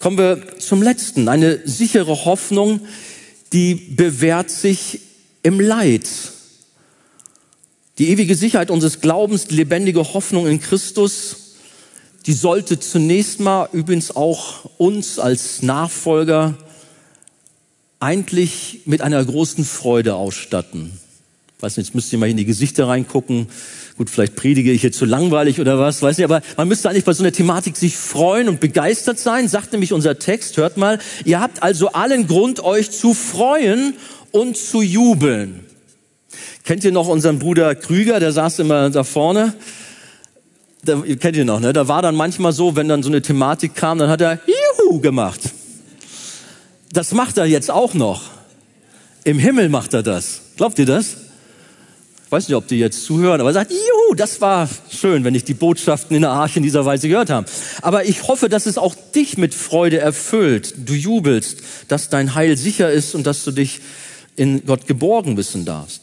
Kommen 0.00 0.18
wir 0.18 0.58
zum 0.58 0.82
letzten. 0.82 1.28
Eine 1.28 1.60
sichere 1.64 2.24
Hoffnung, 2.24 2.80
die 3.52 3.76
bewährt 3.76 4.50
sich 4.50 4.98
im 5.44 5.60
Leid. 5.60 6.08
Die 7.98 8.08
ewige 8.08 8.34
Sicherheit 8.34 8.68
unseres 8.68 9.00
Glaubens, 9.00 9.46
die 9.46 9.54
lebendige 9.54 10.12
Hoffnung 10.12 10.48
in 10.48 10.60
Christus, 10.60 11.54
die 12.26 12.32
sollte 12.32 12.80
zunächst 12.80 13.38
mal 13.38 13.68
übrigens 13.72 14.16
auch 14.16 14.64
uns 14.76 15.20
als 15.20 15.62
Nachfolger 15.62 16.58
eigentlich 18.00 18.80
mit 18.86 19.02
einer 19.02 19.24
großen 19.24 19.64
Freude 19.64 20.16
ausstatten. 20.16 20.98
Weiß 21.60 21.76
nicht, 21.76 21.88
jetzt 21.88 21.94
müsst 21.94 22.12
ihr 22.12 22.18
mal 22.18 22.28
in 22.28 22.36
die 22.36 22.46
Gesichter 22.46 22.88
reingucken. 22.88 23.48
Gut, 23.98 24.08
vielleicht 24.08 24.34
predige 24.34 24.72
ich 24.72 24.82
jetzt 24.82 24.98
zu 24.98 25.04
langweilig 25.04 25.60
oder 25.60 25.78
was, 25.78 26.00
weiß 26.00 26.16
nicht, 26.16 26.24
aber 26.24 26.40
man 26.56 26.68
müsste 26.68 26.88
eigentlich 26.88 27.04
bei 27.04 27.12
so 27.12 27.22
einer 27.22 27.32
Thematik 27.32 27.76
sich 27.76 27.96
freuen 27.96 28.48
und 28.48 28.60
begeistert 28.60 29.18
sein, 29.18 29.46
sagt 29.46 29.72
nämlich 29.72 29.92
unser 29.92 30.18
Text, 30.18 30.56
hört 30.56 30.78
mal, 30.78 30.98
ihr 31.26 31.40
habt 31.40 31.62
also 31.62 31.88
allen 31.88 32.26
Grund, 32.26 32.60
euch 32.60 32.90
zu 32.90 33.12
freuen 33.12 33.94
und 34.30 34.56
zu 34.56 34.80
jubeln. 34.80 35.66
Kennt 36.64 36.82
ihr 36.84 36.92
noch 36.92 37.08
unseren 37.08 37.38
Bruder 37.38 37.74
Krüger, 37.74 38.20
der 38.20 38.32
saß 38.32 38.60
immer 38.60 38.88
da 38.88 39.04
vorne? 39.04 39.54
Da, 40.82 41.02
ihr 41.04 41.18
kennt 41.18 41.36
ihn 41.36 41.46
noch, 41.46 41.60
ne? 41.60 41.74
Da 41.74 41.88
war 41.88 42.00
dann 42.00 42.14
manchmal 42.14 42.52
so, 42.52 42.76
wenn 42.76 42.88
dann 42.88 43.02
so 43.02 43.10
eine 43.10 43.20
Thematik 43.20 43.74
kam, 43.74 43.98
dann 43.98 44.08
hat 44.08 44.22
er 44.22 44.38
Juhu 44.46 45.00
gemacht. 45.00 45.40
Das 46.92 47.12
macht 47.12 47.36
er 47.36 47.44
jetzt 47.44 47.70
auch 47.70 47.92
noch. 47.92 48.22
Im 49.24 49.38
Himmel 49.38 49.68
macht 49.68 49.92
er 49.92 50.02
das. 50.02 50.40
Glaubt 50.56 50.78
ihr 50.78 50.86
das? 50.86 51.16
Ich 52.30 52.32
weiß 52.32 52.46
nicht, 52.46 52.56
ob 52.56 52.68
die 52.68 52.78
jetzt 52.78 53.02
zuhören, 53.02 53.40
aber 53.40 53.50
er 53.50 53.54
sagt, 53.54 53.72
juhu, 53.72 54.14
das 54.14 54.40
war 54.40 54.68
schön, 54.88 55.24
wenn 55.24 55.34
ich 55.34 55.42
die 55.42 55.52
Botschaften 55.52 56.14
in 56.14 56.22
der 56.22 56.30
Arche 56.30 56.60
in 56.60 56.62
dieser 56.62 56.84
Weise 56.84 57.08
gehört 57.08 57.28
habe. 57.28 57.50
Aber 57.82 58.04
ich 58.04 58.28
hoffe, 58.28 58.48
dass 58.48 58.66
es 58.66 58.78
auch 58.78 58.94
dich 59.16 59.36
mit 59.36 59.52
Freude 59.52 59.98
erfüllt. 59.98 60.74
Du 60.76 60.92
jubelst, 60.94 61.58
dass 61.88 62.08
dein 62.08 62.36
Heil 62.36 62.56
sicher 62.56 62.88
ist 62.88 63.16
und 63.16 63.26
dass 63.26 63.42
du 63.42 63.50
dich 63.50 63.80
in 64.36 64.64
Gott 64.64 64.86
geborgen 64.86 65.36
wissen 65.36 65.64
darfst. 65.64 66.02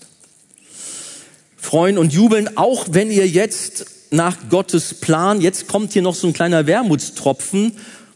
Freuen 1.55 1.97
und 1.97 2.11
jubeln, 2.11 2.57
auch 2.57 2.87
wenn 2.91 3.09
ihr 3.09 3.25
jetzt 3.25 3.85
nach 4.11 4.35
Gottes 4.49 4.95
Plan, 4.95 5.39
jetzt 5.39 5.69
kommt 5.69 5.93
hier 5.93 6.01
noch 6.01 6.15
so 6.15 6.27
ein 6.27 6.33
kleiner 6.33 6.67
Wermutstropfen, 6.67 7.71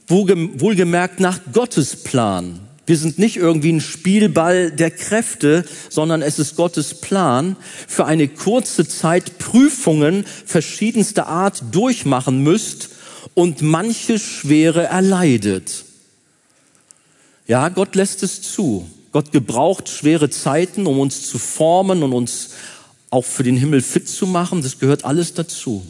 wohlgemerkt 0.09 1.21
nach 1.21 1.39
Gottes 1.53 1.95
Plan. 1.95 2.59
Wir 2.91 2.97
sind 2.97 3.17
nicht 3.17 3.37
irgendwie 3.37 3.71
ein 3.71 3.79
Spielball 3.79 4.69
der 4.69 4.91
Kräfte, 4.91 5.63
sondern 5.87 6.21
es 6.21 6.39
ist 6.39 6.57
Gottes 6.57 6.93
Plan, 6.93 7.55
für 7.87 8.03
eine 8.03 8.27
kurze 8.27 8.85
Zeit 8.85 9.37
Prüfungen 9.37 10.25
verschiedenster 10.45 11.27
Art 11.27 11.63
durchmachen 11.71 12.43
müsst 12.43 12.89
und 13.33 13.61
manche 13.61 14.19
Schwere 14.19 14.87
erleidet. 14.87 15.85
Ja, 17.47 17.69
Gott 17.69 17.95
lässt 17.95 18.23
es 18.23 18.41
zu. 18.41 18.85
Gott 19.13 19.31
gebraucht 19.31 19.87
schwere 19.87 20.29
Zeiten, 20.29 20.85
um 20.85 20.99
uns 20.99 21.29
zu 21.29 21.39
formen 21.39 22.03
und 22.03 22.11
uns 22.11 22.49
auch 23.09 23.23
für 23.23 23.43
den 23.43 23.55
Himmel 23.55 23.81
fit 23.81 24.09
zu 24.09 24.27
machen. 24.27 24.63
Das 24.63 24.79
gehört 24.79 25.05
alles 25.05 25.33
dazu. 25.33 25.81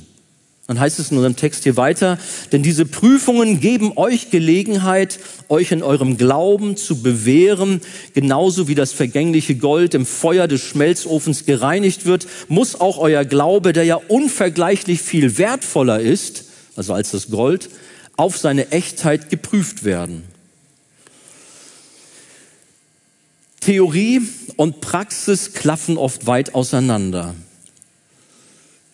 Dann 0.71 0.79
heißt 0.79 0.99
es 0.99 1.11
in 1.11 1.17
unserem 1.17 1.35
Text 1.35 1.63
hier 1.63 1.75
weiter, 1.75 2.17
denn 2.53 2.63
diese 2.63 2.85
Prüfungen 2.85 3.59
geben 3.59 3.91
euch 3.97 4.29
Gelegenheit, 4.29 5.19
euch 5.49 5.73
in 5.73 5.83
eurem 5.83 6.15
Glauben 6.15 6.77
zu 6.77 7.01
bewähren, 7.01 7.81
genauso 8.13 8.69
wie 8.69 8.73
das 8.75 8.93
vergängliche 8.93 9.55
Gold 9.55 9.93
im 9.95 10.05
Feuer 10.05 10.47
des 10.47 10.61
Schmelzofens 10.61 11.45
gereinigt 11.45 12.05
wird, 12.05 12.25
muss 12.47 12.79
auch 12.79 12.99
euer 12.99 13.25
Glaube, 13.25 13.73
der 13.73 13.83
ja 13.83 13.99
unvergleichlich 14.07 15.01
viel 15.01 15.37
wertvoller 15.37 15.99
ist, 15.99 16.45
also 16.77 16.93
als 16.93 17.11
das 17.11 17.29
Gold, 17.29 17.69
auf 18.15 18.37
seine 18.37 18.71
Echtheit 18.71 19.29
geprüft 19.29 19.83
werden. 19.83 20.23
Theorie 23.59 24.21
und 24.55 24.79
Praxis 24.79 25.51
klaffen 25.51 25.97
oft 25.97 26.27
weit 26.27 26.55
auseinander. 26.55 27.35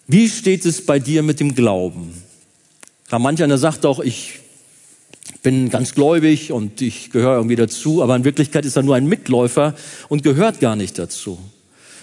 Wie 0.07 0.29
steht 0.29 0.65
es 0.65 0.85
bei 0.85 0.99
dir 0.99 1.21
mit 1.21 1.39
dem 1.41 1.53
Glauben? 1.53 2.13
Klar, 3.07 3.19
manch 3.19 3.43
einer 3.43 3.57
sagt 3.57 3.85
auch, 3.85 3.99
ich 3.99 4.39
bin 5.43 5.69
ganz 5.69 5.95
gläubig 5.95 6.51
und 6.51 6.81
ich 6.81 7.11
gehöre 7.11 7.35
irgendwie 7.35 7.57
dazu, 7.57 8.01
aber 8.01 8.15
in 8.15 8.23
Wirklichkeit 8.23 8.65
ist 8.65 8.77
er 8.77 8.83
nur 8.83 8.95
ein 8.95 9.07
Mitläufer 9.07 9.75
und 10.07 10.23
gehört 10.23 10.61
gar 10.61 10.77
nicht 10.77 10.97
dazu. 10.97 11.37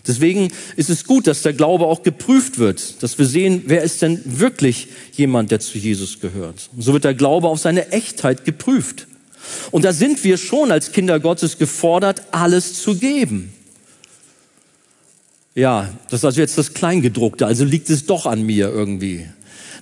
Deswegen 0.06 0.52
ist 0.76 0.90
es 0.90 1.04
gut, 1.04 1.26
dass 1.26 1.40
der 1.40 1.54
Glaube 1.54 1.86
auch 1.86 2.02
geprüft 2.02 2.58
wird, 2.58 3.02
dass 3.02 3.18
wir 3.18 3.24
sehen, 3.24 3.62
wer 3.66 3.82
ist 3.82 4.02
denn 4.02 4.20
wirklich 4.24 4.88
jemand, 5.12 5.50
der 5.50 5.60
zu 5.60 5.78
Jesus 5.78 6.20
gehört. 6.20 6.68
Und 6.76 6.82
so 6.82 6.92
wird 6.92 7.04
der 7.04 7.14
Glaube 7.14 7.48
auf 7.48 7.58
seine 7.58 7.90
Echtheit 7.90 8.44
geprüft. 8.44 9.06
Und 9.70 9.84
da 9.84 9.94
sind 9.94 10.22
wir 10.24 10.36
schon 10.36 10.70
als 10.70 10.92
Kinder 10.92 11.20
Gottes 11.20 11.56
gefordert, 11.56 12.22
alles 12.32 12.82
zu 12.82 12.96
geben. 12.96 13.52
Ja, 15.54 15.88
das 16.10 16.20
ist 16.20 16.24
also 16.24 16.40
jetzt 16.40 16.58
das 16.58 16.74
Kleingedruckte, 16.74 17.46
also 17.46 17.64
liegt 17.64 17.88
es 17.88 18.06
doch 18.06 18.26
an 18.26 18.42
mir 18.42 18.70
irgendwie. 18.70 19.26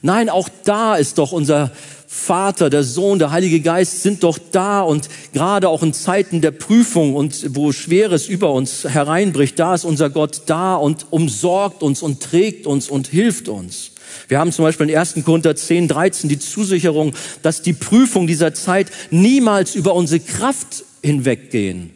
Nein, 0.03 0.29
auch 0.29 0.49
da 0.65 0.97
ist 0.97 1.17
doch 1.17 1.33
unser 1.33 1.71
Vater, 2.07 2.69
der 2.69 2.85
Sohn, 2.85 3.19
der 3.19 3.31
Heilige 3.31 3.61
Geist 3.61 4.03
sind 4.03 4.23
doch 4.23 4.39
da 4.51 4.83
und 4.83 5.09
gerade 5.33 5.71
auch 5.71 5.83
in 5.83 5.95
Zeiten 5.95 6.43
der 6.43 6.51
Prüfung 6.51 7.15
und 7.15 7.57
wo 7.57 7.73
Schweres 7.73 8.29
über 8.29 8.53
uns 8.53 8.85
hereinbricht, 8.85 9.59
da 9.59 9.75
ist 9.75 9.87
unser 9.87 10.11
Gott 10.11 10.43
da 10.45 10.75
und 10.75 11.07
umsorgt 11.11 11.83
uns 11.83 12.03
und 12.03 12.21
trägt 12.23 12.67
uns 12.67 12.91
und 12.91 13.07
hilft 13.07 13.49
uns. 13.49 13.93
Wir 14.29 14.39
haben 14.39 14.53
zum 14.53 14.67
Beispiel 14.67 14.91
in 14.91 14.97
1. 14.97 15.15
Korinther 15.25 15.57
10, 15.57 15.89
13 15.89 16.29
die 16.29 16.39
Zusicherung, 16.39 17.15
dass 17.41 17.63
die 17.63 17.73
Prüfung 17.73 18.27
dieser 18.27 18.53
Zeit 18.53 18.89
niemals 19.11 19.75
über 19.75 19.95
unsere 19.95 20.21
Kraft 20.21 20.85
hinweggehen, 21.03 21.93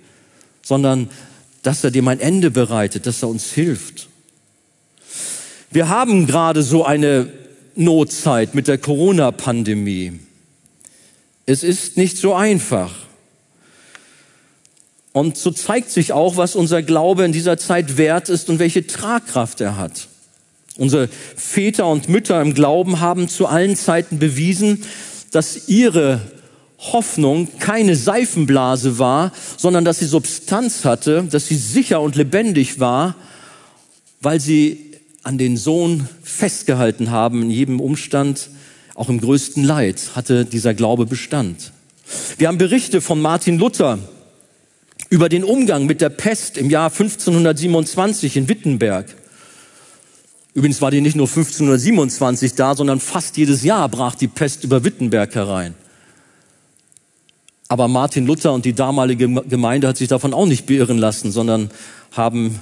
sondern 0.63 1.11
dass 1.67 1.83
er 1.83 1.91
dem 1.91 2.07
ein 2.07 2.21
Ende 2.21 2.53
bereitet, 2.53 3.07
dass 3.07 3.25
er 3.25 3.29
uns 3.29 3.51
hilft. 3.51 4.07
Wir 5.73 5.89
haben 5.89 6.29
gerade 6.29 6.63
so 6.63 6.85
eine 6.85 7.29
Notzeit 7.75 8.55
mit 8.55 8.69
der 8.69 8.79
Corona-Pandemie. 8.79 10.21
Es 11.45 11.65
ist 11.65 11.97
nicht 11.97 12.19
so 12.19 12.35
einfach. 12.35 12.95
Und 15.11 15.37
so 15.39 15.51
zeigt 15.51 15.91
sich 15.91 16.13
auch, 16.13 16.37
was 16.37 16.55
unser 16.55 16.85
Glaube 16.85 17.25
in 17.25 17.33
dieser 17.33 17.59
Zeit 17.59 17.97
wert 17.97 18.29
ist 18.29 18.49
und 18.49 18.61
welche 18.61 18.87
Tragkraft 18.87 19.61
er 19.61 19.77
hat. 19.77 20.07
Unsere 20.77 21.09
Väter 21.35 21.89
und 21.89 22.09
Mütter 22.09 22.41
im 22.41 22.55
Glauben 22.55 23.01
haben 23.01 23.29
zu 23.29 23.47
allen 23.47 23.75
Zeiten 23.75 24.21
bewiesen, 24.21 24.85
dass 25.33 25.69
ihre 25.69 26.21
Hoffnung 26.79 27.49
keine 27.59 27.97
Seifenblase 27.97 28.99
war, 28.99 29.33
sondern 29.57 29.85
dass 29.85 29.99
sie 29.99 30.07
Substanz 30.07 30.85
hatte, 30.85 31.25
dass 31.31 31.47
sie 31.47 31.57
sicher 31.57 32.01
und 32.01 32.17
lebendig 32.17 32.81
war, 32.81 33.15
weil 34.21 34.41
sie 34.41 34.93
an 35.23 35.39
den 35.39 35.57
Sohn 35.57 36.09
festgehalten 36.23 37.11
haben 37.11 37.43
in 37.43 37.51
jedem 37.51 37.81
Umstand, 37.81 38.51
auch 38.95 39.09
im 39.09 39.21
größten 39.21 39.65
Leid 39.65 40.11
hatte 40.15 40.45
dieser 40.45 40.73
Glaube 40.73 41.07
Bestand. 41.07 41.73
Wir 42.39 42.49
haben 42.49 42.59
Berichte 42.59 43.01
von 43.01 43.21
Martin 43.21 43.59
Luther 43.59 43.99
über 45.11 45.29
den 45.29 45.45
Umgang 45.45 45.87
mit 45.87 46.01
der 46.01 46.09
Pest 46.09 46.57
im 46.57 46.71
Jahr 46.71 46.91
1527 46.91 48.37
in 48.37 48.49
Wittenberg. 48.49 49.07
Übrigens 50.55 50.81
war 50.81 50.91
die 50.91 51.01
nicht 51.01 51.17
nur 51.17 51.27
1527 51.27 52.55
da, 52.55 52.75
sondern 52.75 53.01
fast 53.01 53.37
jedes 53.37 53.63
Jahr 53.63 53.89
brach 53.89 54.15
die 54.15 54.29
Pest 54.29 54.65
über 54.65 54.85
Wittenberg 54.85 55.35
herein. 55.35 55.75
Aber 57.69 57.89
Martin 57.89 58.27
Luther 58.27 58.53
und 58.53 58.65
die 58.65 58.75
damalige 58.75 59.29
Gemeinde 59.29 59.89
hat 59.89 59.97
sich 59.97 60.09
davon 60.09 60.33
auch 60.33 60.47
nicht 60.47 60.67
beirren 60.67 60.99
lassen, 60.99 61.33
sondern 61.33 61.71
haben 62.13 62.61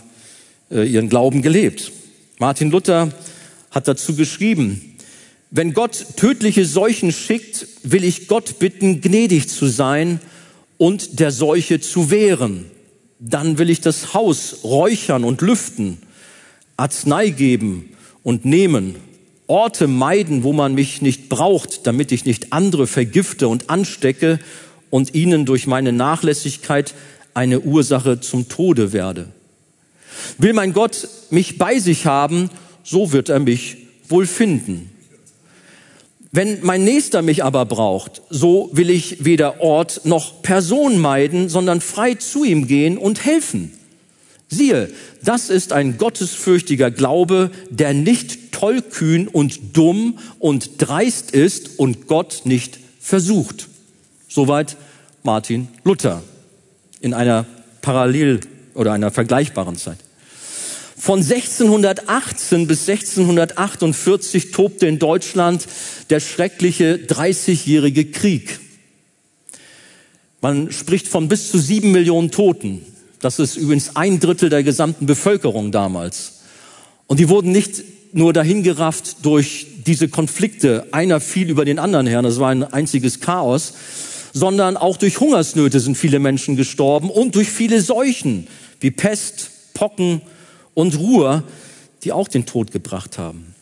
äh, 0.71 0.85
ihren 0.85 1.09
Glauben 1.09 1.43
gelebt. 1.43 1.93
Martin 2.39 2.71
Luther 2.71 3.13
hat 3.71 3.87
dazu 3.87 4.17
geschrieben, 4.17 4.97
wenn 5.51 5.73
Gott 5.73 6.07
tödliche 6.17 6.65
Seuchen 6.65 7.13
schickt, 7.13 7.67
will 7.83 8.03
ich 8.03 8.29
Gott 8.29 8.59
bitten, 8.59 9.01
gnädig 9.01 9.49
zu 9.49 9.67
sein 9.67 10.21
und 10.79 11.21
der 11.21 11.31
Seuche 11.31 11.81
zu 11.81 12.11
wehren. 12.11 12.67
Dann 13.21 13.59
will 13.59 13.71
ich 13.71 13.81
das 13.81 14.15
Haus 14.15 14.65
räuchern 14.65 15.23
und 15.23 15.43
lüften, 15.43 15.99
Arznei 16.77 17.29
geben 17.29 17.91
und 18.23 18.45
nehmen, 18.45 18.97
Orte 19.47 19.87
meiden, 19.87 20.43
wo 20.43 20.53
man 20.53 20.75
mich 20.75 21.03
nicht 21.03 21.29
braucht, 21.29 21.87
damit 21.87 22.11
ich 22.11 22.25
nicht 22.25 22.53
andere 22.53 22.87
vergifte 22.87 23.47
und 23.47 23.71
anstecke 23.71 24.41
und 24.95 25.12
ihnen 25.12 25.45
durch 25.45 25.66
meine 25.66 25.90
Nachlässigkeit 25.90 26.95
eine 27.34 27.59
Ursache 27.59 28.20
zum 28.20 28.49
Tode 28.49 28.92
werde. 28.92 29.26
Will 30.38 30.53
mein 30.53 30.72
Gott 30.72 31.09
mich 31.30 31.59
bei 31.59 31.80
sich 31.80 32.07
haben, 32.07 32.49
so 32.84 33.11
wird 33.11 33.28
er 33.28 33.40
mich 33.40 33.88
wohl 34.09 34.24
finden. 34.24 34.92
Wenn 36.30 36.61
mein 36.62 36.84
Nächster 36.84 37.22
mich 37.22 37.42
aber 37.42 37.64
braucht, 37.64 38.22
so 38.30 38.70
will 38.72 38.88
ich 38.88 39.24
weder 39.24 39.61
Ort 39.61 40.03
noch 40.05 40.42
Person 40.42 41.01
meiden, 41.01 41.49
sondern 41.49 41.80
frei 41.80 42.14
zu 42.14 42.45
ihm 42.45 42.68
gehen 42.68 42.97
und 42.97 43.24
helfen. 43.24 43.72
Siehe, 44.49 44.92
das 45.24 45.51
ist 45.51 45.72
ein 45.72 45.99
gottesfürchtiger 45.99 46.92
Glaube, 46.92 47.51
der 47.68 47.95
nicht 47.95 48.53
tollkühn 48.53 49.26
und 49.26 49.76
dumm 49.76 50.20
und 50.38 50.70
dreist 50.78 51.32
ist 51.32 51.80
und 51.80 52.07
Gott 52.07 52.42
nicht 52.45 52.78
versucht. 53.01 53.70
Soweit 54.35 54.76
Martin 55.22 55.68
Luther 55.85 56.20
in 57.01 57.14
einer 57.14 57.47
Parallel- 57.82 58.41
oder 58.74 58.93
einer 58.93 59.12
vergleichbaren 59.12 59.76
Zeit. 59.76 59.99
Von 60.99 61.20
1618 61.20 62.66
bis 62.66 62.89
1648 62.89 64.51
tobte 64.51 64.89
in 64.89 64.99
Deutschland 64.99 65.68
der 66.11 66.18
schreckliche 66.18 66.97
30-jährige 66.97 68.07
Krieg. 68.07 68.59
Man 70.41 70.72
spricht 70.72 71.07
von 71.07 71.28
bis 71.28 71.53
zu 71.53 71.59
sieben 71.59 71.93
Millionen 71.93 72.32
Toten. 72.32 72.85
Das 73.20 73.39
ist 73.39 73.57
übrigens 73.57 73.95
ein 73.95 74.18
Drittel 74.18 74.51
der 74.51 74.64
gesamten 74.64 75.07
Bevölkerung 75.07 75.70
damals. 75.70 76.41
Und 77.07 77.20
die 77.20 77.28
wurden 77.28 77.53
nicht 77.53 77.85
nur 78.12 78.32
dahingerafft 78.32 79.24
durch 79.24 79.66
diese 79.87 80.09
Konflikte. 80.09 80.89
Einer 80.91 81.20
fiel 81.20 81.51
über 81.51 81.64
den 81.64 81.78
anderen 81.78 82.09
her, 82.09 82.20
das 82.22 82.41
war 82.41 82.51
ein 82.51 82.64
einziges 82.64 83.20
Chaos, 83.20 83.74
sondern 84.35 84.76
auch 84.76 84.99
durch 84.99 85.20
Hungersnöte 85.20 85.80
sind 85.80 85.97
viele 85.97 86.18
Menschen 86.18 86.57
gestorben 86.57 87.09
und 87.09 87.37
durch 87.37 87.49
viele 87.49 87.80
Seuchen 87.80 88.49
wie 88.80 88.91
Pest, 88.91 89.51
Pocken 89.72 90.20
und 90.74 90.99
Ruhr, 90.99 91.45
die 92.03 92.12
auch 92.12 92.28
den 92.28 92.45
Tod 92.45 92.72
gebracht 92.72 93.16
haben. 93.16 93.55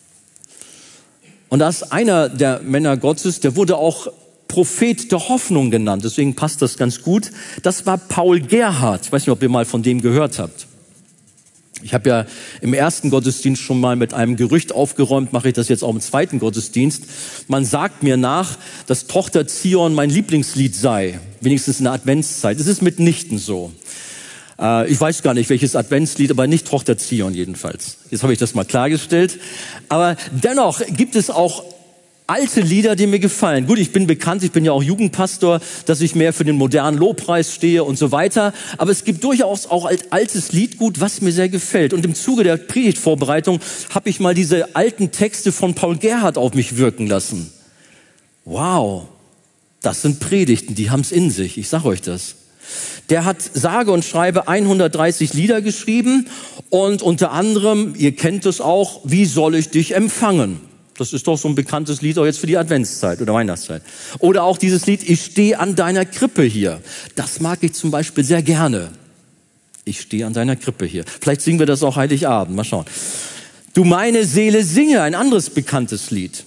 Und 1.50 1.58
da 1.58 1.68
ist 1.68 1.92
einer 1.92 2.30
der 2.30 2.60
Männer 2.62 2.96
Gottes, 2.96 3.40
der 3.40 3.54
wurde 3.54 3.76
auch 3.76 4.08
Prophet 4.48 5.12
der 5.12 5.28
Hoffnung 5.28 5.70
genannt, 5.70 6.04
deswegen 6.04 6.34
passt 6.34 6.62
das 6.62 6.76
ganz 6.76 7.02
gut. 7.02 7.30
Das 7.62 7.86
war 7.86 7.98
Paul 7.98 8.40
Gerhard. 8.40 9.06
Ich 9.06 9.12
weiß 9.12 9.22
nicht, 9.22 9.30
ob 9.30 9.42
ihr 9.42 9.48
mal 9.50 9.66
von 9.66 9.82
dem 9.82 10.00
gehört 10.00 10.38
habt. 10.38 10.66
Ich 11.82 11.94
habe 11.94 12.08
ja 12.08 12.26
im 12.60 12.74
ersten 12.74 13.10
Gottesdienst 13.10 13.60
schon 13.60 13.80
mal 13.80 13.96
mit 13.96 14.14
einem 14.14 14.36
Gerücht 14.36 14.72
aufgeräumt, 14.72 15.32
mache 15.32 15.48
ich 15.48 15.54
das 15.54 15.68
jetzt 15.68 15.82
auch 15.82 15.90
im 15.90 16.00
zweiten 16.00 16.38
Gottesdienst. 16.38 17.04
Man 17.48 17.64
sagt 17.64 18.02
mir 18.02 18.16
nach, 18.16 18.56
dass 18.86 19.06
Tochter 19.06 19.46
Zion 19.46 19.94
mein 19.94 20.10
Lieblingslied 20.10 20.74
sei, 20.74 21.18
wenigstens 21.40 21.78
in 21.78 21.84
der 21.84 21.92
Adventszeit. 21.92 22.58
Es 22.60 22.66
ist 22.66 22.82
mitnichten 22.82 23.38
so. 23.38 23.72
Äh, 24.58 24.90
ich 24.90 25.00
weiß 25.00 25.22
gar 25.22 25.34
nicht, 25.34 25.50
welches 25.50 25.76
Adventslied, 25.76 26.30
aber 26.30 26.46
nicht 26.46 26.66
Tochter 26.66 26.96
Zion 26.96 27.34
jedenfalls. 27.34 27.98
Jetzt 28.10 28.22
habe 28.22 28.32
ich 28.32 28.38
das 28.38 28.54
mal 28.54 28.64
klargestellt. 28.64 29.38
Aber 29.88 30.16
dennoch 30.30 30.80
gibt 30.86 31.16
es 31.16 31.30
auch 31.30 31.64
alte 32.32 32.62
Lieder, 32.62 32.96
die 32.96 33.06
mir 33.06 33.18
gefallen. 33.18 33.66
Gut, 33.66 33.78
ich 33.78 33.92
bin 33.92 34.06
bekannt, 34.06 34.42
ich 34.42 34.52
bin 34.52 34.64
ja 34.64 34.72
auch 34.72 34.82
Jugendpastor, 34.82 35.60
dass 35.84 36.00
ich 36.00 36.14
mehr 36.14 36.32
für 36.32 36.44
den 36.44 36.56
modernen 36.56 36.96
Lobpreis 36.96 37.52
stehe 37.52 37.84
und 37.84 37.98
so 37.98 38.10
weiter. 38.10 38.54
Aber 38.78 38.90
es 38.90 39.04
gibt 39.04 39.22
durchaus 39.22 39.66
auch 39.66 39.90
altes 40.08 40.52
Liedgut, 40.52 40.98
was 40.98 41.20
mir 41.20 41.32
sehr 41.32 41.50
gefällt. 41.50 41.92
Und 41.92 42.06
im 42.06 42.14
Zuge 42.14 42.42
der 42.42 42.56
Predigtvorbereitung 42.56 43.60
habe 43.90 44.08
ich 44.08 44.18
mal 44.18 44.34
diese 44.34 44.74
alten 44.74 45.10
Texte 45.10 45.52
von 45.52 45.74
Paul 45.74 45.98
Gerhardt 45.98 46.38
auf 46.38 46.54
mich 46.54 46.78
wirken 46.78 47.06
lassen. 47.06 47.52
Wow, 48.46 49.08
das 49.82 50.00
sind 50.00 50.18
Predigten, 50.18 50.74
die 50.74 50.88
haben 50.88 51.02
es 51.02 51.12
in 51.12 51.30
sich. 51.30 51.58
Ich 51.58 51.68
sage 51.68 51.86
euch 51.86 52.00
das. 52.00 52.36
Der 53.10 53.26
hat 53.26 53.42
sage 53.42 53.92
und 53.92 54.06
schreibe 54.06 54.48
130 54.48 55.34
Lieder 55.34 55.60
geschrieben 55.60 56.28
und 56.70 57.02
unter 57.02 57.32
anderem, 57.32 57.94
ihr 57.98 58.16
kennt 58.16 58.46
es 58.46 58.62
auch, 58.62 59.00
wie 59.04 59.26
soll 59.26 59.54
ich 59.54 59.68
dich 59.68 59.94
empfangen? 59.94 60.71
Das 60.98 61.12
ist 61.12 61.26
doch 61.26 61.38
so 61.38 61.48
ein 61.48 61.54
bekanntes 61.54 62.02
Lied 62.02 62.18
auch 62.18 62.24
jetzt 62.24 62.38
für 62.38 62.46
die 62.46 62.58
Adventszeit 62.58 63.20
oder 63.20 63.32
Weihnachtszeit. 63.34 63.82
Oder 64.18 64.44
auch 64.44 64.58
dieses 64.58 64.86
Lied, 64.86 65.08
ich 65.08 65.24
stehe 65.24 65.58
an 65.58 65.74
deiner 65.74 66.04
Krippe 66.04 66.42
hier. 66.42 66.80
Das 67.14 67.40
mag 67.40 67.60
ich 67.62 67.72
zum 67.72 67.90
Beispiel 67.90 68.24
sehr 68.24 68.42
gerne. 68.42 68.90
Ich 69.84 70.00
stehe 70.00 70.26
an 70.26 70.32
deiner 70.32 70.56
Krippe 70.56 70.84
hier. 70.86 71.04
Vielleicht 71.20 71.40
singen 71.40 71.58
wir 71.58 71.66
das 71.66 71.82
auch 71.82 71.96
Heiligabend. 71.96 72.54
Mal 72.54 72.64
schauen. 72.64 72.84
Du 73.74 73.84
meine 73.84 74.24
Seele 74.24 74.64
singe, 74.64 75.02
ein 75.02 75.14
anderes 75.14 75.50
bekanntes 75.50 76.10
Lied. 76.10 76.44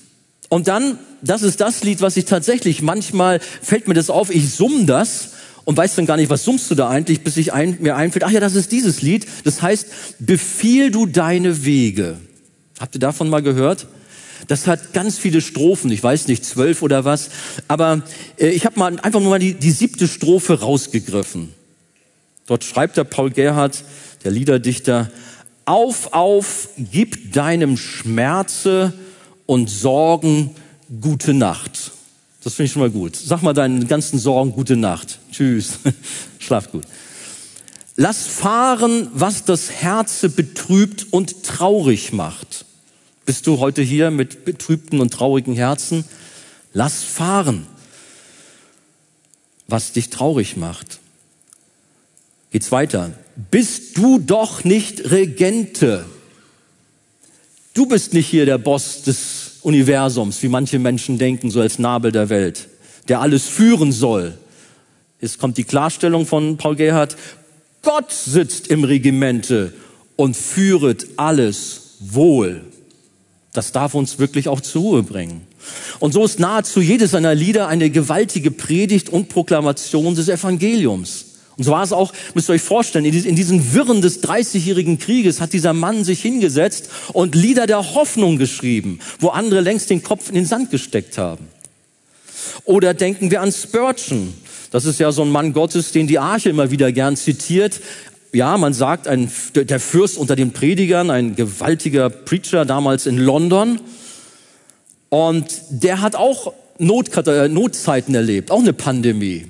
Und 0.47 0.67
dann, 0.67 0.99
das 1.21 1.41
ist 1.41 1.59
das 1.59 1.83
Lied, 1.83 2.01
was 2.01 2.17
ich 2.17 2.25
tatsächlich, 2.25 2.81
manchmal 2.81 3.39
fällt 3.39 3.87
mir 3.87 3.95
das 3.95 4.11
auf, 4.11 4.29
ich 4.29 4.53
summ 4.53 4.85
das 4.85 5.31
und 5.65 5.75
weiß 5.75 5.95
dann 5.95 6.05
gar 6.05 6.17
nicht, 6.17 6.29
was 6.29 6.43
summst 6.43 6.69
du 6.69 6.75
da 6.75 6.87
eigentlich, 6.87 7.23
bis 7.23 7.37
ich 7.37 7.51
ein, 7.51 7.77
mir 7.81 7.95
einfällt, 7.95 8.23
ach 8.23 8.31
ja, 8.31 8.39
das 8.39 8.55
ist 8.55 8.71
dieses 8.71 9.01
Lied. 9.01 9.25
Das 9.43 9.61
heißt, 9.61 9.87
befiehl 10.19 10.91
du 10.91 11.07
deine 11.07 11.65
Wege. 11.65 12.17
Habt 12.79 12.95
ihr 12.95 12.99
davon 12.99 13.29
mal 13.29 13.41
gehört? 13.41 13.87
Das 14.47 14.67
hat 14.67 14.93
ganz 14.93 15.17
viele 15.17 15.41
Strophen, 15.41 15.91
ich 15.91 16.03
weiß 16.03 16.27
nicht, 16.27 16.45
zwölf 16.45 16.81
oder 16.81 17.05
was. 17.05 17.29
Aber 17.67 18.03
äh, 18.37 18.49
ich 18.49 18.65
habe 18.65 18.79
mal 18.79 18.99
einfach 18.99 19.19
nur 19.19 19.29
mal 19.29 19.39
die, 19.39 19.53
die 19.53 19.71
siebte 19.71 20.07
Strophe 20.07 20.59
rausgegriffen. 20.59 21.53
Dort 22.47 22.63
schreibt 22.63 22.97
der 22.97 23.05
Paul 23.05 23.31
Gerhardt, 23.31 23.83
der 24.23 24.31
Liederdichter, 24.31 25.11
auf, 25.65 26.13
auf, 26.13 26.69
gib 26.77 27.33
deinem 27.33 27.75
Schmerze 27.75 28.93
und 29.47 29.69
Sorgen 29.69 30.51
gute 31.01 31.33
Nacht. 31.33 31.91
Das 32.43 32.53
finde 32.53 32.67
ich 32.67 32.73
schon 32.73 32.83
mal 32.83 32.91
gut. 32.91 33.15
Sag 33.15 33.41
mal 33.41 33.53
deinen 33.53 33.87
ganzen 33.87 34.19
Sorgen 34.19 34.51
gute 34.51 34.77
Nacht. 34.77 35.19
Tschüss. 35.31 35.79
Schlaf 36.39 36.71
gut. 36.71 36.83
Lass 37.95 38.27
fahren, 38.27 39.07
was 39.13 39.45
das 39.45 39.71
Herze 39.71 40.29
betrübt 40.29 41.07
und 41.11 41.43
traurig 41.43 42.13
macht. 42.13 42.65
Bist 43.25 43.47
du 43.47 43.59
heute 43.59 43.81
hier 43.81 44.11
mit 44.11 44.45
betrübten 44.45 45.01
und 45.01 45.11
traurigen 45.11 45.55
Herzen? 45.55 46.05
Lass 46.73 47.03
fahren, 47.03 47.65
was 49.67 49.93
dich 49.93 50.09
traurig 50.09 50.57
macht. 50.57 50.99
Geht's 52.51 52.71
weiter. 52.71 53.11
Bist 53.49 53.97
du 53.97 54.19
doch 54.19 54.63
nicht 54.63 55.11
Regente. 55.11 56.05
Du 57.73 57.87
bist 57.87 58.13
nicht 58.13 58.27
hier 58.27 58.45
der 58.45 58.59
Boss 58.59 59.01
des 59.01 59.59
Universums, 59.63 60.43
wie 60.43 60.47
manche 60.47 60.77
Menschen 60.77 61.17
denken, 61.17 61.49
so 61.49 61.59
als 61.59 61.79
Nabel 61.79 62.11
der 62.11 62.29
Welt, 62.29 62.69
der 63.07 63.21
alles 63.21 63.45
führen 63.47 63.91
soll. 63.91 64.37
Jetzt 65.19 65.39
kommt 65.39 65.57
die 65.57 65.63
Klarstellung 65.63 66.27
von 66.27 66.57
Paul 66.57 66.75
Gerhard. 66.75 67.17
Gott 67.81 68.11
sitzt 68.11 68.67
im 68.67 68.83
Regimente 68.83 69.73
und 70.15 70.37
führet 70.37 71.07
alles 71.17 71.95
wohl. 71.99 72.61
Das 73.55 73.71
darf 73.71 73.95
uns 73.95 74.19
wirklich 74.19 74.47
auch 74.47 74.61
zur 74.61 74.81
Ruhe 74.81 75.03
bringen. 75.03 75.41
Und 75.99 76.13
so 76.13 76.25
ist 76.25 76.39
nahezu 76.39 76.81
jedes 76.81 77.11
seiner 77.11 77.33
Lieder 77.33 77.67
eine 77.67 77.89
gewaltige 77.89 78.51
Predigt 78.51 79.09
und 79.09 79.29
Proklamation 79.29 80.13
des 80.15 80.27
Evangeliums. 80.27 81.25
Und 81.57 81.63
so 81.63 81.71
war 81.71 81.83
es 81.83 81.93
auch, 81.93 82.11
müsst 82.33 82.49
ihr 82.49 82.53
euch 82.53 82.61
vorstellen, 82.61 83.05
in 83.05 83.35
diesen 83.35 83.73
Wirren 83.73 84.01
des 84.01 84.21
30-jährigen 84.21 84.99
Krieges 84.99 85.39
hat 85.39 85.53
dieser 85.53 85.71
Mann 85.71 86.03
sich 86.03 86.21
hingesetzt 86.21 86.89
und 87.13 87.33
Lieder 87.33 87.65
der 87.65 87.95
Hoffnung 87.95 88.37
geschrieben, 88.37 88.99
wo 89.19 89.29
andere 89.29 89.61
längst 89.61 89.89
den 89.89 90.03
Kopf 90.03 90.27
in 90.27 90.35
den 90.35 90.45
Sand 90.45 90.69
gesteckt 90.69 91.17
haben. 91.17 91.47
Oder 92.65 92.93
denken 92.93 93.31
wir 93.31 93.41
an 93.41 93.53
Spurgeon. 93.53 94.33
Das 94.71 94.83
ist 94.83 94.99
ja 94.99 95.13
so 95.13 95.21
ein 95.21 95.31
Mann 95.31 95.53
Gottes, 95.53 95.93
den 95.93 96.07
die 96.07 96.19
Arche 96.19 96.49
immer 96.49 96.71
wieder 96.71 96.91
gern 96.91 97.15
zitiert 97.15 97.79
ja, 98.35 98.57
man 98.57 98.73
sagt, 98.73 99.07
ein, 99.07 99.31
der 99.55 99.79
Fürst 99.79 100.17
unter 100.17 100.35
den 100.35 100.51
Predigern, 100.51 101.09
ein 101.09 101.35
gewaltiger 101.35 102.09
Preacher 102.09 102.65
damals 102.65 103.05
in 103.05 103.17
London. 103.17 103.79
Und 105.09 105.45
der 105.69 106.01
hat 106.01 106.15
auch 106.15 106.53
Not, 106.77 107.15
äh, 107.27 107.47
Notzeiten 107.47 108.13
erlebt, 108.13 108.51
auch 108.51 108.59
eine 108.59 108.73
Pandemie. 108.73 109.47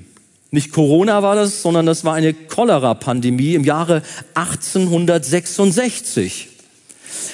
Nicht 0.52 0.70
Corona 0.70 1.24
war 1.24 1.34
das, 1.34 1.62
sondern 1.62 1.86
das 1.86 2.04
war 2.04 2.14
eine 2.14 2.32
Cholera-Pandemie 2.32 3.54
im 3.54 3.64
Jahre 3.64 4.02
1866. 4.34 6.50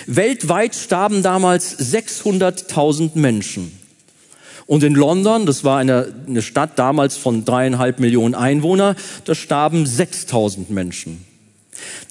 Weltweit 0.06 0.74
starben 0.74 1.22
damals 1.22 1.78
600.000 1.78 3.18
Menschen. 3.18 3.78
Und 4.66 4.82
in 4.82 4.94
London, 4.94 5.44
das 5.44 5.64
war 5.64 5.78
eine, 5.78 6.14
eine 6.26 6.40
Stadt 6.40 6.78
damals 6.78 7.18
von 7.18 7.44
dreieinhalb 7.44 8.00
Millionen 8.00 8.34
Einwohnern, 8.34 8.96
da 9.26 9.34
starben 9.34 9.84
6.000 9.84 10.72
Menschen. 10.72 11.31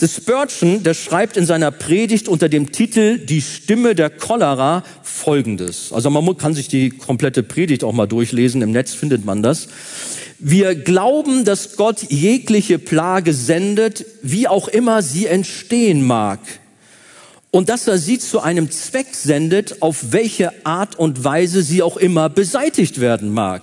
Spurgeon, 0.07 0.83
der 0.83 0.93
schreibt 0.93 1.37
in 1.37 1.45
seiner 1.45 1.71
Predigt 1.71 2.27
unter 2.27 2.49
dem 2.49 2.71
Titel 2.71 3.19
Die 3.19 3.41
Stimme 3.41 3.95
der 3.95 4.09
Cholera 4.09 4.83
folgendes. 5.03 5.93
Also 5.93 6.09
man 6.09 6.37
kann 6.37 6.53
sich 6.53 6.67
die 6.67 6.89
komplette 6.89 7.43
Predigt 7.43 7.83
auch 7.83 7.93
mal 7.93 8.07
durchlesen, 8.07 8.61
im 8.61 8.71
Netz 8.71 8.93
findet 8.93 9.25
man 9.25 9.43
das. 9.43 9.67
Wir 10.39 10.73
glauben, 10.73 11.45
dass 11.45 11.75
Gott 11.75 12.01
jegliche 12.09 12.79
Plage 12.79 13.33
sendet, 13.33 14.05
wie 14.23 14.47
auch 14.47 14.67
immer 14.67 15.03
sie 15.03 15.27
entstehen 15.27 16.05
mag. 16.05 16.39
Und 17.51 17.69
dass 17.69 17.87
er 17.87 17.97
sie 17.97 18.17
zu 18.17 18.39
einem 18.39 18.71
Zweck 18.71 19.07
sendet, 19.13 19.81
auf 19.81 20.11
welche 20.11 20.65
Art 20.65 20.97
und 20.97 21.23
Weise 21.23 21.61
sie 21.61 21.83
auch 21.83 21.97
immer 21.97 22.29
beseitigt 22.29 23.01
werden 23.01 23.31
mag. 23.31 23.61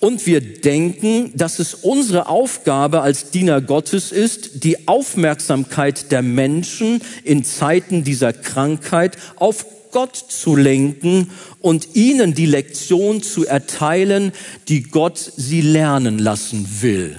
Und 0.00 0.26
wir 0.26 0.40
denken, 0.40 1.32
dass 1.34 1.58
es 1.58 1.74
unsere 1.74 2.28
Aufgabe 2.28 3.00
als 3.00 3.30
Diener 3.30 3.60
Gottes 3.60 4.12
ist, 4.12 4.64
die 4.64 4.86
Aufmerksamkeit 4.86 6.12
der 6.12 6.22
Menschen 6.22 7.02
in 7.24 7.44
Zeiten 7.44 8.04
dieser 8.04 8.32
Krankheit 8.32 9.16
auf 9.36 9.66
Gott 9.90 10.16
zu 10.16 10.54
lenken 10.54 11.30
und 11.60 11.96
ihnen 11.96 12.34
die 12.34 12.46
Lektion 12.46 13.22
zu 13.22 13.46
erteilen, 13.46 14.32
die 14.68 14.82
Gott 14.82 15.18
sie 15.36 15.62
lernen 15.62 16.18
lassen 16.18 16.68
will. 16.80 17.16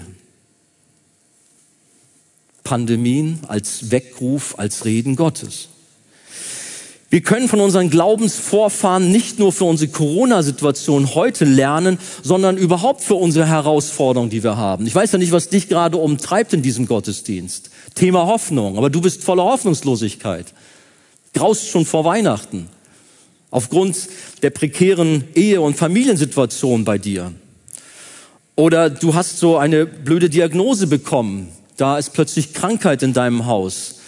Pandemien 2.63 3.39
als 3.47 3.91
Weckruf, 3.91 4.57
als 4.57 4.85
Reden 4.85 5.15
Gottes. 5.15 5.69
Wir 7.09 7.21
können 7.21 7.47
von 7.47 7.59
unseren 7.59 7.89
Glaubensvorfahren 7.89 9.11
nicht 9.11 9.39
nur 9.39 9.51
für 9.51 9.63
unsere 9.63 9.91
Corona-Situation 9.91 11.15
heute 11.15 11.43
lernen, 11.43 11.97
sondern 12.21 12.55
überhaupt 12.57 13.01
für 13.01 13.15
unsere 13.15 13.47
Herausforderungen, 13.47 14.29
die 14.29 14.43
wir 14.43 14.57
haben. 14.57 14.85
Ich 14.85 14.93
weiß 14.93 15.13
ja 15.13 15.17
nicht, 15.17 15.31
was 15.31 15.49
dich 15.49 15.69
gerade 15.69 15.97
umtreibt 15.97 16.53
in 16.53 16.61
diesem 16.61 16.85
Gottesdienst. 16.85 17.71
Thema 17.95 18.27
Hoffnung, 18.27 18.77
aber 18.77 18.91
du 18.91 19.01
bist 19.01 19.23
voller 19.23 19.43
Hoffnungslosigkeit. 19.43 20.53
Graust 21.33 21.69
schon 21.69 21.85
vor 21.85 22.05
Weihnachten. 22.05 22.69
Aufgrund 23.49 23.97
der 24.43 24.51
prekären 24.51 25.23
Ehe- 25.33 25.61
und 25.61 25.77
Familiensituation 25.77 26.85
bei 26.85 26.99
dir. 26.99 27.33
Oder 28.55 28.91
du 28.91 29.15
hast 29.15 29.39
so 29.39 29.57
eine 29.57 29.87
blöde 29.87 30.29
Diagnose 30.29 30.85
bekommen, 30.85 31.47
Da 31.79 31.97
ist 31.97 32.09
plötzlich 32.09 32.53
Krankheit 32.53 33.03
in 33.03 33.13
deinem 33.13 33.45
Haus, 33.45 33.98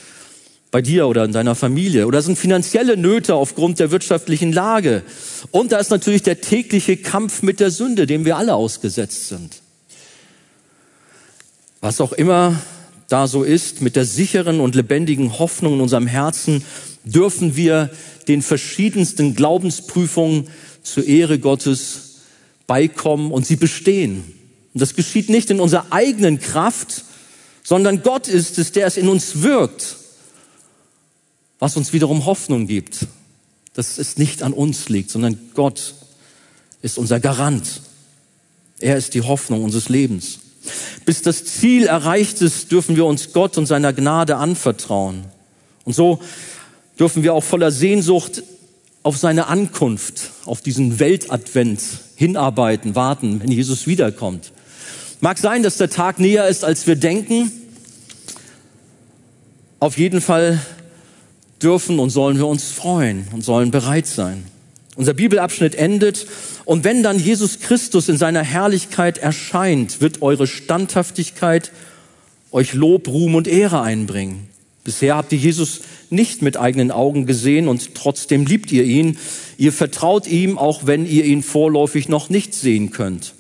bei 0.72 0.82
dir 0.82 1.08
oder 1.08 1.26
in 1.26 1.34
deiner 1.34 1.54
Familie. 1.54 2.08
Oder 2.08 2.22
sind 2.22 2.38
finanzielle 2.38 2.96
Nöte 2.96 3.36
aufgrund 3.36 3.80
der 3.80 3.92
wirtschaftlichen 3.92 4.54
Lage. 4.54 5.04
Und 5.52 5.74
da 5.74 5.78
ist 5.78 5.92
natürlich 5.92 6.24
der 6.24 6.42
tägliche 6.42 6.98
Kampf 6.98 7.42
mit 7.44 7.60
der 7.60 7.72
Sünde, 7.72 8.08
dem 8.08 8.24
wir 8.24 8.38
alle 8.38 8.56
ausgesetzt 8.56 9.28
sind. 9.28 9.58
Was 11.82 12.00
auch 12.00 12.14
immer 12.14 12.62
da 13.10 13.28
so 13.28 13.44
ist, 13.44 13.82
mit 13.82 13.98
der 13.98 14.06
sicheren 14.06 14.62
und 14.62 14.76
lebendigen 14.76 15.38
Hoffnung 15.38 15.74
in 15.74 15.82
unserem 15.82 16.08
Herzen 16.08 16.64
dürfen 17.04 17.58
wir 17.58 17.90
den 18.28 18.42
verschiedensten 18.42 19.36
Glaubensprüfungen 19.36 20.48
zur 20.84 21.06
Ehre 21.06 21.40
Gottes 21.40 22.22
beikommen 22.68 23.32
und 23.32 23.46
sie 23.46 23.58
bestehen. 23.58 24.24
Und 24.74 24.82
das 24.82 24.96
geschieht 24.96 25.30
nicht 25.30 25.50
in 25.50 25.60
unserer 25.60 25.88
eigenen 25.90 26.40
Kraft, 26.40 27.04
sondern 27.64 28.04
Gott 28.04 28.28
ist 28.28 28.58
es, 28.58 28.72
der 28.72 28.88
es 28.88 28.96
in 28.96 29.10
uns 29.10 29.42
wirkt, 29.42 29.98
was 31.62 31.78
uns 31.78 31.94
wiederum 31.94 32.26
Hoffnung 32.26 32.66
gibt, 32.66 33.06
dass 33.76 34.00
es 34.00 34.18
nicht 34.18 34.42
an 34.42 34.52
uns 34.52 34.90
liegt, 34.90 35.12
sondern 35.12 35.38
Gott 35.54 35.94
ist 36.82 36.98
unser 36.98 37.20
Garant. 37.20 37.82
Er 38.80 38.98
ist 38.98 39.14
die 39.14 39.22
Hoffnung 39.22 39.64
unseres 39.64 39.88
Lebens. 39.88 40.40
Bis 41.06 41.22
das 41.22 41.46
Ziel 41.46 41.86
erreicht 41.86 42.42
ist, 42.42 42.72
dürfen 42.72 42.96
wir 42.96 43.06
uns 43.06 43.32
Gott 43.32 43.60
und 43.60 43.68
seiner 43.68 43.94
Gnade 43.94 44.38
anvertrauen. 44.38 45.26
Und 45.86 45.94
so 45.94 46.20
dürfen 46.98 47.22
wir 47.22 47.36
auch 47.36 47.44
voller 47.44 47.72
Sehnsucht 47.72 48.42
auf 49.04 49.18
seine 49.18 49.46
Ankunft, 49.46 50.32
auf 50.46 50.62
diesen 50.62 51.00
Weltadvent 51.00 51.80
hinarbeiten, 52.16 52.96
warten, 52.96 53.40
wenn 53.40 53.52
Jesus 53.52 53.86
wiederkommt. 53.86 54.52
Mag 55.20 55.38
sein, 55.38 55.62
dass 55.62 55.78
der 55.78 55.92
Tag 55.92 56.18
näher 56.20 56.48
ist, 56.48 56.64
als 56.64 56.88
wir 56.88 56.96
denken. 56.96 57.52
Auf 59.80 60.00
jeden 60.00 60.22
Fall 60.22 60.60
dürfen 61.64 62.00
und 62.00 62.10
sollen 62.10 62.38
wir 62.38 62.48
uns 62.48 62.72
freuen 62.72 63.28
und 63.34 63.44
sollen 63.44 63.72
bereit 63.72 64.08
sein. 64.08 64.44
Unser 64.96 65.14
Bibelabschnitt 65.14 65.76
endet 65.76 66.28
und 66.66 66.84
wenn 66.84 67.04
dann 67.04 67.18
Jesus 67.18 67.60
Christus 67.60 68.10
in 68.10 68.18
seiner 68.18 68.44
Herrlichkeit 68.44 69.18
erscheint, 69.18 70.02
wird 70.02 70.22
eure 70.22 70.48
Standhaftigkeit 70.48 71.72
euch 72.52 72.74
Lob, 72.74 73.08
Ruhm 73.08 73.36
und 73.36 73.48
Ehre 73.48 73.82
einbringen. 73.82 74.48
Bisher 74.84 75.16
habt 75.16 75.32
ihr 75.32 75.38
Jesus 75.38 75.82
nicht 76.10 76.42
mit 76.42 76.58
eigenen 76.58 76.92
Augen 76.92 77.26
gesehen 77.26 77.68
und 77.68 77.96
trotzdem 77.96 78.46
liebt 78.46 78.72
ihr 78.72 78.84
ihn. 78.84 79.18
Ihr 79.58 79.72
vertraut 79.72 80.28
ihm, 80.28 80.58
auch 80.58 80.86
wenn 80.86 81.06
ihr 81.06 81.24
ihn 81.24 81.44
vorläufig 81.44 82.10
noch 82.10 82.30
nicht 82.30 82.54
sehen 82.54 82.92
könnt. 82.92 83.34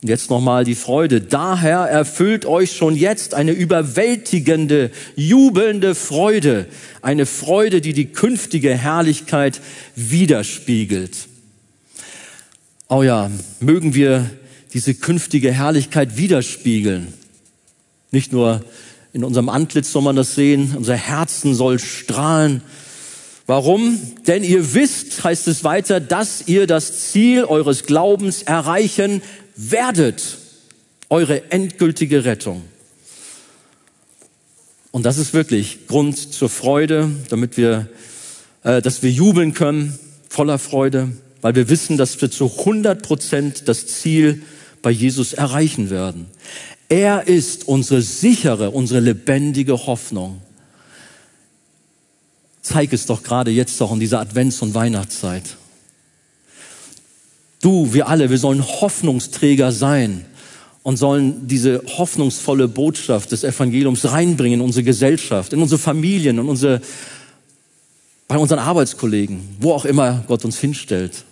Und 0.00 0.08
jetzt 0.08 0.30
nochmal 0.30 0.64
die 0.64 0.76
Freude. 0.76 1.20
Daher 1.20 1.80
erfüllt 1.80 2.46
euch 2.46 2.72
schon 2.72 2.94
jetzt 2.94 3.34
eine 3.34 3.50
überwältigende, 3.50 4.92
jubelnde 5.16 5.96
Freude. 5.96 6.66
Eine 7.02 7.26
Freude, 7.26 7.80
die 7.80 7.92
die 7.92 8.06
künftige 8.06 8.76
Herrlichkeit 8.76 9.60
widerspiegelt. 9.96 11.26
Oh 12.88 13.02
ja, 13.02 13.28
mögen 13.58 13.94
wir 13.94 14.30
diese 14.72 14.94
künftige 14.94 15.52
Herrlichkeit 15.52 16.16
widerspiegeln. 16.16 17.12
Nicht 18.12 18.32
nur 18.32 18.64
in 19.12 19.24
unserem 19.24 19.48
Antlitz 19.48 19.90
soll 19.90 20.02
man 20.02 20.14
das 20.14 20.36
sehen, 20.36 20.74
unser 20.76 20.94
Herzen 20.94 21.54
soll 21.54 21.80
strahlen. 21.80 22.62
Warum? 23.46 23.98
Denn 24.26 24.44
ihr 24.44 24.74
wisst, 24.74 25.24
heißt 25.24 25.48
es 25.48 25.64
weiter, 25.64 26.00
dass 26.00 26.44
ihr 26.46 26.66
das 26.66 27.10
Ziel 27.10 27.44
eures 27.44 27.84
Glaubens 27.84 28.42
erreichen 28.42 29.22
werdet. 29.58 30.38
Eure 31.10 31.50
endgültige 31.50 32.24
Rettung. 32.24 32.62
Und 34.90 35.04
das 35.04 35.18
ist 35.18 35.34
wirklich 35.34 35.86
Grund 35.86 36.16
zur 36.32 36.48
Freude, 36.48 37.10
damit 37.28 37.56
wir, 37.56 37.88
äh, 38.62 38.80
dass 38.80 39.02
wir 39.02 39.10
jubeln 39.10 39.52
können, 39.52 39.98
voller 40.28 40.58
Freude, 40.58 41.12
weil 41.40 41.54
wir 41.54 41.68
wissen, 41.68 41.96
dass 41.96 42.20
wir 42.20 42.30
zu 42.30 42.50
100 42.58 43.02
Prozent 43.02 43.68
das 43.68 43.86
Ziel 43.86 44.42
bei 44.82 44.90
Jesus 44.90 45.32
erreichen 45.32 45.90
werden. 45.90 46.26
Er 46.88 47.26
ist 47.26 47.68
unsere 47.68 48.00
sichere, 48.00 48.70
unsere 48.70 49.00
lebendige 49.00 49.86
Hoffnung. 49.86 50.40
Zeig 52.62 52.92
es 52.92 53.06
doch 53.06 53.22
gerade 53.22 53.50
jetzt 53.50 53.80
doch 53.80 53.92
in 53.92 54.00
dieser 54.00 54.20
Advents- 54.20 54.62
und 54.62 54.74
Weihnachtszeit. 54.74 55.56
Du, 57.60 57.92
wir 57.92 58.08
alle, 58.08 58.30
wir 58.30 58.38
sollen 58.38 58.64
Hoffnungsträger 58.64 59.72
sein 59.72 60.24
und 60.82 60.96
sollen 60.96 61.48
diese 61.48 61.82
hoffnungsvolle 61.98 62.68
Botschaft 62.68 63.32
des 63.32 63.44
Evangeliums 63.44 64.10
reinbringen 64.10 64.60
in 64.60 64.64
unsere 64.64 64.84
Gesellschaft, 64.84 65.52
in 65.52 65.60
unsere 65.60 65.78
Familien, 65.78 66.38
in 66.38 66.48
unsere, 66.48 66.80
bei 68.28 68.38
unseren 68.38 68.60
Arbeitskollegen, 68.60 69.40
wo 69.60 69.72
auch 69.72 69.84
immer 69.84 70.24
Gott 70.28 70.44
uns 70.44 70.58
hinstellt. 70.58 71.24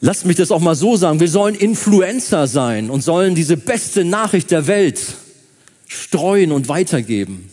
Lasst 0.00 0.24
mich 0.24 0.36
das 0.36 0.50
auch 0.50 0.60
mal 0.60 0.74
so 0.74 0.96
sagen. 0.96 1.20
Wir 1.20 1.28
sollen 1.28 1.54
Influencer 1.54 2.46
sein 2.46 2.88
und 2.88 3.02
sollen 3.02 3.34
diese 3.34 3.58
beste 3.58 4.04
Nachricht 4.04 4.50
der 4.50 4.66
Welt 4.66 4.98
streuen 5.86 6.52
und 6.52 6.68
weitergeben. 6.68 7.50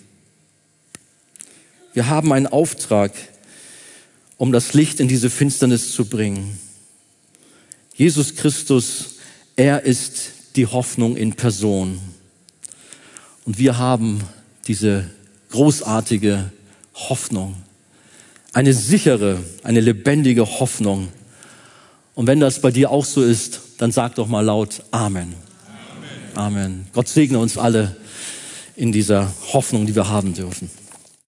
Wir 1.93 2.07
haben 2.07 2.32
einen 2.32 2.47
Auftrag, 2.47 3.11
um 4.38 4.53
das 4.53 4.73
Licht 4.73 4.99
in 4.99 5.07
diese 5.07 5.30
Finsternis 5.30 5.91
zu 5.91 6.05
bringen. 6.05 6.57
Jesus 7.98 8.36
Christus, 8.36 9.16
er 9.56 9.84
ist 9.84 10.32
die 10.56 10.68
Hoffnung 10.68 11.18
in 11.18 11.34
Person. 11.34 12.00
Und 13.43 13.58
wir 13.58 13.78
haben 13.78 14.22
diese 14.68 15.10
großartige 15.50 16.52
Hoffnung, 16.93 17.56
eine 18.54 18.74
sichere, 18.74 19.39
eine 19.64 19.82
lebendige 19.82 20.45
Hoffnung 20.45 21.10
und 22.18 22.26
wenn 22.26 22.39
das 22.39 22.62
bei 22.62 22.72
dir 22.72 22.89
auch 22.89 23.06
so 23.06 23.24
ist, 23.24 23.62
dann 23.78 23.91
sag 23.91 24.16
doch 24.16 24.28
mal 24.28 24.41
laut 24.41 24.84
Amen. 24.89 25.36
Amen. 26.36 26.56
Amen. 26.58 26.88
Gott 26.91 27.08
segne 27.08 27.38
uns 27.38 27.60
alle 27.60 27.95
in 28.76 28.91
dieser 28.91 29.32
Hoffnung, 29.54 29.86
die 29.86 29.95
wir 29.95 30.10
haben 30.10 30.34
dürfen. 30.34 30.70